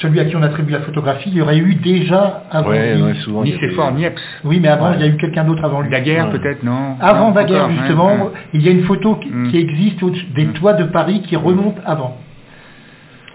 celui 0.01 0.19
à 0.21 0.25
qui 0.25 0.35
on 0.37 0.43
attribue 0.43 0.73
la 0.73 0.81
photographie, 0.81 1.29
il 1.31 1.37
y 1.37 1.41
aurait 1.41 1.59
eu 1.59 1.75
déjà 1.77 2.45
avant 2.51 2.71
Ouais, 2.71 2.97
lui. 2.97 3.03
ouais, 3.03 3.15
souvent. 3.15 3.43
Nicéphore, 3.43 3.93
Niepce. 3.93 4.21
Oui, 4.45 4.59
mais 4.61 4.69
avant, 4.69 4.91
Ouais. 4.91 4.97
il 4.99 5.01
y 5.03 5.05
a 5.05 5.07
eu 5.09 5.17
quelqu'un 5.17 5.45
d'autre 5.45 5.65
avant 5.65 5.83
lui. 5.83 5.91
Daguerre 5.91 6.31
Ouais. 6.33 6.39
peut-être, 6.39 6.63
non? 6.65 6.97
Avant 7.01 7.29
Non, 7.29 7.31
Daguerre, 7.33 7.71
justement, 7.71 8.13
ouais. 8.15 8.31
il 8.55 8.63
y 8.63 8.69
a 8.69 8.73
une 8.73 8.85
photo 8.85 9.17
qui, 9.17 9.29
Mm. 9.31 9.51
qui 9.51 9.59
existe 9.59 10.03
au- 10.03 10.11
des 10.11 10.47
Mm. 10.47 10.53
toits 10.55 10.73
de 10.75 10.85
Paris 10.85 11.23
qui 11.23 11.37
remonte 11.37 11.77
avant. 11.85 12.17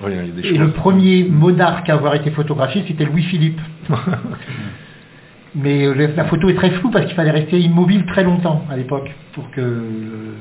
Ouais, 0.04 0.12
il 0.12 0.16
y 0.16 0.20
a 0.20 0.24
des 0.34 0.40
Et 0.42 0.50
choses. 0.50 0.60
le 0.60 0.68
premier 0.72 1.24
monarque 1.30 1.90
à 1.90 1.94
avoir 1.94 2.14
été 2.16 2.30
photographié, 2.32 2.84
c'était 2.88 3.06
Louis-Philippe. 3.06 3.60
Mais 5.58 5.86
le- 5.92 6.14
la 6.16 6.26
photo 6.26 6.50
est 6.50 6.54
très 6.56 6.70
floue 6.72 6.92
parce 6.92 7.06
qu'il 7.06 7.16
fallait 7.16 7.32
rester 7.32 7.60
immobile 7.60 8.06
très 8.06 8.24
longtemps 8.24 8.64
à 8.70 8.76
l'époque 8.78 9.10
pour 9.34 9.50
que. 9.52 9.62
euh, 9.62 10.34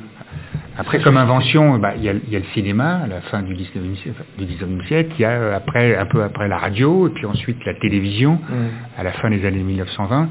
Après, 0.79 1.01
comme 1.01 1.17
invention, 1.17 1.79
bah, 1.79 1.95
il 1.97 2.03
y, 2.05 2.09
a, 2.11 2.13
il 2.13 2.31
y 2.31 2.37
a 2.37 2.39
le 2.39 2.45
cinéma 2.53 3.01
à 3.05 3.07
la 3.07 3.21
fin 3.23 3.41
du 3.43 3.55
19e 3.55 3.97
siècle, 3.97 4.23
du 4.39 4.45
19e 4.45 4.83
siècle, 4.87 5.11
il 5.19 5.23
y 5.23 5.25
a 5.25 5.31
euh, 5.31 5.57
après, 5.57 5.97
un 5.97 6.05
peu 6.05 6.23
après 6.23 6.49
la 6.49 6.59
radio, 6.59 7.09
et 7.09 7.11
puis 7.13 7.25
ensuite 7.25 7.57
la 7.65 7.73
télévision 7.75 8.35
Mm. 8.35 8.99
à 8.99 9.03
la 9.05 9.13
fin 9.13 9.31
des 9.31 9.45
années 9.47 9.63
1920. 9.63 10.29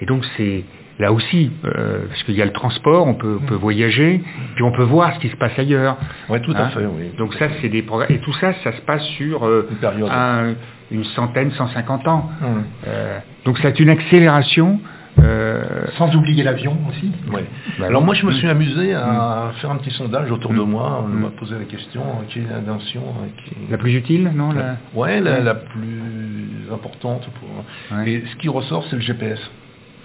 Et 0.00 0.06
donc 0.06 0.24
c'est 0.38 0.64
là 0.98 1.12
aussi, 1.12 1.50
euh, 1.66 2.06
parce 2.08 2.22
qu'il 2.22 2.34
y 2.34 2.40
a 2.40 2.46
le 2.46 2.52
transport, 2.52 3.06
on 3.06 3.14
peut, 3.14 3.38
on 3.42 3.44
peut 3.46 3.54
voyager, 3.56 4.22
puis 4.54 4.62
on 4.64 4.72
peut 4.72 4.84
voir 4.84 5.12
ce 5.16 5.18
qui 5.20 5.28
se 5.28 5.36
passe 5.36 5.58
ailleurs. 5.58 5.98
Ouais, 6.30 6.40
tout 6.40 6.52
à 6.56 6.62
Hein 6.66 6.68
fait, 6.70 6.86
oui. 6.86 7.10
Donc 7.18 7.34
ça, 7.34 7.48
c'est 7.60 7.68
des 7.68 7.82
programmes. 7.82 8.10
Et 8.10 8.18
tout 8.20 8.32
ça, 8.34 8.54
ça 8.64 8.72
se 8.72 8.80
passe 8.82 9.02
sur 9.18 9.44
euh, 9.44 9.66
Une 9.70 9.76
période. 9.76 10.08
un- 10.10 10.54
une 10.90 11.04
centaine, 11.04 11.50
150 11.52 12.06
ans. 12.08 12.30
Mm. 12.40 12.44
Euh, 12.86 13.18
donc 13.44 13.58
c'est 13.62 13.78
une 13.80 13.88
accélération. 13.90 14.80
euh, 15.22 15.62
Sans 15.96 16.12
oublier 16.16 16.42
l'avion 16.42 16.76
aussi. 16.88 17.12
Ouais. 17.32 17.44
Bah 17.78 17.86
Alors 17.86 18.02
moi 18.02 18.14
je 18.14 18.26
me 18.26 18.32
suis 18.32 18.46
Mm. 18.46 18.50
amusé 18.50 18.94
à 18.94 19.52
faire 19.60 19.70
un 19.70 19.76
petit 19.76 19.92
sondage 19.92 20.30
autour 20.32 20.52
de 20.52 20.58
Mm. 20.60 20.68
moi. 20.70 21.04
On 21.04 21.08
m'a 21.08 21.28
posé 21.30 21.54
la 21.58 21.64
question 21.64 22.00
euh, 22.02 22.24
quelle 22.28 22.42
est 22.44 22.50
l'invention 22.50 23.00
euh, 23.02 23.28
qui 23.44 23.54
la 23.70 23.78
plus 23.78 23.94
utile, 23.94 24.30
non 24.34 24.50
la- 24.52 24.76
Ouais, 24.92 25.20
la, 25.20 25.32
Ouais. 25.34 25.42
la 25.42 25.54
plus 25.54 26.68
importante 26.72 27.28
pour. 27.38 27.96
Ouais. 27.96 28.10
Et 28.10 28.24
ce 28.30 28.36
qui 28.36 28.48
ressort, 28.48 28.84
c'est 28.90 28.96
le 28.96 29.02
GPS. 29.02 29.38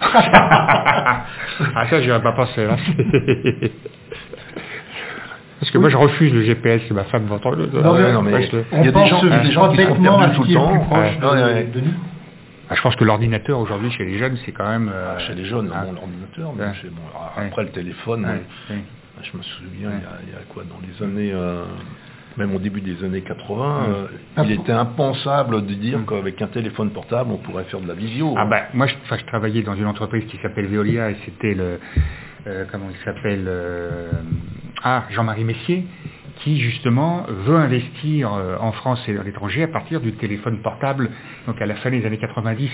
ah 0.02 1.24
ça, 1.90 2.00
j'aurais 2.00 2.22
pas 2.22 2.32
pensé. 2.32 2.64
là. 2.66 2.76
Parce 5.60 5.70
que 5.70 5.78
moi, 5.78 5.90
je 5.90 5.96
refuse 5.96 6.32
le 6.32 6.42
GPS 6.42 6.90
ma 6.90 7.04
femme 7.04 7.26
va 7.26 7.36
entendre. 7.36 7.58
Non, 7.72 7.94
mais- 7.94 8.12
non, 8.12 8.22
mais 8.22 8.30
il 8.72 8.84
y 8.84 8.88
a 8.88 8.92
des 8.92 9.06
gens, 9.06 9.22
des 9.22 9.40
qui 9.48 9.52
sont 9.52 9.72
perdus 9.74 10.34
tout 10.36 10.44
le 10.44 10.54
temps. 10.54 10.78
proche 10.80 10.98
Ouais, 10.98 11.16
de, 11.20 11.26
ouais, 11.26 11.42
ouais. 11.54 11.64
de 11.72 11.80
nous. 11.80 11.92
Ah, 12.70 12.74
je 12.76 12.82
pense 12.82 12.96
que 12.96 13.04
l'ordinateur 13.04 13.58
aujourd'hui 13.58 13.90
chez 13.90 14.04
les 14.04 14.16
jeunes, 14.18 14.36
c'est 14.46 14.52
quand 14.52 14.68
même. 14.68 14.90
euh, 14.92 15.14
Ah, 15.16 15.18
Chez 15.18 15.34
les 15.34 15.44
jeunes, 15.44 15.70
hein. 15.74 15.82
bon, 15.86 15.92
l'ordinateur, 15.92 16.52
mais 16.56 16.72
chez- 16.80 16.88
bon, 16.88 17.02
après 17.36 17.64
le 17.64 17.70
téléphone, 17.70 18.24
ouais, 18.24 18.42
oui. 18.70 18.76
je 19.22 19.36
me 19.36 19.42
souviens, 19.42 19.90
il, 19.90 20.02
y 20.02 20.06
a, 20.06 20.18
il 20.26 20.32
y 20.32 20.36
a 20.36 20.42
quoi, 20.48 20.62
dans 20.62 20.78
les 20.80 21.04
années, 21.04 21.32
euh, 21.34 21.64
même 22.38 22.54
au 22.54 22.58
début 22.60 22.80
des 22.80 23.04
années 23.04 23.22
80, 23.22 23.80
Ouais. 23.80 23.88
euh, 23.90 24.06
Ah, 24.36 24.42
il 24.44 24.52
était 24.52 24.70
impensable 24.72 25.66
de 25.66 25.74
dire 25.74 25.98
qu'avec 26.08 26.40
un 26.40 26.46
téléphone 26.46 26.90
portable, 26.90 27.30
on 27.32 27.38
pourrait 27.38 27.64
faire 27.64 27.80
de 27.80 27.88
la 27.88 27.94
visio. 27.94 28.34
Ah 28.38 28.46
bah 28.46 28.62
moi 28.72 28.86
je, 28.86 29.24
travaillais 29.26 29.62
dans 29.62 29.74
une 29.74 29.86
entreprise 29.86 30.24
qui 30.26 30.38
s'appelle 30.38 30.66
Veolia 30.66 31.10
et 31.10 31.16
c'était 31.26 31.54
le 31.54 31.80
euh, 32.46 32.64
comment 32.72 32.86
il 32.88 33.04
s'appelle 33.04 33.44
euh, 33.48 34.10
ah 34.82 35.04
Jean-Marie 35.10 35.44
Messier 35.44 35.84
qui 36.42 36.60
justement 36.60 37.26
veut 37.28 37.56
investir 37.56 38.32
euh, 38.32 38.56
en 38.60 38.72
France 38.72 39.02
et 39.08 39.16
à 39.16 39.22
l'étranger 39.22 39.62
à 39.64 39.68
partir 39.68 40.00
du 40.00 40.12
téléphone 40.12 40.60
portable 40.62 41.10
donc 41.46 41.60
à 41.60 41.66
la 41.66 41.74
fin 41.76 41.90
des 41.90 42.04
années 42.06 42.18
90 42.18 42.70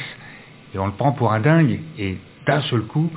et 0.75 0.79
on 0.79 0.87
le 0.87 0.93
prend 0.93 1.13
pour 1.13 1.33
un 1.33 1.41
dingue 1.41 1.81
et 1.99 2.19
d'un 2.47 2.61
seul 2.63 2.83
coup 2.83 3.11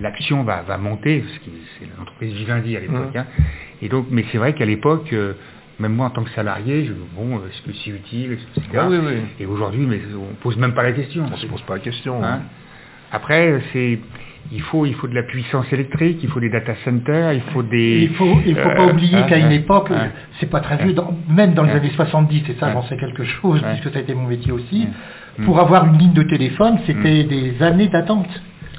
l'action 0.00 0.42
va, 0.44 0.62
va 0.62 0.78
monter 0.78 1.20
parce 1.20 1.38
que 1.38 1.50
c'est 1.78 1.88
l'entreprise 1.98 2.32
Vivendi 2.34 2.76
à 2.76 2.80
l'époque 2.80 3.14
Mhm. 3.14 3.20
hein. 3.20 3.26
et 3.82 3.88
donc 3.88 4.06
mais 4.10 4.24
c'est 4.30 4.38
vrai 4.38 4.54
qu'à 4.54 4.64
l'époque 4.66 5.12
euh, 5.12 5.34
même 5.80 5.94
moi 5.94 6.06
en 6.06 6.10
tant 6.10 6.22
que 6.24 6.30
salarié 6.30 6.84
je 6.86 6.92
bon 7.14 7.38
est-ce 7.46 7.62
que 7.62 7.72
c'est 7.84 7.90
utile 7.90 8.32
est-ce 8.32 8.44
que 8.60 8.66
c'est 8.70 8.78
Ah 8.78 8.88
oui, 8.88 8.98
oui. 9.04 9.14
et 9.40 9.46
aujourd'hui 9.46 9.86
mais 9.86 10.00
on 10.14 10.34
pose 10.36 10.56
même 10.56 10.74
pas 10.74 10.82
la 10.84 10.92
question 10.92 11.24
On 11.32 11.36
se 11.36 11.46
pose 11.46 11.62
pas 11.62 11.74
la 11.74 11.80
question. 11.80 12.22
Hein 12.22 12.42
Après, 13.12 13.60
c'est 13.72 13.98
il 14.52 14.60
faut 14.62 14.86
il 14.86 14.94
faut 14.94 15.08
de 15.08 15.14
la 15.14 15.22
puissance 15.22 15.70
électrique, 15.72 16.18
il 16.22 16.28
faut 16.28 16.40
des 16.40 16.50
data 16.50 16.74
centers, 16.84 17.32
il 17.32 17.40
faut 17.52 17.62
des. 17.62 18.02
Il 18.02 18.14
faut, 18.14 18.38
il 18.46 18.54
faut 18.56 18.68
pas 18.70 18.86
euh, 18.86 18.92
oublier 18.92 19.16
hein, 19.18 19.22
qu'à 19.28 19.38
une 19.38 19.46
hein, 19.46 19.50
époque, 19.50 19.90
c'est 20.38 20.50
pas 20.50 20.60
très 20.60 20.76
vieux, 20.82 20.92
dans- 20.92 21.14
même 21.28 21.54
dans 21.54 21.62
les 21.64 21.72
années 21.72 21.92
70, 21.94 22.42
et 22.48 22.56
ça 22.60 22.72
j'en 22.72 22.82
sais 22.82 22.96
quelque 22.96 23.24
chose, 23.24 23.62
puisque 23.62 23.90
ça 23.92 23.98
a 23.98 24.02
été 24.02 24.14
mon 24.14 24.26
métier 24.28 24.52
aussi, 24.52 24.88
Mm. 25.38 25.44
pour 25.44 25.58
avoir 25.60 25.84
une 25.86 25.98
ligne 25.98 26.12
de 26.14 26.22
téléphone, 26.22 26.78
c'était 26.86 27.24
Mm. 27.24 27.28
des 27.28 27.62
années 27.62 27.88
d'attente. 27.88 28.28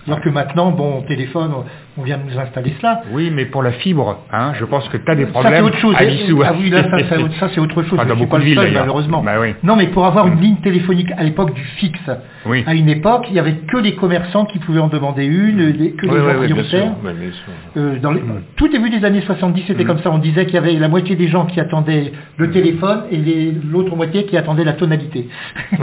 Alors 0.08 0.21
que 0.21 0.30
maintenant, 0.30 0.71
bon, 0.71 1.01
téléphone, 1.01 1.51
on 1.97 2.03
vient 2.03 2.17
de 2.17 2.23
nous 2.31 2.39
installer 2.39 2.73
cela. 2.79 3.01
Oui, 3.12 3.31
mais 3.33 3.45
pour 3.45 3.63
la 3.63 3.71
fibre, 3.71 4.19
hein, 4.31 4.53
je 4.60 4.65
pense 4.65 4.88
que 4.89 4.97
tu 4.97 5.10
as 5.12 5.15
des 5.15 5.25
Ça 5.25 5.31
problèmes. 5.31 5.53
c'est 5.55 5.62
autre 5.62 5.77
chose. 5.77 5.95
à 5.97 6.05
Vissou. 6.05 6.41
Ah 6.45 6.53
oui, 6.57 6.69
là, 6.69 6.83
ça, 6.89 6.97
ça, 7.10 7.15
ça, 7.39 7.49
c'est 7.53 7.60
autre 7.60 7.83
chose. 7.83 7.93
Enfin, 7.99 8.05
dans 8.07 8.15
beaucoup 8.15 8.36
de 8.38 8.41
le 8.41 8.45
villes, 8.45 8.71
malheureusement. 8.73 9.23
Bah 9.23 9.33
oui. 9.39 9.53
Non, 9.63 9.75
mais 9.75 9.88
pour 9.88 10.05
avoir 10.05 10.27
Mm. 10.27 10.33
une 10.33 10.39
ligne 10.41 10.55
téléphonique 10.57 11.12
à 11.17 11.23
l'époque 11.23 11.53
du 11.53 11.63
fixe, 11.63 12.10
Oui. 12.45 12.63
à 12.67 12.73
une 12.75 12.89
époque, 12.89 13.25
il 13.29 13.33
n'y 13.33 13.39
avait 13.39 13.53
que 13.67 13.77
les 13.77 13.95
commerçants 13.95 14.45
qui 14.45 14.60
pouvaient 14.60 14.79
en 14.79 14.88
demander 14.88 15.25
une, 15.25 15.57
les- 15.69 15.91
que 15.91 16.05
les 16.05 16.12
Oui, 16.12 16.17
gens 16.19 16.25
oui, 16.25 16.33
oui, 16.41 16.53
bien 16.53 16.63
sûr. 16.63 16.67
prioritaires. 16.79 16.93
Ouais, 17.03 17.13
bien 17.13 17.31
sûr. 17.31 17.53
Euh, 17.77 17.99
dans 17.99 18.12
les- 18.12 18.21
Tout 18.55 18.67
début 18.67 18.89
des 18.89 19.03
années 19.05 19.21
70, 19.21 19.63
c'était 19.67 19.83
Mm. 19.83 19.88
comme 19.88 19.99
ça. 19.99 20.12
On 20.12 20.17
disait 20.19 20.45
qu'il 20.45 20.55
y 20.55 20.57
avait 20.60 20.73
la 20.73 20.88
moitié 20.89 21.15
des 21.15 21.27
gens 21.27 21.45
qui 21.45 21.60
attendaient 21.60 22.12
le 22.38 22.51
téléphone 22.51 23.03
et 23.12 23.17
les- 23.17 23.51
l'autre 23.71 23.95
moitié 23.95 24.25
qui 24.25 24.38
attendaient 24.38 24.63
la 24.63 24.73
tonalité. 24.73 25.27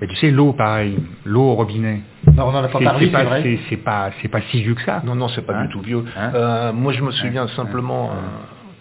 Mais 0.00 0.06
tu 0.06 0.16
sais, 0.16 0.30
l'eau, 0.30 0.52
pareil, 0.52 0.96
l'eau 1.24 1.42
au 1.42 1.54
robinet. 1.54 2.00
Non, 2.36 2.44
on 2.48 2.52
n'en 2.52 2.62
a 2.62 2.68
pas 2.68 2.78
parlé, 2.80 3.10
c'est 3.12 3.24
vrai. 3.24 3.58
c'est- 3.68 3.76
pas, 3.76 4.10
c'est 4.20 4.28
pas 4.28 4.40
si 4.50 4.62
vieux 4.62 4.74
que 4.74 4.82
ça. 4.82 5.02
Non, 5.04 5.14
non, 5.14 5.28
c'est 5.40 5.46
pas 5.46 5.54
Hein 5.58 5.64
du 5.66 5.68
tout 5.70 5.80
vieux. 5.80 6.04
Hein 6.18 6.30
Euh, 6.34 6.72
moi, 6.72 6.92
je 6.92 7.02
me 7.02 7.10
souviens 7.10 7.44
Ouais. 7.44 7.50
simplement, 7.56 8.10
euh, 8.10 8.14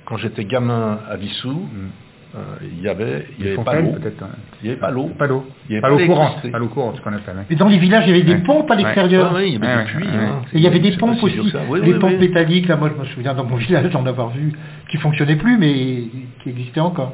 quand 0.06 0.18
j'étais 0.18 0.46
gamin 0.46 1.00
à 1.10 1.16
Vissou, 1.18 1.52
Mm. 1.52 1.88
euh, 2.36 2.40
il 2.62 2.82
y 2.82 2.88
avait, 2.90 3.28
il 3.40 3.46
y 3.46 3.48
avait 3.50 3.64
pas 3.64 3.80
l'eau. 3.80 3.92
peut-être. 3.94 4.24
hein. 4.24 4.30
Il 4.62 4.66
n'y 4.66 4.72
avait 4.72 4.80
pas 4.80 4.92
l'eau. 4.92 5.12
Pas 5.18 5.26
avait 5.26 5.82
Pas 5.82 5.90
l'eau 5.90 6.00
courante. 6.06 6.52
Pas 6.52 6.58
l'eau 6.60 6.68
courante, 6.68 6.96
ce 6.98 7.02
qu'on 7.02 7.14
appelle. 7.14 7.36
hein. 7.40 7.46
Mais 7.50 7.56
dans 7.56 7.68
les 7.68 7.78
villages, 7.78 8.04
il 8.08 8.10
y 8.10 8.20
avait 8.20 8.24
des 8.24 8.44
pompes 8.44 8.70
à 8.72 8.76
l'extérieur. 8.76 9.40
Il 9.42 9.54
y 9.54 9.56
avait 9.58 9.78
des 9.78 9.84
puits. 9.92 10.08
hein. 10.08 10.42
Et 10.54 10.58
il 10.58 10.62
y 10.62 10.68
avait 10.68 10.80
des 10.80 10.92
pompes 10.98 11.22
aussi, 11.24 11.54
des 11.84 11.94
pompes 11.96 12.20
métalliques, 12.20 12.68
là 12.68 12.76
moi 12.76 12.90
je 12.96 13.00
me 13.02 13.06
souviens 13.08 13.34
dans 13.34 13.46
mon 13.46 13.56
village 13.66 13.90
d'en 13.92 14.06
avoir 14.06 14.30
vu, 14.30 14.52
qui 14.90 14.98
fonctionnaient 14.98 15.36
plus 15.36 15.58
mais 15.58 16.04
qui 16.44 16.50
existaient 16.50 16.80
encore. 16.80 17.14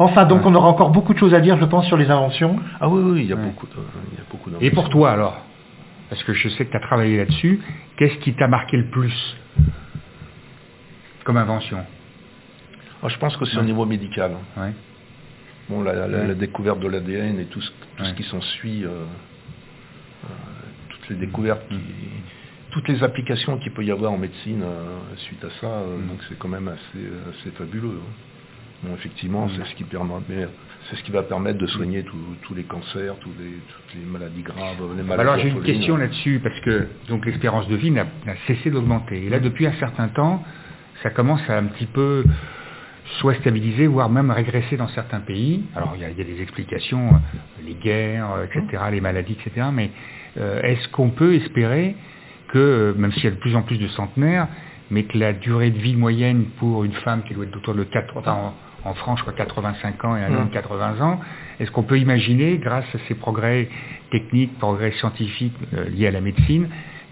Enfin 0.00 0.26
donc 0.26 0.42
Ouais. 0.44 0.50
on 0.52 0.54
aura 0.54 0.68
encore 0.68 0.90
beaucoup 0.90 1.12
de 1.12 1.18
choses 1.18 1.34
à 1.34 1.40
dire 1.40 1.56
je 1.58 1.64
pense 1.64 1.86
sur 1.86 1.96
les 1.96 2.08
inventions. 2.10 2.56
Ah 2.80 2.88
oui, 2.88 3.02
oui, 3.04 3.20
il 3.24 3.26
y 3.28 3.32
a 3.32 3.36
Ouais. 3.36 3.42
beaucoup 3.42 3.66
de, 3.66 3.72
il 4.12 4.18
y 4.18 4.20
a 4.20 4.24
beaucoup 4.30 4.50
Et 4.64 4.70
pour 4.70 4.88
toi 4.90 5.10
alors? 5.10 5.42
Parce 6.10 6.22
que 6.24 6.32
je 6.32 6.48
sais 6.48 6.64
que 6.64 6.70
tu 6.70 6.76
as 6.76 6.80
travaillé 6.80 7.18
là-dessus. 7.18 7.60
Qu'est-ce 7.96 8.16
qui 8.18 8.32
t'a 8.34 8.48
marqué 8.48 8.76
le 8.76 8.86
plus 8.86 9.36
comme 11.24 11.36
invention 11.36 11.84
Ah, 13.02 13.08
je 13.08 13.18
pense 13.18 13.36
que 13.36 13.44
c'est 13.44 13.58
au 13.58 13.62
niveau 13.62 13.84
médical. 13.84 14.32
Ouais. 14.56 14.72
Bon, 15.68 15.82
la, 15.82 15.92
la- 15.92 16.06
Ouais. 16.06 16.26
la 16.28 16.34
découverte 16.34 16.80
de 16.80 16.88
l'ADN 16.88 17.38
et 17.38 17.44
tout 17.44 17.60
ce, 17.60 17.68
tout 17.68 18.04
ce 18.04 18.08
Ouais. 18.10 18.14
qui 18.16 18.22
s'ensuit, 18.24 18.84
euh, 18.84 18.88
euh, 20.24 20.28
toutes 20.88 21.08
les 21.10 21.16
découvertes, 21.16 21.68
qui- 21.68 21.74
Mm. 21.74 22.22
toutes 22.70 22.88
les 22.88 23.02
applications 23.04 23.58
qu'il 23.58 23.72
peut 23.72 23.84
y 23.84 23.90
avoir 23.90 24.12
en 24.12 24.18
médecine 24.18 24.62
euh, 24.62 24.96
suite 25.16 25.44
à 25.44 25.50
ça, 25.60 25.66
euh, 25.66 25.98
Mm. 25.98 26.08
donc 26.08 26.20
c'est 26.28 26.38
quand 26.38 26.48
même 26.48 26.68
assez, 26.68 27.04
assez 27.30 27.50
fabuleux. 27.50 28.00
hein. 28.00 28.12
Bon, 28.84 28.94
effectivement, 28.94 29.46
Mm. 29.46 29.50
c'est 29.56 29.64
ce 29.70 29.74
qui 29.74 29.84
permet, 29.84 30.14
c'est 30.88 30.96
ce 30.96 31.02
qui 31.02 31.10
va 31.12 31.22
permettre 31.22 31.58
de 31.58 31.66
soigner 31.66 32.02
tous- 32.04 32.54
les 32.54 32.62
cancers, 32.64 33.14
tous 33.20 33.30
les, 33.38 33.50
toutes 33.50 33.94
les 33.94 34.06
maladies 34.06 34.42
graves, 34.42 34.76
les 34.96 35.02
maladies. 35.02 35.20
Alors 35.28 35.38
j'ai 35.38 35.48
une 35.48 35.62
question 35.62 35.96
là-dessus 35.96 36.40
parce 36.42 36.58
que 36.60 36.88
donc 37.08 37.26
l'espérance 37.26 37.68
de 37.68 37.76
vie 37.76 37.90
n'a 37.90 38.06
cessé 38.46 38.70
d'augmenter. 38.70 39.26
Et 39.26 39.28
là 39.28 39.38
depuis 39.38 39.66
un 39.66 39.74
certain 39.74 40.08
temps, 40.08 40.42
ça 41.02 41.10
commence 41.10 41.42
à 41.48 41.58
un 41.58 41.64
petit 41.64 41.86
peu 41.86 42.24
soit 43.20 43.34
stabiliser, 43.34 43.86
voire 43.86 44.08
même 44.10 44.30
régresser 44.30 44.76
dans 44.76 44.88
certains 44.88 45.20
pays. 45.20 45.64
Alors 45.74 45.92
il 45.96 46.02
y 46.02 46.04
a, 46.04 46.10
il 46.10 46.18
y 46.18 46.20
a 46.20 46.24
des 46.24 46.40
explications, 46.42 47.08
euh, 47.08 47.62
les 47.64 47.74
guerres, 47.74 48.30
euh, 48.32 48.44
etc., 48.44 48.84
les 48.90 49.00
maladies, 49.00 49.36
etc. 49.44 49.68
Mais 49.72 49.90
euh, 50.38 50.60
est-ce 50.62 50.88
qu'on 50.88 51.10
peut 51.10 51.34
espérer 51.34 51.96
que, 52.48 52.94
même 52.98 53.12
s'il 53.12 53.24
y 53.24 53.28
a 53.28 53.30
de 53.30 53.36
plus 53.36 53.56
en 53.56 53.62
plus 53.62 53.78
de 53.78 53.88
centenaires, 53.88 54.48
mais 54.90 55.04
que 55.04 55.18
la 55.18 55.32
durée 55.32 55.70
de 55.70 55.78
vie 55.78 55.96
moyenne 55.96 56.46
pour 56.58 56.84
une 56.84 56.92
femme 56.92 57.22
qui 57.24 57.34
doit 57.34 57.44
être 57.44 57.56
autour 57.56 57.74
de 57.74 57.84
4, 57.84 58.16
enfin, 58.16 58.54
en, 58.84 58.94
France, 58.94 59.18
je 59.18 59.24
crois 59.24 59.34
85 59.34 60.04
ans 60.04 60.16
et 60.16 60.22
un 60.24 60.30
Mm. 60.30 60.36
homme 60.36 60.50
80 60.50 61.00
ans, 61.00 61.20
est-ce 61.60 61.70
qu'on 61.70 61.82
peut 61.82 61.98
imaginer, 61.98 62.58
grâce 62.58 62.84
à 62.94 62.98
ces 63.08 63.14
progrès 63.14 63.68
techniques, 64.10 64.58
progrès 64.58 64.92
scientifiques 64.92 65.56
euh, 65.74 65.88
liés 65.88 66.06
à 66.06 66.10
la 66.12 66.20
médecine, 66.20 66.68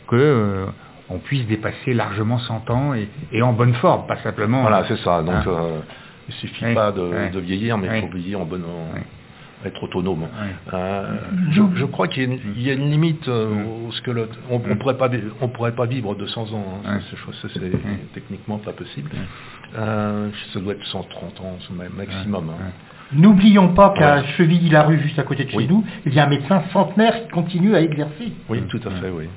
que 0.09 0.17
euh, 0.17 0.67
on 1.11 1.19
puisse 1.19 1.47
dépasser 1.47 1.93
largement 1.95 2.39
100 2.39 2.71
ans 2.71 2.95
et, 2.95 3.09
et 3.33 3.43
en 3.43 3.53
bonne 3.53 3.75
forme, 3.75 4.07
pas 4.07 4.17
simplement. 4.23 4.63
Voilà, 4.63 4.85
c'est 4.89 4.99
ça. 4.99 5.23
Donc, 5.23 5.35
Hein. 5.35 5.45
euh, 5.49 5.81
Il 6.29 6.35
suffit 6.35 6.65
Oui, 6.65 6.75
pas 6.75 6.91
de, 6.91 7.39
vieillir, 7.39 7.79
mais 7.79 7.87
il 7.87 7.93
Oui. 7.93 8.01
faut 8.01 8.09
vieillir 8.17 8.41
en 8.41 8.45
bonne, 8.47 8.65
en-. 8.65 8.91
Être 9.65 9.83
autonome. 9.83 10.23
Ouais. 10.23 10.29
Euh, 10.75 11.17
je, 11.51 11.63
je 11.75 11.85
crois 11.87 12.09
qu'il 12.09 12.23
y, 12.23 12.27
a 12.27 12.29
une- 12.35 12.41
il 12.57 12.63
y 12.63 12.71
a 12.71 12.75
une 12.75 12.91
limite 12.91 13.27
euh, 13.29 13.49
au 13.89 13.93
squelette. 13.93 14.31
On, 14.51 14.57
on 14.57 14.77
pourrait 14.77 14.97
pas, 14.99 15.09
vi- 15.09 15.23
on 15.41 15.49
pourrait 15.49 15.73
pas 15.75 15.87
vivre 15.87 16.15
200 16.15 16.53
ans. 16.53 16.81
hein. 16.85 16.97
Ouais. 16.97 17.01
Ça, 17.43 17.49
c'est- 17.53 18.13
techniquement 18.15 18.59
pas 18.59 18.73
possible. 18.73 19.11
Euh, 19.77 20.29
ça 20.53 20.61
doit 20.61 20.75
être 20.75 20.87
130 20.87 21.41
ans 21.41 21.59
ma- 21.71 21.89
maximum. 21.89 22.51
hein. 22.51 22.71
N'oublions 23.13 23.69
pas 23.69 23.91
qu'à 23.97 24.17
Ouais. 24.17 24.25
Chevilly-la-Rue, 24.37 24.99
juste 25.01 25.19
à 25.19 25.23
côté 25.23 25.45
de 25.45 25.51
chez 25.51 25.57
Oui. 25.57 25.69
nous, 25.69 25.85
il 26.05 26.13
y 26.13 26.19
a 26.19 26.25
un 26.25 26.29
médecin 26.29 26.63
centenaire 26.73 27.23
qui 27.23 27.29
continue 27.29 27.75
à 27.75 27.81
exercer. 27.81 28.33
Oui, 28.49 28.63
tout 28.69 28.81
à 28.85 28.91
fait, 28.91 29.11
oui. 29.11 29.29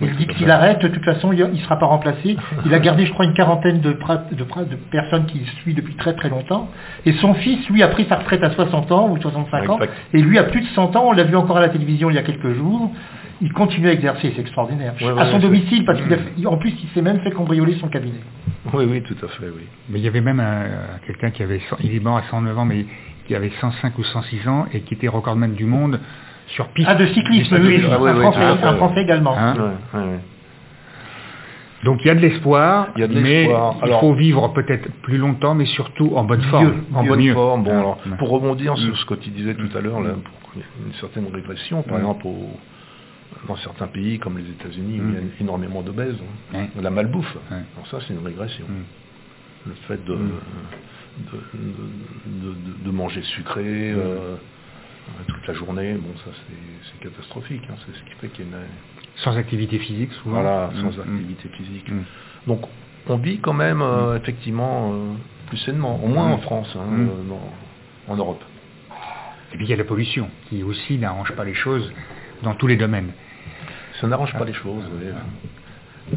Il 0.00 0.16
dit 0.16 0.26
à 0.28 0.32
qu'il 0.34 0.46
fait. 0.46 0.50
arrête, 0.50 0.80
de 0.80 0.88
toute 0.88 1.04
façon, 1.04 1.32
il 1.32 1.44
ne 1.44 1.56
sera 1.56 1.78
pas 1.78 1.86
remplacé. 1.86 2.36
Il 2.66 2.72
a 2.74 2.78
gardé, 2.78 3.04
je 3.06 3.12
crois, 3.12 3.24
une 3.24 3.34
quarantaine 3.34 3.80
de, 3.80 3.92
pra- 3.92 4.28
de 4.32 4.44
pra- 4.44 4.68
de 4.68 4.76
personnes 4.76 5.26
qui 5.26 5.44
suit 5.62 5.74
depuis 5.74 5.94
très 5.94 6.14
très 6.14 6.28
longtemps. 6.28 6.68
Et 7.06 7.12
son 7.14 7.34
fils, 7.34 7.68
lui, 7.68 7.82
a 7.82 7.88
pris 7.88 8.06
sa 8.08 8.16
retraite 8.16 8.42
à 8.44 8.50
60 8.50 8.92
ans 8.92 9.08
ou 9.10 9.20
65 9.20 9.68
ans. 9.70 9.74
Exact. 9.80 9.92
Et 10.14 10.22
lui 10.22 10.38
a 10.38 10.44
plus 10.44 10.60
de 10.60 10.66
100 10.68 10.94
ans. 10.96 11.04
On 11.08 11.12
l'a 11.12 11.24
vu 11.24 11.34
encore 11.36 11.56
à 11.56 11.60
la 11.60 11.68
télévision 11.68 12.10
il 12.10 12.14
y 12.14 12.18
a 12.18 12.22
quelques 12.22 12.52
jours. 12.54 12.92
Il 13.40 13.52
continue 13.52 13.88
à 13.88 13.92
exercer, 13.92 14.32
c'est 14.34 14.40
extraordinaire. 14.40 14.94
Ouais, 15.00 15.20
à 15.20 15.30
son 15.30 15.38
domicile, 15.38 15.84
parce 15.84 16.00
qu'il 16.00 16.12
a 16.12 16.16
fait- 16.16 16.46
en 16.46 16.56
plus, 16.56 16.74
il 16.82 16.88
s'est 16.94 17.02
même 17.02 17.20
fait 17.20 17.30
cambrioler 17.30 17.74
son 17.80 17.86
cabinet. 17.88 18.18
Oui, 18.72 18.84
oui, 18.88 19.02
tout 19.02 19.14
à 19.24 19.28
fait, 19.28 19.46
oui. 19.46 19.62
Mais 19.88 20.00
il 20.00 20.04
y 20.04 20.08
avait 20.08 20.20
même 20.20 20.40
un- 20.40 20.98
quelqu'un 21.06 21.30
qui 21.30 21.42
avait, 21.44 21.60
100 21.70 21.76
il 21.84 21.94
est 21.94 22.00
mort 22.00 22.16
à 22.16 22.22
109 22.30 22.58
ans, 22.58 22.64
mais 22.64 22.84
qui 23.26 23.34
avait 23.36 23.52
105 23.60 23.96
ou 23.98 24.02
106 24.04 24.46
ans 24.48 24.66
et 24.72 24.80
qui 24.80 24.94
était 24.94 25.06
recordman 25.08 25.54
du 25.54 25.66
monde 25.66 26.00
sur 26.48 26.68
piste. 26.68 26.88
Ah, 26.90 26.94
de 26.94 27.06
cyclisme, 27.06 27.56
oui. 27.60 27.82
Ah 27.90 27.98
oui, 28.00 28.10
un, 28.10 28.14
oui, 28.16 28.20
français, 28.22 28.40
un 28.64 28.76
Français 28.76 29.02
également. 29.02 29.36
Hein. 29.38 29.54
Donc 31.84 32.04
il 32.04 32.08
y 32.08 32.10
a 32.10 32.14
de 32.14 32.20
l'espoir, 32.20 32.88
mais 32.96 33.06
l'espoir. 33.06 33.76
il 33.78 33.84
Alors- 33.84 34.00
faut 34.00 34.12
vivre 34.14 34.48
peut-être 34.52 34.90
plus 35.02 35.16
longtemps, 35.16 35.54
mais 35.54 35.66
surtout 35.66 36.12
en 36.16 36.24
bonne 36.24 36.42
forme. 36.42 36.82
En 36.92 37.02
Mieux, 37.02 37.08
bonne 37.08 37.20
mieux. 37.22 37.34
forme. 37.34 37.62
Bon, 37.62 37.70
alors, 37.70 37.98
pour 38.18 38.30
rebondir 38.30 38.72
Mm. 38.72 38.76
sur 38.78 38.98
ce 38.98 39.04
que 39.06 39.14
tu 39.14 39.30
disais 39.30 39.54
tout 39.54 39.68
à 39.76 39.80
l'heure, 39.80 40.00
là, 40.00 40.10
Mm. 40.10 40.20
pour 40.22 40.52
qu'il 40.52 40.60
y 40.60 40.64
ait 40.64 40.86
une 40.88 40.94
certaine 40.94 41.26
régression, 41.32 41.82
par 41.82 41.96
Mm. 41.96 42.00
exemple, 42.00 42.26
au- 42.26 42.58
dans 43.46 43.56
certains 43.56 43.86
pays 43.86 44.18
comme 44.18 44.38
les 44.38 44.44
États-Unis, 44.44 45.00
où 45.00 45.08
il 45.10 45.14
y 45.14 45.18
a 45.18 45.20
Mm. 45.20 45.30
énormément 45.40 45.82
d'obèses, 45.82 46.16
hein, 46.52 46.66
la 46.82 46.90
malbouffe. 46.90 47.36
Alors 47.50 47.86
ça, 47.88 47.98
c'est 48.06 48.12
une 48.14 48.26
régression. 48.26 48.64
Mm. 48.68 49.68
Le 49.68 49.74
fait 49.86 50.04
de, 50.04 50.14
Mm. 50.14 50.30
de, 51.18 51.38
de- 51.54 52.54
de- 52.54 52.84
de 52.86 52.90
manger 52.90 53.22
sucré 53.22 53.62
Mm. 53.92 53.98
euh, 53.98 54.34
toute 55.26 55.46
la 55.46 55.54
journée, 55.54 55.94
bon, 55.94 56.10
ça, 56.24 56.30
c'est 56.46 57.00
catastrophique. 57.08 57.62
hein. 57.70 57.74
C'est 57.86 57.92
ce 57.98 58.04
qui 58.04 58.14
fait 58.20 58.28
qu'il 58.28 58.44
y 58.46 58.48
a 58.54 58.56
une, 58.58 58.64
Sans 59.16 59.36
activité 59.36 59.78
physique, 59.78 60.12
souvent. 60.22 60.40
voilà, 60.42 60.70
Mm, 60.74 60.80
sans 60.80 60.96
mm. 60.98 61.00
activité 61.00 61.48
physique. 61.56 61.90
Mm. 61.90 62.02
Donc, 62.46 62.62
on 63.08 63.16
vit 63.16 63.38
quand 63.38 63.52
même, 63.54 63.80
euh, 63.82 64.16
effectivement, 64.16 64.92
euh, 64.92 64.96
plus 65.48 65.56
sainement, 65.58 65.98
au 66.02 66.08
moins 66.08 66.26
en 66.30 66.38
France, 66.38 66.74
hein, 66.76 66.86
euh, 66.92 67.28
dans- 67.28 68.12
en 68.12 68.16
Europe. 68.16 68.42
Et 69.52 69.56
puis 69.56 69.64
il 69.66 69.70
y 69.70 69.72
a 69.72 69.76
la 69.76 69.84
pollution, 69.84 70.28
qui 70.48 70.62
aussi 70.62 70.98
n'arrange 70.98 71.32
pas 71.32 71.44
les 71.44 71.54
choses 71.54 71.90
dans 72.42 72.54
tous 72.54 72.66
les 72.66 72.76
domaines. 72.76 73.10
Ça 74.00 74.06
n'arrange 74.06 74.32
pas 74.34 74.44
les 74.44 74.52
choses. 74.52 74.82
oui. 75.00 75.06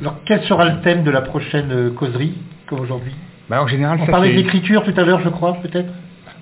Alors, 0.01 0.17
quel 0.25 0.43
sera 0.43 0.65
le 0.69 0.81
thème 0.81 1.03
de 1.03 1.11
la 1.11 1.21
prochaine 1.21 1.71
euh, 1.71 1.89
causerie, 1.91 2.33
comme 2.67 2.79
aujourd'hui? 2.81 3.13
Bah, 3.49 3.61
en 3.63 3.67
général, 3.67 3.97
On 4.01 4.05
ça 4.05 4.11
parlait 4.11 4.33
d'écriture 4.33 4.83
tout 4.83 4.93
à 4.95 5.03
l'heure, 5.03 5.19
je 5.21 5.29
crois, 5.29 5.53
peut-être? 5.55 5.91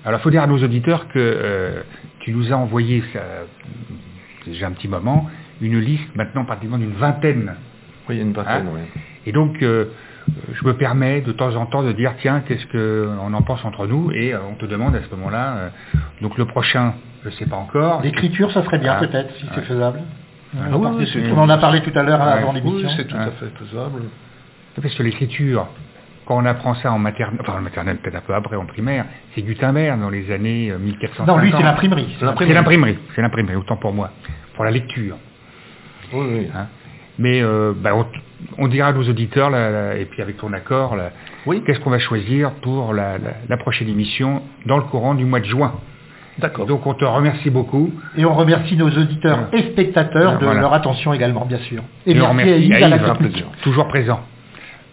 Alors, 0.04 0.20
il 0.20 0.22
faut 0.22 0.30
dire 0.30 0.42
à 0.42 0.46
nos 0.46 0.62
auditeurs 0.62 1.08
que 1.08 1.18
euh, 1.18 1.82
tu 2.20 2.32
nous 2.32 2.52
as 2.52 2.56
envoyé, 2.56 3.02
ça, 3.12 3.20
déjà 4.46 4.66
un 4.68 4.72
petit 4.72 4.88
moment, 4.88 5.28
une 5.60 5.78
liste 5.78 6.14
maintenant 6.14 6.44
pratiquement 6.44 6.78
d'une 6.78 6.92
vingtaine. 6.92 7.54
Oui, 8.08 8.18
une 8.20 8.32
vingtaine, 8.32 8.66
Hein 8.66 8.72
oui. 8.74 8.80
Et 9.26 9.32
donc, 9.32 9.62
euh, 9.62 9.86
je 10.52 10.64
me 10.64 10.74
permets 10.74 11.20
de 11.20 11.32
temps 11.32 11.54
en 11.56 11.66
temps 11.66 11.82
de 11.82 11.92
dire, 11.92 12.14
tiens, 12.20 12.42
qu'est-ce 12.46 12.66
qu'on 12.66 13.34
en 13.34 13.42
pense 13.42 13.64
entre 13.64 13.86
nous 13.86 14.10
Et 14.12 14.32
euh, 14.32 14.38
on 14.50 14.54
te 14.54 14.64
demande 14.66 14.94
à 14.96 15.00
ce 15.02 15.14
moment-là, 15.14 15.70
donc 16.22 16.38
le 16.38 16.46
prochain, 16.46 16.94
je 17.22 17.28
ne 17.28 17.34
sais 17.34 17.46
pas 17.46 17.56
encore. 17.56 18.00
L'écriture, 18.02 18.50
ça 18.52 18.64
serait 18.64 18.78
bien, 18.78 18.94
Ah. 18.96 19.00
peut-être, 19.00 19.34
si 19.36 19.46
c'est 19.54 19.62
faisable. 19.62 20.00
Ah 20.56 20.64
on, 20.72 20.96
oui, 20.96 21.06
oui, 21.14 21.22
on 21.32 21.38
en 21.38 21.48
a 21.48 21.58
parlé 21.58 21.80
tout 21.82 21.96
à 21.96 22.02
l'heure 22.02 22.18
Ouais. 22.20 22.26
avant 22.32 22.52
Oui, 22.54 22.60
l'émission. 22.64 22.88
c'est 22.96 23.06
tout 23.06 23.16
Hein. 23.16 23.28
à 23.28 23.30
fait 23.32 23.50
faisable. 23.58 24.02
Parce 24.80 24.94
que 24.94 25.02
l'écriture, 25.02 25.68
quand 26.30 26.36
on 26.40 26.44
apprend 26.46 26.74
ça 26.76 26.92
en 26.92 26.98
maternelle, 27.00 27.40
enfin 27.40 27.58
en 27.58 27.60
maternelle 27.60 27.96
peut-être 27.96 28.14
un 28.14 28.20
peu 28.20 28.34
après, 28.34 28.54
en 28.54 28.64
primaire, 28.64 29.04
c'est 29.34 29.42
Gutenberg 29.42 30.00
dans 30.00 30.10
les 30.10 30.30
années 30.30 30.70
euh, 30.70 30.78
1450. 30.78 31.26
non, 31.26 31.38
lui, 31.38 31.52
c'est 31.56 31.60
l'imprimerie. 31.62 32.16
C'est 32.20 32.24
l'imprimerie. 32.54 32.98
c'est 33.16 33.20
l'imprimerie, 33.22 33.56
autant 33.56 33.76
pour 33.76 33.92
moi, 33.92 34.10
pour 34.54 34.64
la 34.64 34.70
lecture. 34.70 35.16
Oui, 36.12 36.26
oui. 36.30 36.48
hein. 36.56 36.66
Mais 37.18 37.42
euh, 37.42 37.72
bah, 37.76 37.90
on, 37.96 38.06
on 38.58 38.68
dira 38.68 38.88
à 38.88 38.92
nos 38.92 39.02
auditeurs, 39.08 39.50
là, 39.50 39.70
là, 39.70 39.96
et 39.96 40.04
puis 40.04 40.22
avec 40.22 40.36
ton 40.36 40.52
accord, 40.52 40.94
là, 40.94 41.10
Oui, 41.46 41.62
qu'est-ce 41.66 41.80
qu'on 41.80 41.90
va 41.90 41.98
choisir 41.98 42.52
pour 42.62 42.94
la, 42.94 43.18
la- 43.18 43.34
la 43.48 43.56
prochaine 43.56 43.88
émission 43.88 44.42
dans 44.66 44.76
le 44.76 44.84
courant 44.84 45.14
du 45.14 45.24
mois 45.24 45.40
de 45.40 45.46
juin. 45.46 45.72
d'accord. 46.38 46.64
Donc 46.66 46.86
on 46.86 46.94
te 46.94 47.04
remercie 47.04 47.50
beaucoup. 47.50 47.92
Et 48.16 48.24
on 48.24 48.34
remercie 48.34 48.76
nos 48.76 48.88
auditeurs 48.88 49.48
Ouais. 49.52 49.58
et 49.58 49.72
spectateurs 49.72 50.38
de 50.38 50.44
Voilà. 50.44 50.60
leur 50.60 50.72
attention 50.74 51.12
également, 51.12 51.44
bien 51.44 51.58
sûr. 51.58 51.82
Et, 52.06 52.12
Et 52.12 52.20
on 52.20 52.32
merci 52.34 52.48
à 52.48 52.54
remercie 52.54 52.66
Yves, 52.66 52.72
à 52.72 52.76
à 52.76 52.88
la 52.88 52.96
Yves, 52.96 53.04
un 53.04 53.08
technique. 53.14 53.32
plaisir. 53.32 53.46
Toujours 53.62 53.88
présent. 53.88 54.20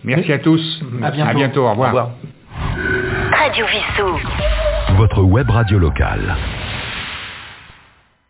Merci 0.03 0.31
à 0.33 0.39
tous. 0.39 0.81
À 1.03 1.11
bientôt. 1.11 1.29
À 1.29 1.33
bientôt. 1.33 1.67
Au 1.67 1.71
revoir. 1.71 1.93
Au 1.93 1.97
revoir. 1.97 2.09
Radio 3.31 3.65
Vissou. 3.65 4.19
Votre 4.97 5.21
web 5.21 5.49
radio 5.49 5.79
locale. 5.79 6.35